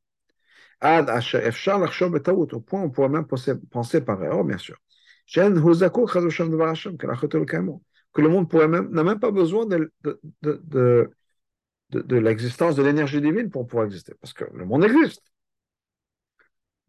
Au 0.81 2.59
point 2.59 2.81
on 2.81 2.89
pourrait 2.89 3.09
même 3.09 3.25
penser 3.25 4.01
par 4.01 4.23
erreur, 4.23 4.43
bien 4.43 4.57
sûr. 4.57 4.77
Que 5.33 5.41
le 8.21 8.29
monde 8.29 8.53
même, 8.53 8.89
n'a 8.91 9.03
même 9.03 9.19
pas 9.19 9.31
besoin 9.31 9.65
de 9.65 9.91
l'existence 12.17 12.75
de 12.75 12.83
l'énergie 12.83 13.21
divine 13.21 13.49
pour 13.49 13.65
pouvoir 13.67 13.85
exister, 13.85 14.13
parce 14.19 14.33
que 14.33 14.45
le 14.53 14.65
monde 14.65 14.83
existe. 14.83 15.23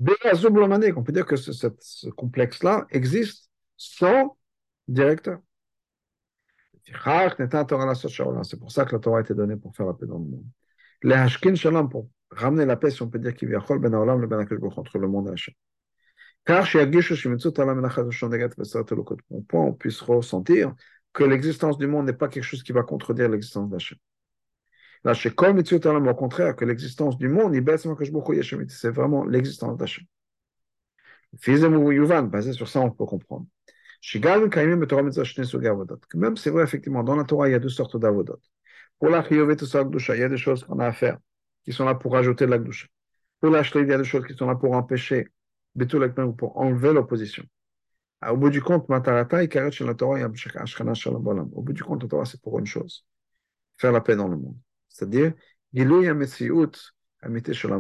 On 0.01 1.03
peut 1.03 1.13
dire 1.13 1.27
que 1.27 1.37
ce, 1.37 1.53
ce 1.53 2.09
complexe-là 2.11 2.87
existe 2.91 3.51
sans 3.77 4.37
directeur. 4.89 5.41
C'est 6.87 8.59
pour 8.59 8.71
ça 8.71 8.85
que 8.85 8.93
la 8.95 8.99
Torah 8.99 9.19
a 9.19 9.21
été 9.23 9.35
donnée 9.35 9.57
pour 9.57 9.75
faire 9.75 9.87
la 9.87 9.95
paix 9.95 10.07
dans 10.07 10.19
le 10.19 10.25
monde. 10.25 10.45
Les 11.03 11.15
Hashkin 11.15 11.55
Shalom, 11.55 11.89
pour 11.89 12.09
ramener 12.31 12.67
la 12.67 12.77
paix, 12.77 12.91
si 12.91 13.03
on 13.03 13.09
peut 13.09 13.19
dire 13.19 13.35
qu'il 13.35 13.49
y 13.49 13.55
a 13.55 13.61
ben 13.79 13.95
Olam, 13.95 14.21
le 14.21 14.27
Ben 14.27 14.47
entre 14.77 14.99
le 14.99 15.09
monde 15.09 15.29
et 15.29 15.33
Hachem. 15.33 15.55
Car 16.45 16.67
chez 16.67 16.81
Agishu 16.81 17.17
Shimitzut 17.17 17.59
Alam 17.59 17.77
Menachadoshan 17.77 18.29
Negat 18.29 18.51
Vesat 18.59 18.85
Elokot, 18.91 19.17
au 19.31 19.41
point 19.41 19.63
on 19.63 19.73
puisse 19.73 20.03
ressentir 20.03 20.75
que 21.15 21.25
l'existence 21.25 21.79
du 21.79 21.87
monde 21.87 22.07
n'est 22.07 22.13
pas 22.13 22.29
quelque 22.29 22.45
chose 22.45 22.63
qui 22.63 22.73
va 22.73 22.83
contredire 22.83 23.31
l'existence 23.31 23.71
d'Hachem. 23.71 23.97
Là, 25.05 25.15
chez 25.15 25.31
Kol 25.31 25.55
Mitzut 25.55 25.87
Alam, 25.87 26.07
au 26.07 26.15
contraire, 26.15 26.55
que 26.55 26.65
l'existence 26.65 27.17
du 27.17 27.29
monde, 27.29 27.55
c'est 28.69 28.91
vraiment 28.91 29.25
l'existence 29.25 29.79
d'Hachem. 29.79 30.05
Fils 31.39 31.61
de 31.61 31.93
Yuvan, 31.93 32.25
basé 32.25 32.53
sur 32.53 32.69
ça, 32.69 32.81
on 32.81 32.91
peut 32.91 33.07
comprendre. 33.07 33.47
Même 36.15 36.37
c'est 36.37 36.51
vrai, 36.51 36.65
effectivement, 36.65 37.03
dans 37.03 37.17
la 37.17 37.25
Torah, 37.25 37.49
il 37.49 37.53
y 37.53 37.55
a 37.55 37.59
deux 37.59 37.69
sortes 37.69 37.97
d'avodot. 37.97 38.41
Pour 38.99 39.09
la 39.09 39.23
Chiyovet 39.23 39.57
il 39.57 40.19
y 40.19 40.23
a 40.23 40.29
des 40.29 40.37
choses 40.37 40.65
qu'on 40.65 40.79
a 40.79 40.87
à 40.87 40.93
faire, 40.93 41.19
qui 41.65 41.73
sont 41.73 41.85
là 41.85 41.95
pour 41.95 42.17
ajouter 42.17 42.47
de 42.47 42.51
la 42.51 42.59
Gdusha. 42.59 42.87
Pour 43.41 43.51
la 43.51 43.63
il 43.63 43.89
y 43.89 43.93
a 43.93 43.99
des 43.99 44.05
choses 44.05 44.27
qui 44.27 44.35
sont 44.35 44.47
là 44.47 44.55
pour 44.57 44.73
empêcher, 44.75 45.29
ou 45.75 46.33
pour 46.33 46.57
enlever 46.59 46.93
l'opposition. 46.93 47.45
Au 48.29 48.37
bout 48.37 48.51
du 48.51 48.63
compte, 48.63 48.89
Matarata, 48.89 49.71
chez 49.71 49.85
la 49.85 49.95
Torah, 49.95 50.21
Au 50.25 50.29
bout 51.63 51.73
du 51.73 51.83
compte, 51.83 52.03
la 52.03 52.09
Torah, 52.09 52.25
c'est 52.25 52.41
pour 52.41 52.59
une 52.59 52.67
chose 52.67 53.05
faire 53.77 53.93
la 53.93 54.01
paix 54.01 54.17
dans 54.17 54.29
le 54.29 54.37
monde. 54.37 54.57
C'est-à-dire, 54.89 55.33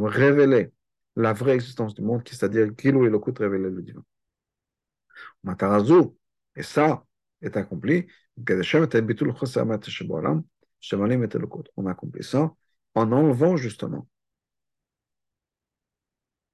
révéler 0.06 0.72
la 1.16 1.32
vraie 1.32 1.54
existence 1.54 1.94
du 1.94 2.02
monde, 2.02 2.22
c'est-à-dire 2.26 2.70
révéler 2.76 3.70
le 3.70 3.82
divin. 3.82 4.04
Matarazu, 5.42 6.10
et 6.56 6.62
ça 6.62 7.04
est 7.42 7.56
accompli. 7.56 8.06
On 11.76 11.86
a 11.86 11.90
accompli 11.90 12.22
ça 12.24 12.54
en 12.94 13.12
enlevant 13.12 13.56
justement 13.56 14.08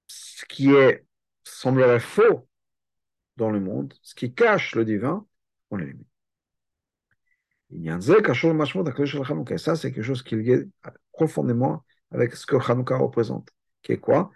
ce 0.06 0.44
qui 0.46 0.72
est, 0.72 1.04
semblerait 1.44 2.00
faux 2.00 2.48
dans 3.36 3.50
le 3.50 3.60
monde, 3.60 3.94
ce 4.02 4.14
qui 4.14 4.34
cache 4.34 4.74
le 4.74 4.84
divin, 4.84 5.26
on 5.70 5.76
l'élimine. 5.76 6.04
Ça, 9.58 9.76
c'est 9.76 9.92
quelque 9.92 10.02
chose 10.02 10.22
qui 10.22 10.34
est 10.34 10.38
lié 10.38 10.68
profondément 11.12 11.84
avec 12.10 12.34
ce 12.34 12.46
que 12.46 12.56
Hanouka 12.56 12.96
représente, 12.96 13.48
qui 13.82 13.92
est 13.92 13.98
quoi? 13.98 14.30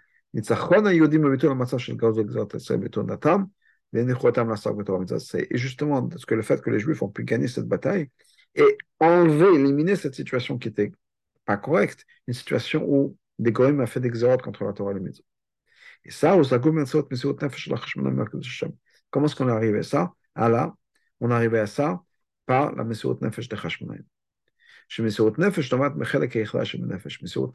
Et 3.93 5.57
justement, 5.57 6.07
parce 6.07 6.25
que 6.25 6.35
le 6.35 6.41
fait 6.41 6.61
que 6.61 6.69
les 6.69 6.79
Juifs 6.79 7.01
ont 7.01 7.09
pu 7.09 7.23
gagner 7.23 7.47
cette 7.47 7.67
bataille 7.67 8.09
et 8.55 8.77
enlever, 8.99 9.55
éliminer 9.55 9.95
cette 9.95 10.15
situation 10.15 10.57
qui 10.57 10.67
était 10.67 10.91
pas 11.45 11.57
correcte, 11.57 12.05
une 12.27 12.33
situation 12.33 12.83
où 12.87 13.17
des 13.39 13.51
Goïms 13.51 13.79
a 13.79 13.85
fait 13.85 13.99
des 13.99 14.07
exodes 14.07 14.41
contre 14.41 14.63
la 14.65 14.73
Torah 14.73 14.91
et 14.91 14.95
les 14.95 14.99
Mitzvot. 14.99 15.23
Et 16.03 16.11
ça, 16.11 16.37
comment 19.09 19.25
est-ce 19.25 19.35
qu'on 19.35 19.49
est 19.49 19.51
arrivé 19.51 19.79
à 19.79 19.83
ça? 19.83 20.13
Ah 20.35 20.49
là, 20.49 20.75
on 21.19 21.31
est 21.31 21.33
arrivé 21.33 21.59
à 21.59 21.67
ça 21.67 22.01
par 22.45 22.75
la 22.75 22.83
Mesirut 22.83 23.17
Nefesh 23.21 23.47
de 23.49 23.55
Hashmonaim. 23.55 24.03
Chez 24.87 25.03
Mesirut 25.03 25.33
Nefesh. 25.37 25.71
Mesirut 25.71 25.95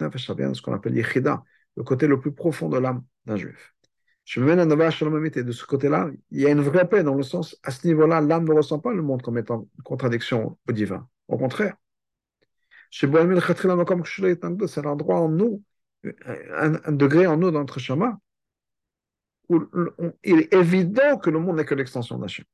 Nefesh, 0.00 0.26
ça 0.26 0.34
vient 0.34 0.50
de 0.50 0.54
ce 0.54 0.62
qu'on 0.62 0.72
appelle 0.72 0.96
Yechida, 0.96 1.42
le 1.76 1.82
côté 1.84 2.06
le 2.06 2.18
plus 2.18 2.32
profond 2.32 2.68
de 2.68 2.78
l'âme 2.78 3.04
d'un 3.26 3.36
juif. 3.36 3.74
Je 4.24 4.40
me 4.40 4.46
mène 4.46 4.62
Nova 4.64 4.90
Shalom 4.90 5.24
et 5.24 5.30
de 5.30 5.52
ce 5.52 5.64
côté-là, 5.64 6.10
il 6.30 6.40
y 6.40 6.46
a 6.46 6.50
une 6.50 6.60
vraie 6.60 6.88
paix 6.88 7.02
dans 7.02 7.14
le 7.14 7.22
sens, 7.22 7.58
à 7.62 7.70
ce 7.70 7.86
niveau-là, 7.86 8.20
l'âme 8.20 8.44
ne 8.44 8.52
ressent 8.52 8.78
pas 8.78 8.92
le 8.92 9.02
monde 9.02 9.22
comme 9.22 9.38
étant 9.38 9.68
une 9.76 9.82
contradiction 9.82 10.58
au 10.68 10.72
divin. 10.72 11.08
Au 11.28 11.36
contraire. 11.36 11.76
C'est 12.90 13.06
l'endroit 13.06 15.20
en 15.20 15.28
nous, 15.28 15.62
un, 16.04 16.74
un, 16.84 16.92
degré 16.92 17.26
en 17.26 17.36
nous 17.36 17.50
dans 17.50 17.60
notre 17.60 17.80
où 19.48 19.66
il 20.24 20.40
est 20.40 20.54
évident 20.54 21.18
que 21.18 21.30
le 21.30 21.40
monde 21.40 21.56
n'est 21.56 21.64
que 21.64 21.74
l'extension 21.74 22.18
d'Hachem. 22.18 22.44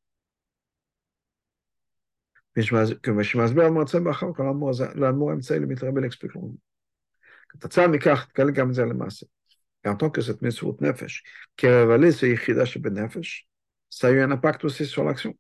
Et 9.86 9.88
en 9.88 9.94
tant 9.94 10.10
que 10.10 10.20
cette 10.20 10.42
Messout 10.42 10.76
Nefesh, 10.80 11.22
qui 11.56 11.68
a 11.68 11.86
révélé 11.86 12.10
ce 12.10 12.26
Yichida 12.26 12.64
Sheben 12.64 12.92
Nefesh, 12.92 13.46
ça 13.88 14.08
a 14.08 14.10
eu 14.10 14.20
un 14.20 14.32
impact 14.32 14.64
aussi 14.64 14.84
sur 14.84 15.04
l'action. 15.04 15.38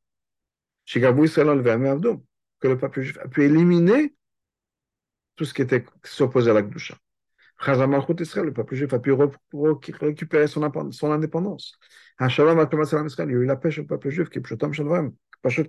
Chez 0.84 1.00
Gabou 1.00 1.24
Israël, 1.24 1.48
que 2.60 2.68
le 2.68 2.78
peuple 2.78 3.02
juif 3.02 3.18
a 3.18 3.26
pu 3.26 3.44
éliminer 3.44 4.14
tout 5.34 5.44
ce 5.44 5.52
qui 5.52 5.62
était 5.62 5.84
s'opposait 6.04 6.52
à 6.52 6.54
la 6.54 6.62
Gdusha. 6.62 6.96
Israël, 8.20 8.46
le 8.46 8.52
peuple 8.52 8.76
juif 8.76 8.92
a 8.92 9.00
pu 9.00 9.12
récupérer 9.12 10.46
son, 10.46 10.62
indépendance. 11.10 11.76
Hashalom 12.18 12.60
al-Kamassalam 12.60 13.08
Israël, 13.08 13.28
il 13.30 13.32
y 13.32 13.36
a 13.36 13.40
eu 13.40 13.46
la 13.46 13.56
pêche 13.56 13.80
au 13.80 13.84
peuple 13.84 14.10
juif, 14.10 14.28
Pashut 15.42 15.68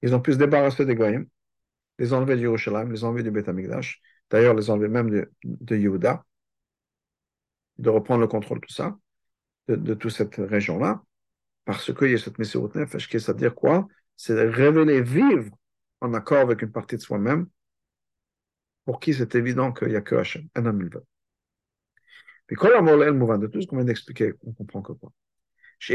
Ils 0.00 0.14
ont 0.14 0.20
pu 0.20 0.32
se 0.32 0.38
débarrasser 0.38 0.86
des 0.86 0.94
Goyim, 0.94 1.26
les 1.98 2.14
enlever 2.14 2.36
du 2.36 2.44
Yerushalayim, 2.44 2.90
les 2.90 3.04
enlever 3.04 3.22
du 3.22 3.30
Beth 3.30 3.48
Amikdash, 3.50 4.00
d'ailleurs 4.30 4.54
les 4.54 4.70
enlever 4.70 4.88
même 4.88 5.10
de, 5.10 5.30
de 5.44 5.76
Yehuda 5.76 6.24
de 7.78 7.90
reprendre 7.90 8.20
le 8.20 8.28
contrôle 8.28 8.60
de 8.60 8.66
tout 8.66 8.74
ça, 8.74 8.98
de, 9.68 9.94
toute 9.94 10.10
cette 10.10 10.36
région-là, 10.36 11.02
parce 11.64 11.92
qu'il 11.92 12.10
y 12.10 12.14
a 12.14 12.18
cette 12.18 12.38
Messirut 12.38 12.70
Nefesh, 12.74 13.08
c'est-à-dire 13.10 13.54
quoi 13.54 13.86
C'est 14.16 14.34
de 14.34 14.48
révéler, 14.48 15.02
vivre 15.02 15.54
en 16.00 16.14
accord 16.14 16.38
avec 16.38 16.62
une 16.62 16.72
partie 16.72 16.96
de 16.96 17.02
soi-même, 17.02 17.46
pour 18.84 19.00
qui 19.00 19.12
c'est 19.12 19.34
évident 19.34 19.72
qu'il 19.72 19.88
n'y 19.88 19.96
a 19.96 20.00
que 20.00 20.14
Hachem, 20.14 20.48
un 20.54 20.66
homme. 20.66 20.88
Mais 22.50 22.56
quand 22.56 22.70
la 22.70 22.80
mort 22.80 23.02
est 23.02 23.10
le 23.10 23.38
de 23.38 23.46
tout 23.46 23.60
ce 23.60 23.66
qu'on 23.66 23.76
vient 23.76 23.84
d'expliquer, 23.84 24.32
on 24.44 24.52
comprend 24.52 24.82
que 24.82 24.92
quoi 24.92 25.12
si 25.80 25.94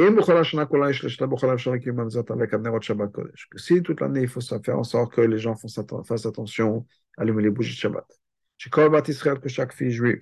toute 3.82 4.00
l'année 4.02 4.22
il 4.22 4.28
faut 4.30 4.42
faire 4.42 4.80
en 4.80 4.84
sorte 4.84 5.14
que 5.14 5.22
les 5.22 5.38
gens 5.40 5.56
fassent 5.56 6.26
attention, 6.26 6.86
à 7.18 7.24
allumer 7.24 7.44
les 7.44 7.50
bougies 7.50 7.74
de 7.74 7.80
Shabbat. 7.80 8.06
Que 8.72 9.50
chaque 9.50 9.74
fille 9.74 9.92
juive, 9.92 10.22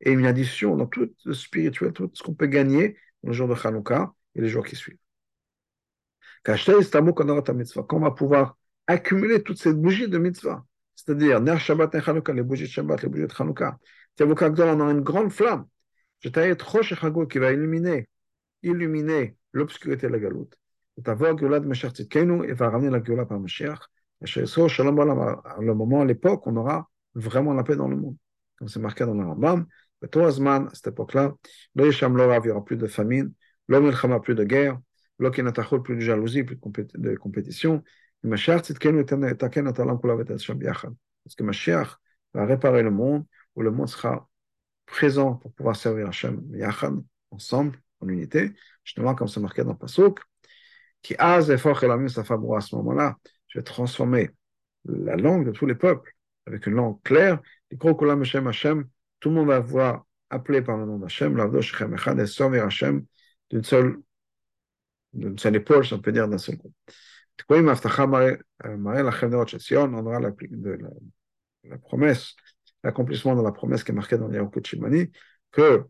et 0.00 0.12
une 0.12 0.26
addition 0.26 0.76
dans 0.76 0.86
tout 0.86 1.10
le 1.24 1.34
spirituel, 1.34 1.92
tout 1.92 2.10
ce 2.14 2.22
qu'on 2.22 2.34
peut 2.34 2.46
gagner 2.46 2.96
le 3.22 3.32
jour 3.32 3.48
de 3.48 3.54
Hanouka 3.54 4.12
et 4.34 4.40
les 4.40 4.48
jours 4.48 4.64
qui 4.64 4.76
suivent. 4.76 4.98
Quand 6.42 6.56
on 7.92 8.00
va 8.00 8.10
pouvoir 8.12 8.56
accumuler 8.86 9.42
toutes 9.42 9.58
ces 9.58 9.74
bougies 9.74 10.08
de 10.08 10.18
mitzvah, 10.18 10.64
c'est-à-dire 10.96 11.40
les 11.40 12.42
bougies 12.42 12.64
de 12.64 12.68
Shabbat, 12.68 13.02
les 13.02 13.08
bougies 13.08 13.26
de 13.26 13.34
Hanouka, 13.38 13.78
on 14.20 14.80
a 14.80 14.90
une 14.90 15.00
grande 15.00 15.32
flamme. 15.32 15.66
Je 16.20 16.28
t'ai 16.28 16.54
qui 17.28 17.38
va 17.38 17.52
illuminer 17.52 18.08
illuminer 18.62 19.36
l'obscurité 19.52 20.06
de 20.06 20.12
la 20.12 20.18
galoute. 20.18 20.54
Et 20.98 21.02
va 21.02 22.70
ramener 22.70 22.90
la 22.90 23.02
Geulah 23.02 23.26
par 23.26 23.40
Mashiach. 23.40 23.80
Le 24.20 25.72
moment, 25.72 26.02
à 26.02 26.04
l'époque, 26.04 26.46
on 26.46 26.56
aura 26.56 26.90
vraiment 27.14 27.54
la 27.54 27.62
paix 27.62 27.76
dans 27.76 27.88
le 27.88 27.96
monde. 27.96 28.16
Comme 28.56 28.68
c'est 28.68 28.80
marqué 28.80 29.06
dans 29.06 29.14
le 29.14 29.24
Rambam, 29.24 29.66
Azman, 30.02 30.66
à 30.66 30.74
cette 30.74 30.88
époque-là, 30.88 31.34
il 31.76 31.88
n'y 31.88 32.50
aura 32.50 32.64
plus 32.64 32.76
de 32.76 32.86
famine, 32.86 33.32
milchama 33.68 34.20
plus 34.20 34.34
de 34.34 34.44
guerre, 34.44 34.78
lo 35.18 35.30
kinatachol 35.30 35.82
plus 35.82 35.96
de 35.96 36.00
jalousie, 36.00 36.44
plus 36.44 36.58
de 36.94 37.14
compétition. 37.16 37.82
Parce 38.22 38.46
que 41.36 41.42
Mashiach 41.42 41.98
va 42.34 42.46
réparer 42.46 42.82
le 42.82 42.90
monde, 42.90 43.24
où 43.54 43.62
le 43.62 43.70
monde 43.70 43.88
sera 43.88 44.28
présent 44.86 45.34
pour 45.34 45.52
pouvoir 45.52 45.76
servir 45.76 46.08
Hashem 46.08 46.40
biachad, 46.40 46.94
ensemble, 47.30 47.78
en 48.00 48.08
unité, 48.08 48.52
justement 48.84 49.14
comme 49.14 49.28
c'est 49.28 49.40
marqué 49.40 49.62
dans 49.62 49.72
le 49.72 49.78
Pasuk, 49.78 50.20
qui 51.02 51.14
a 51.18 51.40
fort 51.56 51.82
et 51.82 52.08
sa 52.08 52.24
femme 52.24 52.44
à 52.52 52.60
ce 52.60 52.74
moment-là, 52.76 53.16
je 53.48 53.58
vais 53.58 53.62
transformer 53.62 54.30
la 54.84 55.16
langue 55.16 55.46
de 55.46 55.50
tous 55.50 55.66
les 55.66 55.74
peuples 55.74 56.14
avec 56.46 56.66
une 56.66 56.74
langue 56.74 57.00
claire, 57.02 57.40
tout 59.20 59.28
le 59.28 59.36
monde 59.36 59.48
va 59.48 59.60
voir 59.60 60.04
appelé 60.30 60.62
par 60.62 60.76
le 60.76 60.86
nom 60.86 60.98
d'Hachem, 60.98 61.38
et 61.38 62.26
sauver 62.26 62.60
Hachem 62.60 63.04
d'une 63.50 63.64
seule, 63.64 63.98
d'une 65.12 65.38
seule 65.38 65.56
épaule, 65.56 65.84
si 65.84 65.92
on 65.94 66.00
peut 66.00 66.12
dire, 66.12 66.28
d'un 66.28 66.38
seul 66.38 66.56
groupe. 66.56 66.74
On 67.48 67.66
aura 70.06 70.20
la, 70.20 70.30
la 71.64 71.78
promesse, 71.78 72.36
l'accomplissement 72.82 73.34
de 73.34 73.42
la 73.42 73.52
promesse 73.52 73.82
qui 73.82 73.92
est 73.92 73.94
marquée 73.94 74.18
dans 74.18 74.28
l'Yahukut 74.28 74.62
Shimani, 74.64 75.10
que 75.50 75.84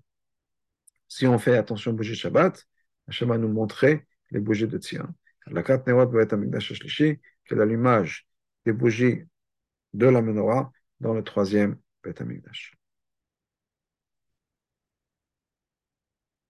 si 1.08 1.26
on 1.26 1.38
fait 1.38 1.56
attention 1.56 1.90
aux 1.90 1.94
bougies 1.94 2.14
Shabbat, 2.14 2.64
Hachem 3.08 3.28
va 3.28 3.38
nous 3.38 3.48
montrer 3.48 4.06
les 4.30 4.40
bougies 4.40 4.68
de 4.68 4.78
Tzion. 4.78 5.08
La 5.46 5.62
carte 5.62 5.86
Nerot 5.86 6.08
va 6.08 6.22
être 6.22 6.32
Amigdash 6.32 6.72
Shlishi, 6.72 7.18
qui 7.44 7.54
est 7.54 7.56
l'allumage 7.56 8.26
des 8.64 8.72
bougies 8.72 9.24
de 9.92 10.06
la 10.06 10.22
menorah 10.22 10.70
dans 11.00 11.14
le 11.14 11.24
troisième 11.24 11.78
Beth 12.04 12.20
Amigdash. 12.20 12.79